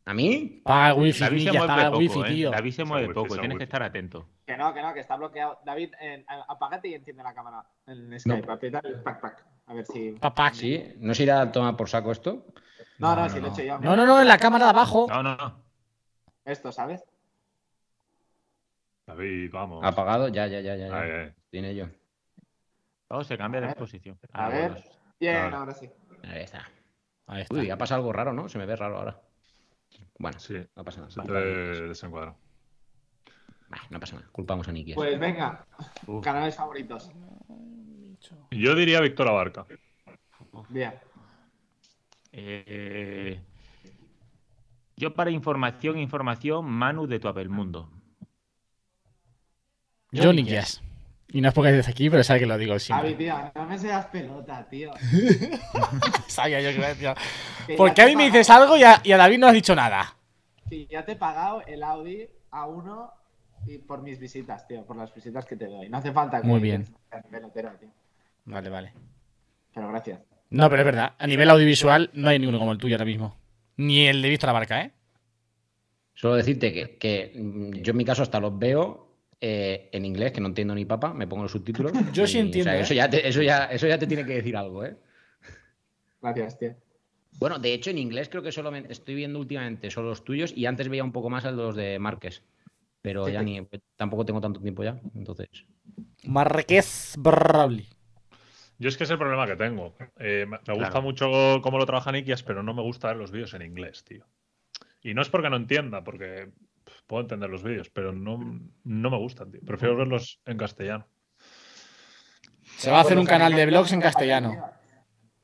[0.06, 0.62] ¿A mí?
[0.64, 2.24] Paga el wifi, David se mueve poco, wifi, ¿eh?
[2.36, 2.52] tío.
[2.52, 3.58] David se mueve poco, tienes wifi.
[3.58, 4.30] que estar atento.
[4.46, 5.60] Que no, que no, que está bloqueado.
[5.66, 8.50] David, eh, apágate y enciende la cámara en Skype.
[8.52, 9.46] Aprieta el pack pack.
[9.66, 10.12] A ver si.
[10.14, 10.54] Papá.
[10.54, 10.94] ¿Sí?
[11.00, 12.46] ¿No se irá a tomar por saco esto?
[13.00, 13.54] No, no, No, si no, lo he no.
[13.56, 13.80] hecho yo.
[13.80, 15.08] No, no, no, en la cámara de abajo.
[15.10, 15.62] No, no, no.
[16.46, 17.04] Esto, ¿sabes?
[19.18, 19.84] David, vamos.
[19.84, 20.88] Apagado, ya, ya, ya, ya.
[20.88, 21.36] ya.
[21.50, 21.88] Tiene yo.
[23.10, 24.18] Vamos, se cambia de exposición.
[24.34, 24.84] A ver.
[25.20, 25.90] Bien, ahora sí.
[26.24, 26.70] Ahí está.
[27.26, 27.56] Ahí está.
[27.56, 28.48] Uy, ha pasado algo raro, ¿no?
[28.48, 29.22] Se me ve raro ahora.
[30.20, 31.12] Bueno, Sí, no pasa nada.
[31.12, 31.32] se te
[31.88, 32.36] desencuadra.
[33.70, 34.28] Bah, no pasa nada.
[34.32, 34.94] Culpamos a Nicky.
[34.94, 35.66] Pues venga,
[36.06, 36.24] Uf.
[36.24, 37.12] canales favoritos.
[38.52, 39.66] Yo diría Víctor Abarca.
[40.70, 40.94] Bien.
[42.32, 43.42] Eh,
[44.96, 47.90] yo para información, información, Manu de tu Mundo.
[50.14, 50.82] Johnny Jazz.
[51.30, 53.14] Y no es porque estés aquí, pero sabe que lo digo Javi, siempre.
[53.16, 54.92] tío, no me seas pelota, tío.
[56.28, 57.10] Sabía yo que iba a decir.
[57.66, 59.54] Que ya Porque a mí me dices algo y a, y a David no has
[59.54, 60.16] dicho nada.
[60.70, 63.12] que ya te he pagado el Audi a uno
[63.66, 65.90] y por mis visitas, tío, por las visitas que te doy.
[65.90, 66.86] No hace falta que Muy bien.
[67.12, 67.90] que pelotero, tío.
[68.46, 68.94] Vale, vale.
[69.74, 70.22] Pero gracias.
[70.50, 71.14] No, pero es verdad.
[71.20, 73.36] A nivel audiovisual no hay ninguno como el tuyo ahora mismo.
[73.76, 74.92] Ni el de Víctor Abarca, ¿eh?
[76.14, 79.07] Solo decirte que, que, yo en mi caso hasta los veo
[79.42, 81.92] eh, en inglés, que no entiendo ni papa, me pongo los subtítulos.
[82.14, 82.82] Yo sí y, o entiendo, sea, ¿eh?
[82.82, 84.98] eso, ya te, eso, ya, eso ya te tiene que decir algo, ¿eh?
[86.22, 86.76] Gracias, tío.
[87.40, 90.66] Bueno, de hecho en inglés creo que solamente estoy viendo últimamente solo los tuyos y
[90.66, 92.44] antes veía un poco más a los de Márquez.
[93.02, 93.66] Pero ya ni
[93.96, 95.66] tampoco tengo tanto tiempo ya, entonces.
[96.24, 97.88] Marqués Brawley.
[98.80, 99.96] Yo es que es el problema que tengo.
[100.20, 101.02] Eh, me me gusta Claro.
[101.04, 104.26] mucho cómo lo trabaja Nikias, pero no me gusta ver los vídeos en inglés, tío.
[105.02, 106.50] Y no es porque no entienda, porque
[107.08, 108.38] puedo entender los vídeos, pero no,
[108.84, 109.62] no me gustan, tío.
[109.66, 111.08] Prefiero verlos en castellano.
[112.78, 114.56] Se va a hacer un canal de vlogs en castellano.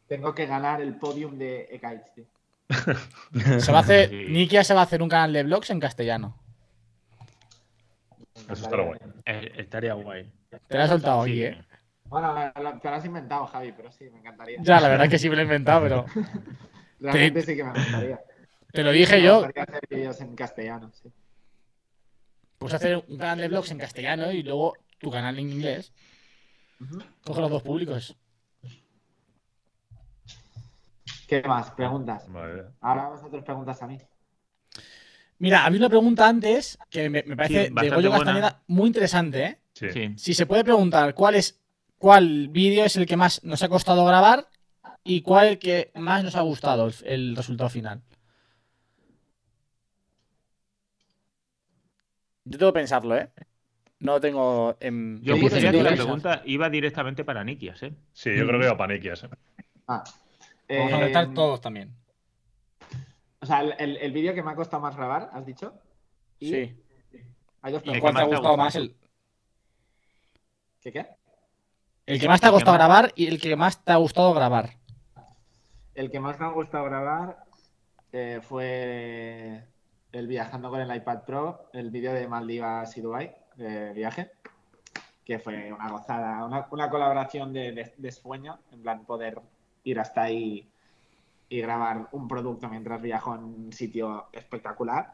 [0.07, 2.25] Tengo que ganar el podium de Ekaich, tío.
[3.59, 4.11] Se va a hacer.
[4.11, 6.37] Nikia se va a hacer un canal de vlogs en castellano.
[8.35, 8.99] Eso estará guay.
[9.25, 10.31] Eh, estaría guay.
[10.67, 11.43] Te lo has soltado Sí.
[11.43, 11.65] ¿eh?
[12.05, 14.59] Bueno, te lo has inventado, Javi, pero sí, me encantaría.
[14.61, 16.05] Ya, la verdad es que sí me lo he inventado, pero.
[16.99, 18.19] Realmente sí que me gustaría.
[18.71, 19.35] Te lo dije Me yo.
[19.37, 21.11] gustaría hacer vídeos en castellano, sí.
[22.63, 25.91] Pues hacer un canal de vlogs en castellano y luego tu canal en inglés.
[27.25, 28.15] Coge los dos públicos.
[31.27, 31.71] ¿Qué más?
[31.71, 32.31] Preguntas.
[32.31, 32.63] Vale.
[32.79, 33.97] Ahora vosotros preguntas a mí.
[35.39, 38.11] Mira, había una pregunta antes que me, me parece Sí, de Goyo.
[38.11, 39.59] Castañeda muy interesante, ¿eh?
[39.73, 39.89] Sí.
[39.91, 40.13] Sí.
[40.17, 41.59] Si se puede preguntar cuál es
[41.97, 44.47] cuál vídeo es el que más nos ha costado grabar
[45.03, 48.01] y cuál el que más nos ha gustado el, el resultado final.
[52.45, 53.29] Yo tengo que pensarlo, ¿eh?
[53.99, 55.21] No lo tengo en.
[55.21, 57.93] Yo pensaría que la pregunta iba directamente para Nikias, ¿eh?
[58.11, 59.29] Sí, yo creo que va para Nikias, ¿eh?
[59.87, 60.03] Ah.
[60.69, 61.95] Vamos a Eh, conectar todos también.
[63.39, 65.73] O sea, el, el- el vídeo que me ha costado más grabar, ¿has dicho?
[66.39, 66.79] Y Sí.
[67.61, 68.01] Hay dos ¿Y el ¿Y que preguntas.
[68.01, 68.57] cuál te ha más te ha gustado gustado?
[68.57, 68.75] más?
[68.75, 68.95] El,
[70.81, 71.07] ¿Qué qué?
[72.05, 74.71] el que más te ha más- grabar y el que más te ha gustado grabar.
[75.95, 77.45] El que más me ha gustado grabar
[78.11, 79.63] eh, fue
[80.13, 84.31] el viajando con el iPad Pro, el vídeo de Maldivas y Dubai de viaje,
[85.25, 89.41] que fue una gozada, una, una colaboración de, de- de sueño, en plan poder
[89.83, 90.69] ir hasta ahí
[91.49, 95.13] y grabar un producto mientras viajo en un sitio espectacular.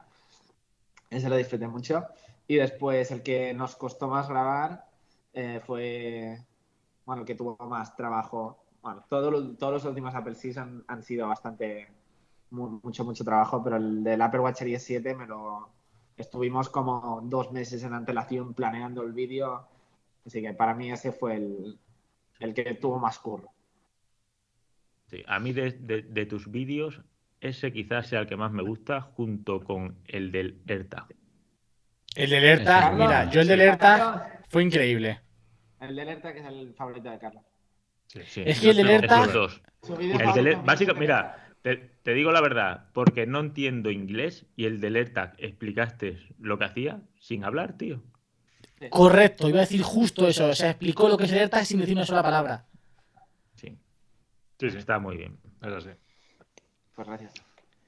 [1.10, 2.06] Ese lo disfruté mucho.
[2.48, 4.86] Y después el que nos costó más grabar
[5.34, 6.44] eh, fue,
[7.06, 8.64] bueno, el que tuvo más trabajo.
[8.82, 10.36] Bueno, todo todos los últimos Apple
[10.88, 11.90] han sido bastante,
[12.52, 15.70] mucho, mucho trabajo, pero el del Apple Watch Series 7 me lo...
[16.18, 19.66] Estuvimos como dos meses en antelación planeando el vídeo,
[20.26, 21.80] así que para mí ese fue el,
[22.40, 23.50] el que tuvo más curro.
[25.08, 27.02] Sí, A mí de, de- de tus vídeos,
[27.40, 31.06] ese quizás sea el que más me gusta, junto con el del AirTag.
[32.16, 35.22] El del Carlos, mira, yo el del AirTag fue increíble.
[35.80, 37.44] El de alerta que es el favorito de Carlos.
[38.08, 38.20] Sí.
[38.28, 39.50] Sí, Es que el del vídeo
[40.20, 43.92] El del, mío básica- es el mira, te, te digo la verdad, porque no entiendo
[43.92, 48.02] inglés y el del AirTag explicaste lo que hacía sin hablar, tío.
[48.90, 50.48] Correcto, iba a decir justo eso.
[50.48, 52.66] O sea, explicó lo que es el AirTag sin decir una sola palabra.
[53.56, 53.78] Sí,
[54.60, 55.38] Sí, sí, está muy bien.
[55.62, 55.90] es así.
[56.96, 57.34] Pues gracias.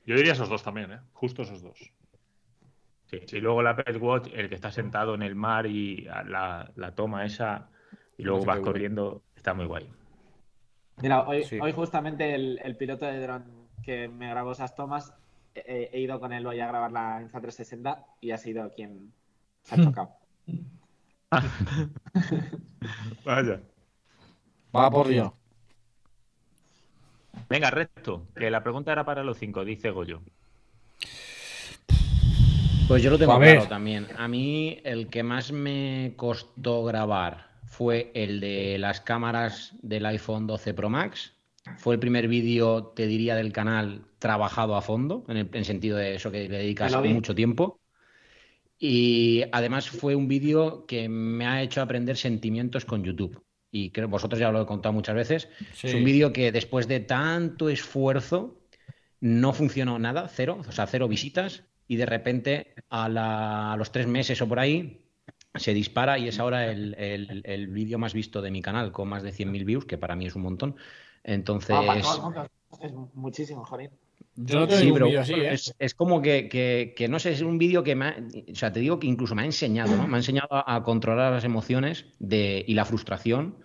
[0.05, 0.99] Yo diría esos dos también, ¿eh?
[1.13, 1.77] Justo esos dos.
[3.05, 6.71] Sí, y luego la Apple Watch, el que está sentado en el mar y la,
[6.75, 7.69] la toma esa,
[8.17, 9.89] y luego vas corriendo, está muy guay.
[11.01, 11.59] Mira, hoy, Sí.
[11.61, 15.13] hoy justamente el, el piloto de dron que me grabó esas tomas,
[15.55, 19.11] he, he ido con él hoy a grabar la Insta360 y ha sido quien
[19.63, 20.11] se ha chocado.
[23.25, 23.61] Vaya.
[24.75, 25.31] Va por Dios.
[27.49, 30.21] Venga, resto, que la pregunta era para los cinco, dice Goyo.
[32.87, 34.07] Pues yo lo tengo claro también.
[34.17, 40.45] A mí el que más me costó grabar fue el de las cámaras del iPhone
[40.45, 41.33] 12 Pro Max.
[41.77, 45.97] Fue el primer vídeo, te diría, del canal trabajado a fondo, en el en sentido
[45.97, 47.79] de eso que le dedicas mucho tiempo.
[48.79, 53.43] Y además fue un vídeo que me ha hecho aprender sentimientos con YouTube.
[53.71, 55.49] Y creo vosotros ya lo he contado muchas veces.
[55.83, 58.59] Es un vídeo que después de tanto esfuerzo
[59.19, 61.63] no funcionó nada, cero, o sea, cero visitas.
[61.87, 65.05] Y de repente a, la- a los tres meses o por ahí
[65.55, 69.09] se dispara y es ahora el, el- el vídeo más visto de mi canal, con
[69.09, 70.75] más de 100.000 views, que para mí es un montón.
[71.23, 72.47] Entonces, Ah, para todo el mundo.
[72.81, 73.91] Es muchísimo, joder.
[74.35, 75.53] Yo no tengo Sí, pero vídeo así, ¿eh?
[75.53, 78.15] es, es como que, que- que, no sé, es un vídeo que me ha,
[78.51, 80.07] o sea, te digo que incluso me ha enseñado, ¿no?
[80.07, 83.57] Me ha enseñado a, a controlar las emociones de, y la frustración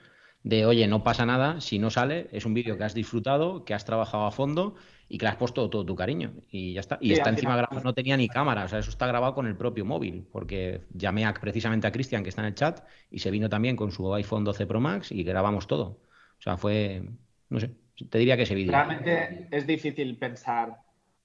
[0.42, 3.74] de, oye, no pasa nada, si no sale, es un vídeo que has disfrutado, que
[3.74, 4.74] has trabajado a fondo
[5.08, 6.98] y que le has puesto todo tu cariño y ya está.
[7.00, 9.34] Y Sí, está encima final- grabado, no tenía ni cámara, o sea, eso está grabado
[9.34, 12.84] con el propio móvil, porque llamé a- precisamente a Cristian, que está en el chat,
[13.10, 16.00] y se vino también con su iPhone 12 Pro Max y grabamos todo.
[16.38, 17.02] O sea, fue,
[17.50, 17.70] no sé,
[18.10, 18.72] te diría que ese vídeo.
[18.72, 20.82] Realmente es difícil pensar,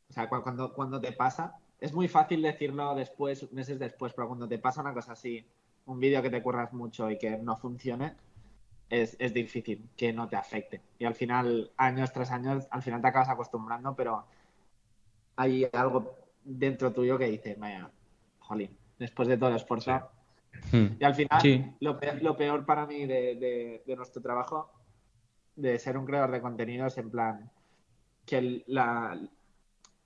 [0.09, 4.27] o sea, cu- cuando, cuando te pasa, es muy fácil decirlo después, meses después, pero
[4.27, 5.43] cuando te pasa una cosa así,
[5.87, 8.13] un vídeo que te curras mucho y que no funcione,
[8.89, 10.81] es, es difícil que no te afecte.
[10.99, 14.25] Y al final, años tras años, al final te acabas acostumbrando, pero
[15.35, 17.89] hay algo dentro tuyo que dice, vaya,
[18.39, 20.09] jolín, después de todo el esfuerzo.
[20.71, 20.87] Hmm.
[20.99, 21.63] Y al final, Sí.
[21.79, 24.71] lo, peor, lo peor para mí de, de- de nuestro trabajo,
[25.55, 27.49] de ser un creador de contenidos, en plan,
[28.25, 29.19] que la,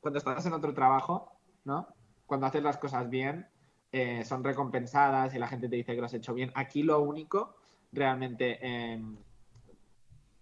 [0.02, 1.32] cuando estás en otro trabajo,
[1.66, 1.88] ¿no?
[2.26, 3.48] Cuando haces las cosas bien,
[3.92, 6.52] eh, son recompensadas y la gente te dice que lo has hecho bien.
[6.56, 7.56] Aquí lo único,
[7.92, 9.02] realmente, eh,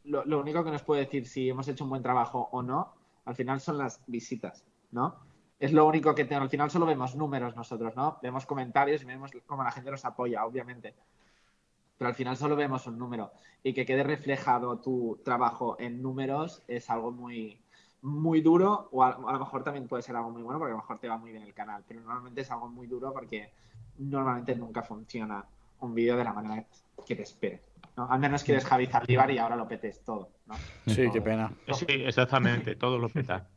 [0.05, 2.93] lo, lo único que nos puede decir si hemos hecho un buen trabajo o no,
[3.25, 5.15] al final son las visitas, ¿no?
[5.59, 8.17] Es lo único que te- al final solo vemos números nosotros, ¿no?
[8.21, 10.93] Vemos comentarios y vemos cómo la gente nos apoya, obviamente.
[12.03, 13.31] Pero al final solo vemos un número.
[13.63, 17.57] Y que quede reflejado tu trabajo en números es algo muy,
[18.01, 18.89] muy duro.
[18.91, 20.99] O a, a lo mejor también puede ser algo muy bueno porque a lo mejor
[20.99, 21.81] te va muy bien el canal.
[21.87, 23.53] Pero normalmente es algo muy duro porque
[23.99, 25.45] normalmente nunca funciona
[25.79, 26.65] un vídeo de la manera
[27.07, 27.61] que te esperes.
[27.95, 28.11] ¿no?
[28.11, 30.27] Al menos que eres Javi Zaldívar y ahora lo petes todo.
[30.45, 30.55] ¿no?
[30.87, 31.53] Sí, qué pena.
[31.71, 33.47] Sí, exactamente, todos los peta.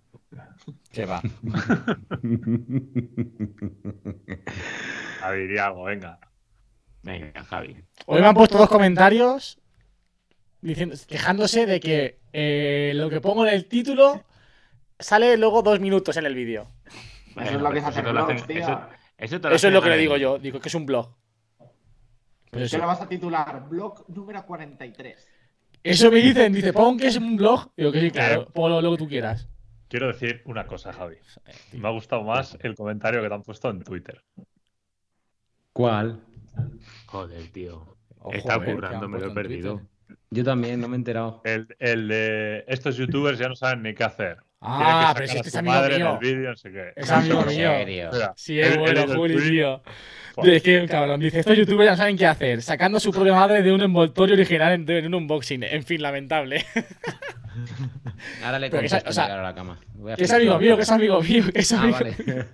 [0.93, 1.21] Que va.
[5.23, 6.21] A ver, di algo, venga.
[7.07, 7.77] Venga, Javi.
[8.07, 9.61] Hoy me han puesto dos comentarios
[10.61, 14.25] diciendo, quejándose de que eh, lo que pongo en el título
[14.99, 16.69] sale luego dos minutos en el vídeo.
[17.37, 18.59] Eso es lo que se hace te en lo blogs, hacen- tío.
[18.65, 18.81] eso-
[19.19, 20.39] eso te lo Eso es lo que le digo yo.
[20.39, 21.15] Digo que es un blog.
[22.51, 23.69] Pues ¿Qué lo vas a titular?
[23.69, 25.29] Blog número 43.
[25.85, 27.71] Eso me dicen, dice, pon que es un blog.
[27.77, 29.49] Digo que sí, claro, pon lo, lo que tú quieras.
[29.89, 31.19] Quiero decir una cosa, Javi.
[31.75, 34.21] Me ha gustado más el comentario que te han puesto en Twitter.
[35.73, 36.21] ¿Cuál?
[37.17, 37.97] Joder, tío.
[38.19, 39.79] Ojo, Está currando, me lo he perdido.
[39.79, 39.97] Twitter.
[40.31, 41.41] Yo también, no me he enterado.
[41.45, 44.39] El, el de estos youtubers ya no saben ni qué hacer.
[44.61, 46.13] Ah, pero si este a es amigo mío.
[46.13, 46.93] el vídeo, no sé qué.
[46.97, 48.11] Es amigo ¿En mío.
[48.37, 49.83] Sí, es bueno, Juli, tío.
[50.43, 53.63] Es que, cabrón, dice, estos youtubers ya no saben qué hacer, sacando su propia madre
[53.63, 55.63] de un envoltorio original en, en un unboxing.
[55.63, 56.65] En fin, lamentable.
[58.45, 59.81] Ahora le que o sea, a la cama.
[59.95, 62.17] Voy a Que es amigo mío, que es amigo mío, que es Ah, amigo vale.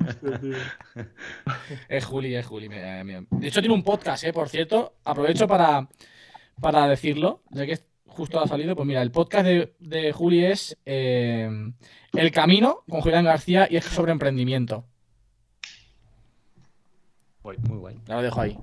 [1.88, 2.68] Es Juli, es Juli.
[2.68, 3.22] mira, mira.
[3.30, 4.32] De hecho, tiene un podcast, ¿eh?
[4.32, 4.94] Por cierto.
[5.04, 5.88] Aprovecho para,
[6.60, 7.78] para decirlo, ya que
[8.12, 8.76] justo ha salido.
[8.76, 11.50] Pues mira, el podcast de, de Juli es eh,
[12.12, 14.84] El Camino con Julián García y es sobre emprendimiento.
[17.42, 17.98] Muy guay.
[18.06, 18.58] Ya lo dejo ahí.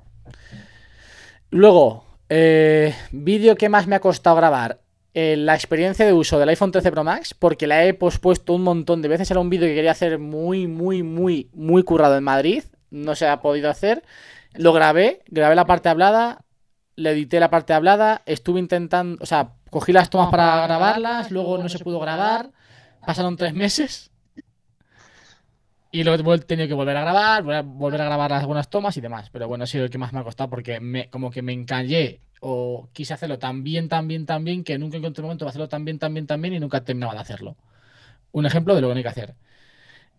[1.50, 4.80] Luego, eh, vídeo que más me ha costado grabar.
[5.12, 8.62] Eh, la experiencia de uso del iPhone 13 Pro Max, porque la he pospuesto un
[8.62, 9.30] montón de veces.
[9.30, 12.64] Era un vídeo que quería hacer muy, muy, muy, muy currado en Madrid.
[12.90, 14.02] No se ha podido hacer.
[14.54, 16.44] Lo grabé, grabé la parte hablada,
[17.00, 21.58] le edité la parte hablada, estuve intentando, o sea, cogí las tomas para grabarlas, luego
[21.58, 22.50] no se pudo grabar,
[23.06, 24.10] pasaron tres meses.
[25.92, 29.00] Y luego he tenido que volver a grabar, vol- volver a grabar algunas tomas y
[29.00, 29.28] demás.
[29.30, 31.52] Pero bueno, ha sido el que más me ha costado porque me, como que me
[31.52, 35.44] encallé o quise hacerlo tan bien, tan bien, tan bien que nunca encontré un momento
[35.44, 37.56] de hacerlo tan bien, tan bien, tan bien y nunca terminaba de hacerlo.
[38.32, 39.34] Un ejemplo de lo que no hay que hacer.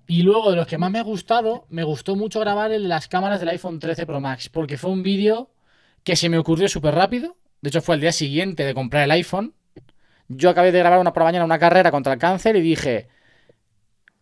[0.07, 2.89] Y luego de los que más me ha gustado, me gustó mucho grabar el de
[2.89, 5.49] las cámaras del iPhone 13 Pro Max, porque fue un vídeo
[6.03, 7.37] que se me ocurrió súper rápido.
[7.61, 9.53] De hecho, fue el día siguiente de comprar el iPhone.
[10.29, 13.07] Yo acabé de grabar una por la mañana una carrera contra el cáncer y dije,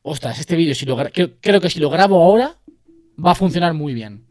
[0.01, 2.55] ostras, este vídeo, si lo creo, creo que si lo grabo ahora,
[3.23, 4.25] va a funcionar muy bien.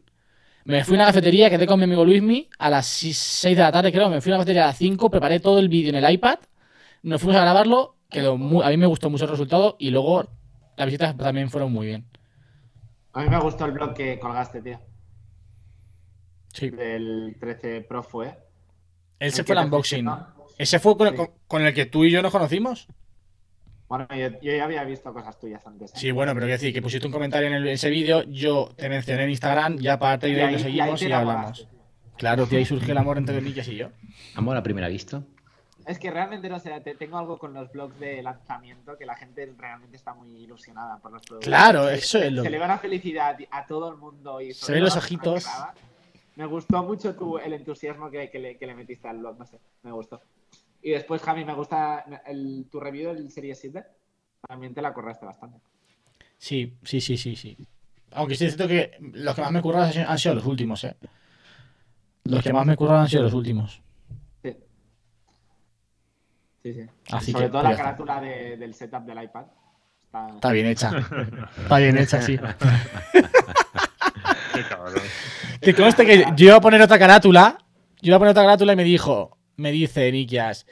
[0.65, 3.71] Me fui a una cafetería, quedé con mi amigo Luismi a las 6 de la
[3.71, 4.09] tarde, creo.
[4.09, 6.39] Me fui a una cafetería a las 5, preparé todo el vídeo en el iPad.
[7.03, 10.27] Nos fuimos a grabarlo, quedó muy- a mí me gustó mucho el resultado y luego
[10.77, 12.05] las visitas también fueron muy bien.
[13.13, 14.79] A mí me gustó el blog que colgaste, tío.
[16.53, 16.69] Sí.
[16.69, 18.37] Del 13 Pro fue.
[19.19, 20.05] Ese fue el unboxing.
[20.05, 20.45] fuiste, ¿no?
[20.57, 21.15] ¿Ese fue con, Sí.
[21.15, 22.87] con- con el que tú y yo nos conocimos?
[23.87, 25.91] Bueno, yo, yo ya había visto cosas tuyas antes.
[25.91, 25.93] ¿eh?
[25.97, 28.87] Sí, bueno, pero quiero decir que pusiste un comentario en el- ese vídeo, yo te
[28.87, 31.67] mencioné en Instagram, ya para Y y ahí- lo y ahí seguimos y enamoraste, hablamos.
[32.17, 33.89] Claro, tío, ahí surge el amor entre Nikias y yo.
[34.35, 35.23] Amor a primera vista.
[35.87, 39.15] Es que realmente no sé, te- tengo algo con los blogs de lanzamiento que la
[39.15, 41.47] gente realmente está muy ilusionada por los productos.
[41.47, 44.53] Claro, eso es lo Se que- le va una felicidad a todo el mundo y
[44.53, 45.47] Se ven los a la ojitos.
[46.39, 49.45] Me gustó mucho tu, el entusiasmo que, que le, que le metiste al blog, no
[49.45, 50.21] sé, me gustó.
[50.81, 53.83] Y después, Javi, me gusta el, tu review del Serie 7.
[54.47, 55.57] También te la corraste bastante.
[56.37, 57.57] Sí, sí, sí, sí, sí.
[58.11, 60.95] Aunque sí es cierto que los que más me curran han sido- los últimos, eh.
[62.23, 63.81] Los que más me curran han sido los últimos.
[64.41, 64.55] Sí.
[66.63, 66.85] Sí, sí.
[67.11, 69.43] Así Sobre que, todo pues la carátula de- del setup del iPad.
[70.05, 70.91] Está, Está bien hecha.
[71.57, 72.37] Está bien hecha, sí.
[74.53, 75.03] Qué cabrón.
[75.61, 77.57] Que conste que yo iba a poner otra carátula.
[78.01, 80.65] Yo iba a poner otra carátula y me dijo, me dice Nikias,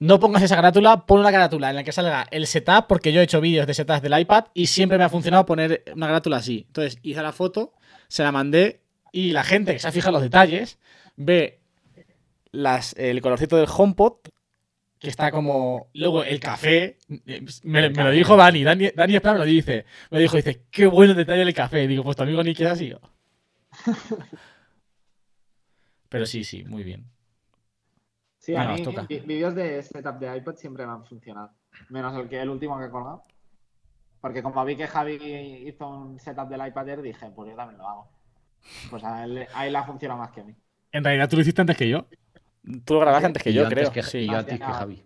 [0.00, 3.20] no pongas esa carátula, pon una carátula en la que salga el setup, porque yo
[3.20, 6.36] he hecho vídeos de setups del iPad y siempre me ha funcionado poner una carátula
[6.36, 6.64] así.
[6.68, 7.72] Entonces hice la foto,
[8.06, 8.80] se la mandé
[9.12, 10.78] y la gente que se ha fijado en los detalles
[11.16, 11.60] ve
[12.52, 14.18] las, el colorcito del HomePod,
[14.98, 15.88] que está como.
[15.94, 16.98] Luego el café,
[17.62, 19.84] me, lo dijo Dani, Dani, Dani me lo dice.
[20.10, 21.86] Me dijo, dice, qué bueno detalle el café.
[21.86, 22.92] Digo, pues tu amigo Nikias así.
[26.08, 27.04] Pero sí, sí, muy bien.
[28.38, 29.02] Sí, a mí toca.
[29.02, 31.50] vídeos de setup de iPad siempre me han funcionado.
[31.90, 33.24] Menos el que el último que he colgado.
[34.20, 35.14] Porque como vi que Javi
[35.68, 38.10] hizo un setup del iPad Air, dije, pues yo también lo hago.
[38.90, 40.54] Pues a él, a él ha funcionado más que a mí.
[40.92, 42.06] En realidad tú lo hiciste antes que yo.
[42.84, 43.92] Tú lo grabaste antes que yo, creo.
[43.92, 44.26] que- sí.
[44.26, 44.64] yo Ah, antes que.
[44.64, 45.04] Javi.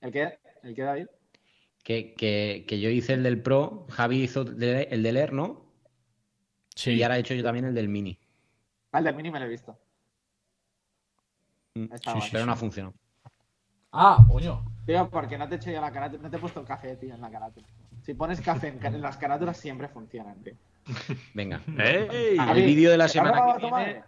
[0.00, 0.38] ¿El qué?
[0.62, 1.06] ¿El qué, David?
[1.82, 4.58] Que, que, que yo hice el del Pro, Javi hizo el
[5.02, 5.63] del Air, ¿no?
[6.74, 6.92] Sí.
[6.92, 8.18] Y ahora he hecho yo también el del Mini.
[8.92, 9.76] Ah, el del mini me lo he visto.
[11.74, 12.94] Mm, sí, pero no ha funcionado.
[13.90, 14.64] Ah, coño.
[14.86, 16.96] Tío, porque no te he hecho yo la carátula, no te he puesto el café,
[16.96, 17.66] tío, en la carátula.
[18.02, 20.54] Si pones café en, las carátulas siempre funcionan, tío.
[21.32, 21.60] Venga.
[21.78, 22.36] ¡Ey!
[22.38, 24.04] El vídeo de la ¿te has semana que viene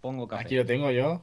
[0.00, 0.44] pongo café.
[0.44, 1.22] Aquí lo tengo yo.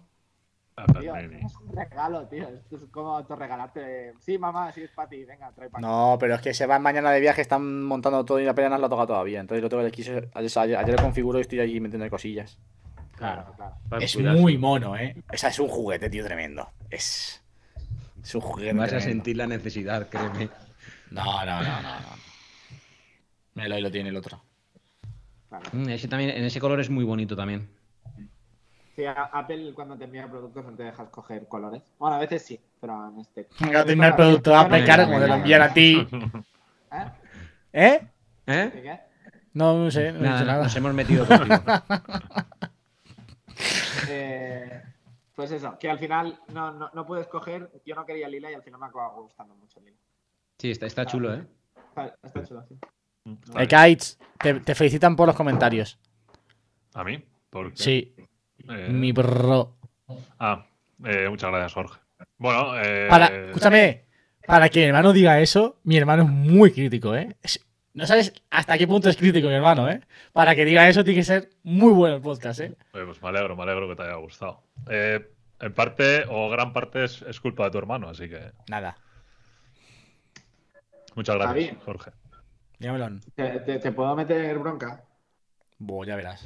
[1.00, 2.48] Tío, es un regalo, tío.
[2.48, 4.14] Esto es como autorregalarte.
[4.20, 5.24] Sí, mamá, sí es para ti.
[5.26, 8.40] Venga, trae para No, pero es que se van mañana de viaje, están montando todo
[8.40, 9.40] y apenas lo ha tocado todavía.
[9.40, 12.58] Entonces lo tengo que quiso- ayer, lo configuro y estoy allí metiendo cosillas.
[13.16, 13.76] Claro, claro.
[14.00, 14.42] Es cuidarse.
[14.42, 15.16] muy mono, ¿eh?
[15.32, 16.68] O sea, es un juguete, tío, tremendo.
[16.90, 17.44] Es.
[18.24, 18.74] Es un juguete.
[18.74, 20.50] Vas a sentir la necesidad, créeme.
[21.12, 22.00] No, no, no, no.
[22.00, 22.22] no.
[23.54, 24.42] Míralo, ahí lo tiene el otro.
[25.50, 25.66] claro.
[25.74, 27.70] Mm, Ese también, en ese color es muy bonito también.
[28.96, 31.82] Sí, Apple cuando te envía productos no te dejas coger colores.
[31.98, 33.48] Bueno, a veces sí, pero en este.
[33.60, 36.08] Venga, tiene el producto a pecar como te lo envían a ti.
[36.92, 37.06] ¿Eh?
[37.74, 38.08] ¿Eh?
[38.48, 38.72] ¿Eh?
[38.74, 39.00] ¿De qué?
[39.54, 40.64] No, no sé, no he Nada, dicho nada.
[40.64, 41.56] nos hemos metido contigo.
[44.10, 44.82] Eh,
[45.36, 47.70] pues eso, que al final no, no, no puedes coger.
[47.86, 49.98] Yo no quería lila y al final me acaba gustando mucho lila.
[50.58, 51.46] Sí, está, está chulo, ¿eh?
[51.90, 52.78] Está, está chulo, sí.
[53.56, 56.00] Eh, Kites, te, te felicitan por los comentarios.
[56.94, 57.24] ¿A mí?
[57.50, 57.78] ¿Por qué?
[57.84, 58.16] Sí,
[58.70, 59.76] Eh, mi bro.
[60.40, 60.66] Ah,
[61.06, 62.00] eh, muchas gracias, Jorge.
[62.38, 64.06] Bueno, eh, Para, escúchame,
[64.46, 67.36] para que mi hermano diga eso, mi hermano es muy crítico, ¿eh?
[67.42, 70.02] Es- no sabes hasta qué punto es crítico mi hermano, ¿eh?
[70.32, 72.74] Para que diga eso tiene que ser muy bueno el podcast, ¿eh?
[72.92, 74.64] pues me alegro, me alegro que te haya gustado.
[74.90, 75.30] Eh,
[75.60, 78.98] en parte, o gran parte, es, es culpa de tu hermano, así que Nada,
[81.16, 81.78] muchas gracias, Javi.
[81.86, 82.12] Jorge.
[83.36, 85.04] ¿Te, te, te puedo meter bronca?
[85.78, 86.44] Buah, ya verás.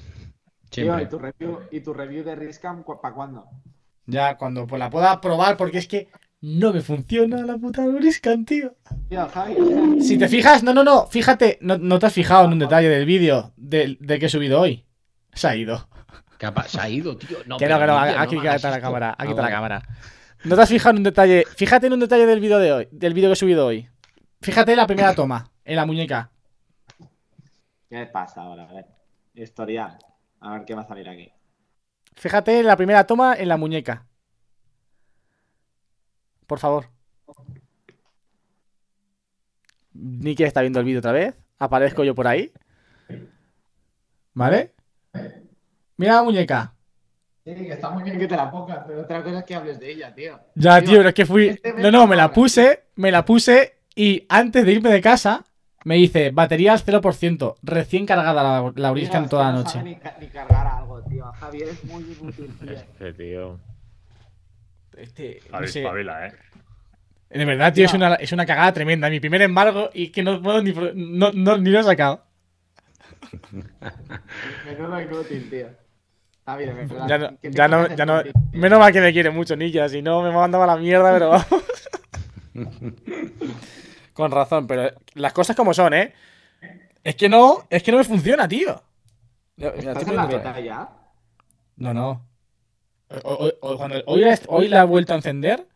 [0.69, 0.99] Tío.
[0.99, 3.45] ¿y tu review, y tu review de Riscam para cuándo?
[4.05, 6.09] Ya cuando pues, la pueda probar, porque es que
[6.41, 8.75] no me funciona la puta Briscan, tío.
[9.09, 10.01] Tío, Javi.
[10.01, 12.89] Si te fijas, no, no, no, fíjate, no, no te has fijado en un detalle
[12.89, 14.85] del vídeo del, del que he subido hoy.
[15.33, 15.87] Se ha ido.
[16.37, 17.37] ¿Qué ha pa- Se ha ido, tío.
[17.45, 19.81] No, que no, que no, aquí está la cámara, aquí Ah, está la cámara.
[20.43, 22.87] No te has fijado en un detalle, fíjate en un detalle del vídeo de hoy,
[22.91, 23.89] del vídeo que he subido hoy.
[24.41, 26.29] Fíjate en la primera toma, en la muñeca.
[27.89, 28.67] ¿Qué pasa ahora?
[28.69, 28.85] A ver.
[29.33, 29.97] Historial.
[30.39, 31.31] A ver qué va a salir aquí.
[32.15, 34.05] Fíjate en la primera toma en la muñeca.
[36.47, 36.87] Por favor.
[39.93, 41.35] Nicky está viendo el vídeo otra vez.
[41.57, 42.51] aparezco yo por ahí.
[44.33, 44.73] ¿Vale?
[45.97, 46.73] Mira la muñeca.
[47.45, 49.79] Sí, que está muy bien que te la pongas, pero otra cosa es que hables
[49.79, 50.39] de ella, tío.
[50.55, 51.47] Ya, Tío, tío, pero es que fui.
[51.49, 52.33] este No, no, me la ahora.
[52.33, 55.45] puse, me la puse y antes de irme de casa
[55.85, 59.63] me dice batería al 0%, recién cargada la, la Tío, Briscan es toda la no
[59.63, 59.81] noche.
[59.81, 61.25] Ni, ni cargar algo, tío.
[61.39, 62.71] Javier es muy inútil, tío.
[62.73, 63.59] Este tío.
[64.97, 65.81] Este, no Javi, sé.
[65.81, 66.33] espabila, ¿eh?
[67.29, 69.09] De verdad, tío, es una, es una cagada tremenda.
[69.09, 72.23] Mi primer embargo y que no puedo ni, no, no- ni lo he sacado.
[74.65, 75.67] Menudo inútil, tío.
[76.45, 77.07] Javi, de verdad.
[77.07, 78.21] Ya no, ¿qué te ya no, ya no.
[78.53, 81.29] Menos mal que me quiere mucho, Nilla, si no me mandaba a la mierda, pero
[81.29, 81.47] vamos.
[84.15, 86.13] Con razón, pero las cosas como son, ¿eh?
[87.03, 88.81] Es que no, es que no me funciona, tío.
[89.57, 90.89] ¿Estás en la beta ya?
[91.75, 92.25] No, no.
[93.23, 95.67] Hoy, hoy- cuando- hoy la, hoy la he vuelto a encender.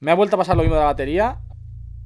[0.00, 1.40] Me ha vuelto a pasar lo mismo de la batería.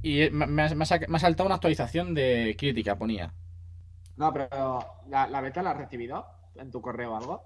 [0.01, 3.31] Y me, me ha, me saltado una actualización de crítica, ponía.
[4.17, 6.25] No, pero ¿la, la beta la has recibido
[6.55, 7.43] en tu correo o algo?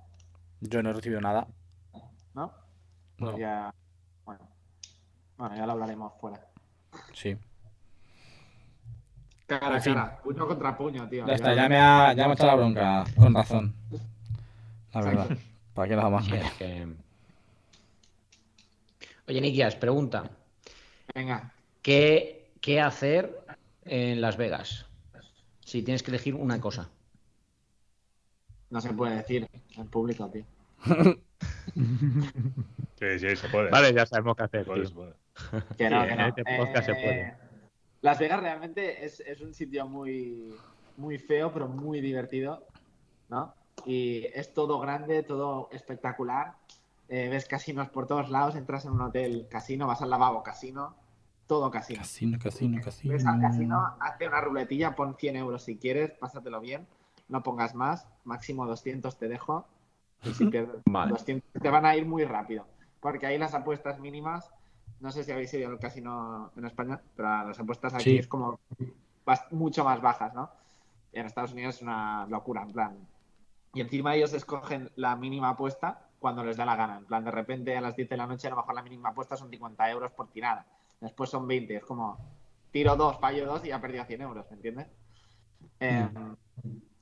[0.61, 1.45] Yo no he recibido nada.
[2.33, 2.53] ¿No?
[3.17, 3.37] Pues No.
[3.37, 3.73] ya.
[4.25, 4.49] Bueno.
[5.37, 6.39] Bueno, ya lo hablaremos fuera.
[7.13, 7.37] Sí.
[9.47, 9.93] Cara a En fin.
[9.93, 10.17] cara.
[10.21, 11.25] Puño contra puño, tío.
[11.25, 13.03] Ya está, ya me ha, ya me ha echado la bronca.
[13.15, 13.73] Con razón.
[14.93, 15.37] La verdad.
[15.73, 16.25] ¿Para qué nada más?
[16.25, 16.87] Sí, es que-
[19.27, 20.29] Oye, Nikias, pregunta.
[21.13, 21.51] Venga.
[21.81, 23.41] ¿Qué, ¿Qué hacer
[23.85, 24.85] en Las Vegas?
[25.65, 26.89] Si tienes que elegir una cosa.
[28.69, 29.47] No se puede decir
[29.77, 30.43] en público, tío.
[32.99, 33.69] Sí, sí, se puede.
[33.69, 34.89] Vale, ya sabemos qué hacer, Se puede, tío.
[34.89, 35.13] se puede.
[35.77, 36.27] Que no, Sí, que en no.
[36.27, 37.35] este podcast se puede.
[38.01, 40.55] Las Vegas realmente es, es un sitio muy,
[40.97, 42.63] muy feo, pero muy divertido,
[43.29, 43.53] ¿no?
[43.85, 46.55] Y es todo grande, todo espectacular.
[47.09, 50.95] Eh, ves casinos por todos lados, entras en un hotel casino, vas al lavabo casino,
[51.47, 51.99] todo casino.
[51.99, 53.13] Casino, casino, casino.
[53.13, 56.85] Ves al casino, hazte una ruletilla, pon 100 euros si quieres, pásatelo bien,
[57.29, 59.65] no pongas más, máximo 200 te dejo.
[60.23, 61.11] Y si pierdes Vale.
[61.11, 62.67] 200 te van a ir muy rápido,
[62.99, 64.51] porque ahí las apuestas mínimas,
[64.99, 68.17] no sé si habéis ido al casino en España, pero las apuestas aquí Sí.
[68.17, 68.59] es como
[69.51, 70.49] mucho más bajas, ¿no?
[71.13, 72.97] Y en Estados Unidos es una locura, en plan.
[73.73, 76.97] Y encima ellos escogen la mínima apuesta cuando les da la gana.
[76.97, 79.09] En plan, de repente a las 10 de la noche a lo mejor la mínima
[79.09, 80.65] apuesta son 50 euros por tirada.
[80.99, 81.75] Después son 20.
[81.75, 82.17] Es como,
[82.71, 84.87] tiro dos, fallo dos y ya perdí 100 euros, ¿me entiendes?
[85.79, 86.09] Eh,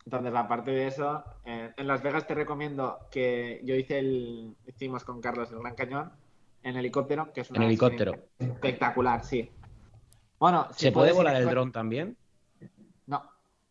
[0.05, 5.03] entonces, aparte de eso, eh, en Las Vegas te recomiendo que yo hice el, hicimos
[5.03, 6.11] con Carlos el Gran Cañón
[6.65, 8.13] en helicóptero, que es una En helicóptero.
[8.39, 9.51] espectacular, sí.
[10.39, 12.17] Bueno, si ¿Se puede volar el dron también?
[13.05, 13.23] No,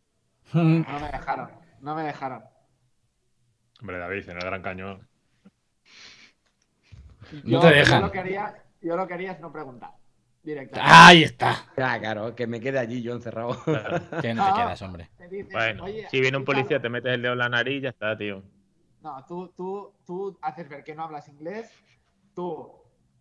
[0.53, 1.49] no me dejaron,
[1.81, 2.43] no me dejaron.
[3.81, 5.07] Hombre, David, en el Gran Cañón.
[7.43, 7.99] No te dejan.
[8.01, 9.91] Yo lo que haría, yo lo que haría es no preguntar.
[10.41, 10.79] Directo.
[10.81, 11.65] Ahí está.
[11.75, 13.57] Ah, claro, que me quede allí yo encerrado.
[14.21, 14.53] Que no te Ah.
[14.55, 15.09] quedas, hombre.
[15.17, 17.81] Te Bueno, "Oye, si viene un policía, te metes el dedo en la nariz y
[17.81, 18.43] ya está, tío.
[19.01, 21.71] No, tú, tú, tú haces ver que no hablas inglés,
[22.35, 22.71] tú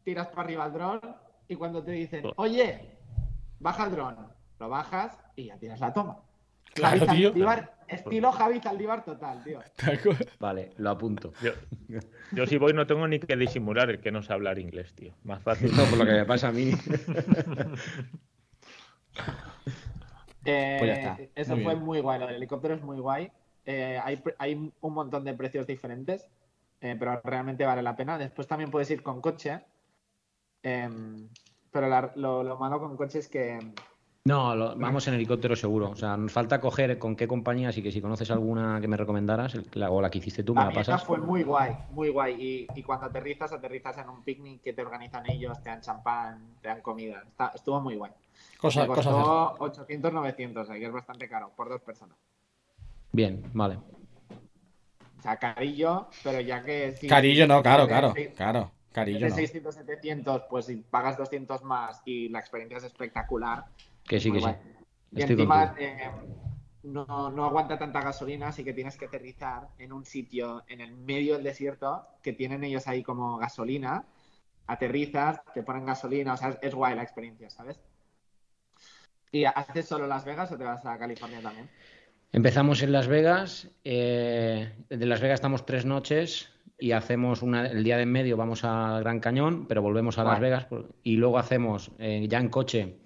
[0.04, 1.00] tiras para arriba el dron
[1.48, 2.96] y cuando te dicen, oye,
[3.58, 4.16] baja el dron,
[4.60, 6.18] lo bajas y ya tienes la toma.
[6.74, 7.28] Claro, Javi tío.
[7.30, 9.60] Zaldívar, estilo Javi Zaldívar total, tío.
[10.40, 11.32] Vale, lo apunto.
[11.40, 11.52] Yo,
[12.32, 15.12] yo si voy no tengo ni que disimular el que no sé hablar inglés, tío.
[15.22, 15.70] Más fácil.
[15.76, 16.72] No, por lo que me pasa a mí.
[20.46, 21.18] Eh, Pues ya está.
[21.34, 21.84] Eso Muy fue bien.
[21.86, 23.30] muy guay, lo del helicóptero es muy guay.
[23.64, 26.28] Eh, hay, hay un montón de precios diferentes,
[26.82, 28.18] eh, pero realmente vale la pena.
[28.18, 29.60] Después también puedes ir con coche,
[30.64, 31.28] em,
[31.70, 33.58] pero la- lo, lo malo con coche es que
[34.26, 35.90] No, lo- vamos en helicóptero seguro.
[35.90, 38.96] O sea, nos falta coger con qué compañía, así que si conoces alguna que me
[38.96, 41.04] recomendaras, la- o la que hiciste tú, me la la mía pasas.
[41.04, 42.34] fue muy guay, muy guay.
[42.42, 46.54] Y, y cuando aterrizas, aterrizas en un picnic que te organizan ellos, te dan champán,
[46.62, 47.22] te dan comida.
[47.28, 48.12] Está- estuvo muy guay.
[48.58, 52.16] Cosa, Me costó 800, 900, ahí es bastante caro, por dos personas.
[53.12, 53.76] Bien, vale.
[55.18, 56.92] O sea, carillo, pero ya que...
[56.92, 58.12] si- Carillo no, claro.
[58.14, 59.34] seis- Claro, carillo de no.
[59.34, 63.64] 600, 700, pues si pagas 200 más y la experiencia es espectacular.
[64.04, 64.54] Que sí, muy que sí.
[65.12, 66.10] Y Estoy encima eh,
[66.84, 70.92] no, no aguanta tanta gasolina, así que tienes que aterrizar en un sitio en el
[70.92, 74.04] medio del desierto que tienen ellos ahí como gasolina.
[74.66, 77.80] Aterrizas, te ponen gasolina, o sea, es, es guay la experiencia, ¿sabes?
[79.32, 81.68] ¿Y haces solo Las Vegas o te vas a California también?
[82.32, 83.68] Empezamos en Las Vegas.
[83.82, 88.36] eh, de Las Vegas estamos tres noches y hacemos una, el día de en medio
[88.36, 90.40] vamos al Gran Cañón, pero volvemos a Las.
[90.40, 92.96] Vegas por- y luego hacemos eh, ya en coche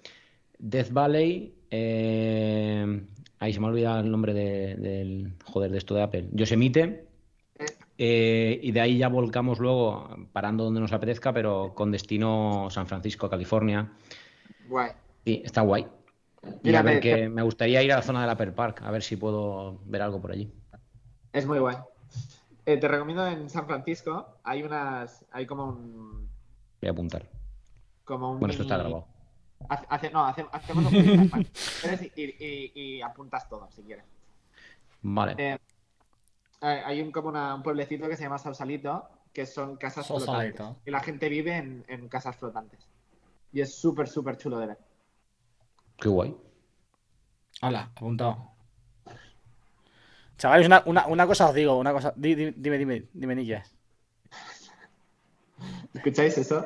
[0.57, 1.55] Death Valley.
[1.71, 3.01] eh,
[3.39, 6.25] ahí se me ha olvidado el nombre de- del joder de esto de Apple.
[6.31, 7.05] Yosemite.
[8.01, 12.87] eh, y de ahí ya volcamos luego parando donde nos apetezca, pero con destino San
[12.87, 13.91] Francisco, California.
[14.69, 14.91] Guay.
[15.25, 15.85] Sí, está guay.
[16.63, 19.03] Y a ver que me gustaría ir a la zona del Upper Park, a ver
[19.03, 20.49] si puedo ver algo por allí.
[21.33, 21.75] Es muy guay.
[22.69, 26.29] Eh, te recomiendo en San Francisco, hay unas, hay como un,
[26.79, 27.27] Voy a apuntar.
[28.05, 29.07] como un Bueno, esto está grabado.
[29.67, 34.05] Hace- hace- no, hace- hacemos y, y- y apuntas todo, si quieres.
[35.01, 35.33] Vale.
[35.39, 35.57] Eh,
[36.61, 40.57] hay hay un, como una- un pueblecito que se llama Sausalito, que son casas Sausalito.
[40.57, 40.83] flotantes.
[40.87, 42.87] Y la gente vive en, en casas flotantes.
[43.51, 44.77] Y es súper, súper chulo de ver.
[45.97, 46.37] Qué guay.
[47.63, 48.51] Hola, apuntado.
[50.39, 52.13] Chavales, una, una, una cosa os digo, una cosa.
[52.15, 53.75] Di- di- dime, dime, dime, Nikias.
[55.93, 56.65] ¿Escucháis eso?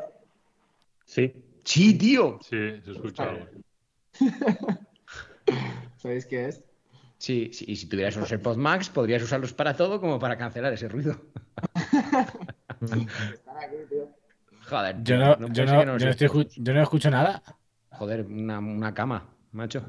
[1.06, 1.34] Sí.
[1.66, 2.38] Sí, tío.
[2.42, 3.46] Sí, se escucha algo.
[5.98, 6.64] ¿Sabéis qué es?
[7.18, 10.72] Sí, sí, y si tuvieras unos AirPods Max, podrías usarlos para todo como para cancelar
[10.74, 11.16] ese ruido.
[12.82, 13.08] Están
[13.58, 14.10] aquí, tío.
[14.70, 17.42] Joder, Yo no, puede yo no, que no yo no estoy yo no escucho nada.
[17.92, 19.84] Joder, una, una cama, macho.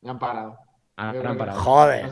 [0.00, 0.58] Me han parado.
[0.98, 1.60] Ahora han parado.
[1.60, 2.10] Joder.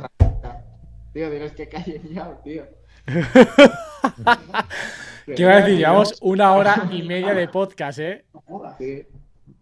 [1.12, 2.64] Tío, tienes que callen ya, tío.
[5.26, 5.78] ¿Qué iba a decir?
[5.78, 8.24] Llevamos una hora y media de podcast, ¿eh?
[8.78, 9.04] Sí.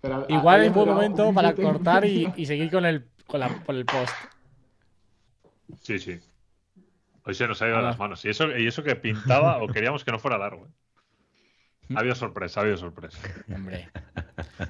[0.03, 3.77] Pero, Igual es buen momento para cortar y, y seguir con el, con, la, con
[3.77, 4.13] el post.
[5.81, 6.21] Sí, sí.
[7.25, 7.89] Hoy se nos ha ido Hola.
[7.89, 8.23] las manos.
[8.27, 10.67] Y eso, y eso que pintaba o queríamos que no fuera largo.
[10.67, 10.71] ¿eh?
[11.95, 13.19] Ha habido sorpresa, ha habido sorpresa.
[13.55, 13.91] Hombre.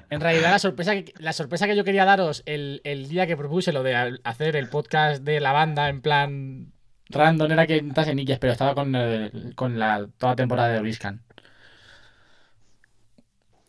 [0.09, 3.37] En realidad, la sorpresa que, la sorpresa que yo quería daros el, el día que
[3.37, 6.71] propuse lo de hacer el podcast de la banda en plan
[7.09, 10.81] random era que entrase Nikias, pero estaba con, el- con la, toda la temporada de
[10.81, 11.21] Briscan.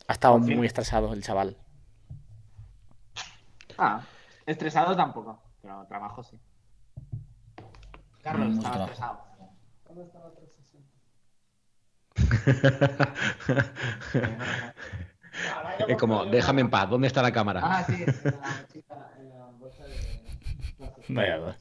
[0.08, 0.54] Ha estado Sí.
[0.54, 1.56] muy estresado el chaval.
[3.78, 4.00] Ah,
[4.46, 6.38] estresado tampoco, pero trabajo sí.
[8.22, 8.90] Carlos, estaba trabajo.
[8.92, 9.26] estresado.
[15.88, 17.60] Es como, déjame en paz, ¿dónde está la cámara?
[17.62, 21.14] Ah, sí, es en la mochila, en la bolsa de...
[21.14, 21.56] Vaya dos.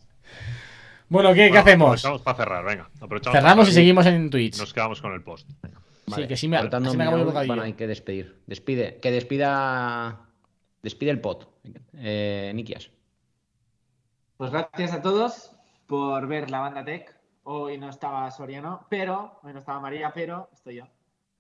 [1.10, 1.88] Bueno, ¿qué, hacemos?
[1.88, 2.90] Aprovechamos para cerrar, venga.
[3.00, 4.58] aprovechamos Cerramos y seguimos en Twitch.
[4.58, 5.50] Nos quedamos con el post.
[6.16, 8.42] Sí, que sí me, Faltando así me acabo bueno, hay que despedir.
[8.48, 10.22] Despide, que despida.
[10.82, 11.50] Despide el pot.
[11.96, 12.92] Eh, Nikias.
[14.38, 15.52] Pues gracias a todos
[15.88, 17.15] por ver la banda Tech.
[17.48, 20.88] Hoy no estaba Soriano, pero hoy no estaba María, pero estoy yo.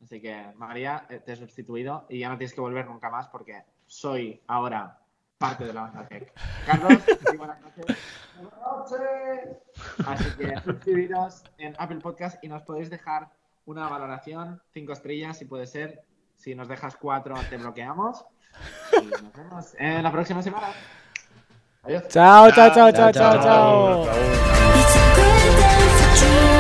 [0.04, 3.28] Así que María, eh, te he sustituido y ya no tienes que volver nunca más
[3.28, 5.00] porque soy ahora
[5.40, 6.32] parte de la banda Tech.
[6.68, 7.02] Carlos,
[7.32, 7.98] sí, buenas noches.
[8.38, 9.58] Buenas noches.
[10.06, 13.32] Así que suscribiros en Apple Podcast y nos podéis dejar
[13.66, 16.04] una valoración, cinco estrellas si puede ser.
[16.36, 18.24] Si nos dejas cuatro, te bloqueamos.
[19.02, 20.68] Y nos vemos en la próxima semana.
[21.82, 22.08] Adiós.
[22.10, 24.06] Chao, chao, chao, chao, Chao, chao, chao.
[24.06, 25.65] chao.
[26.16, 26.55] true.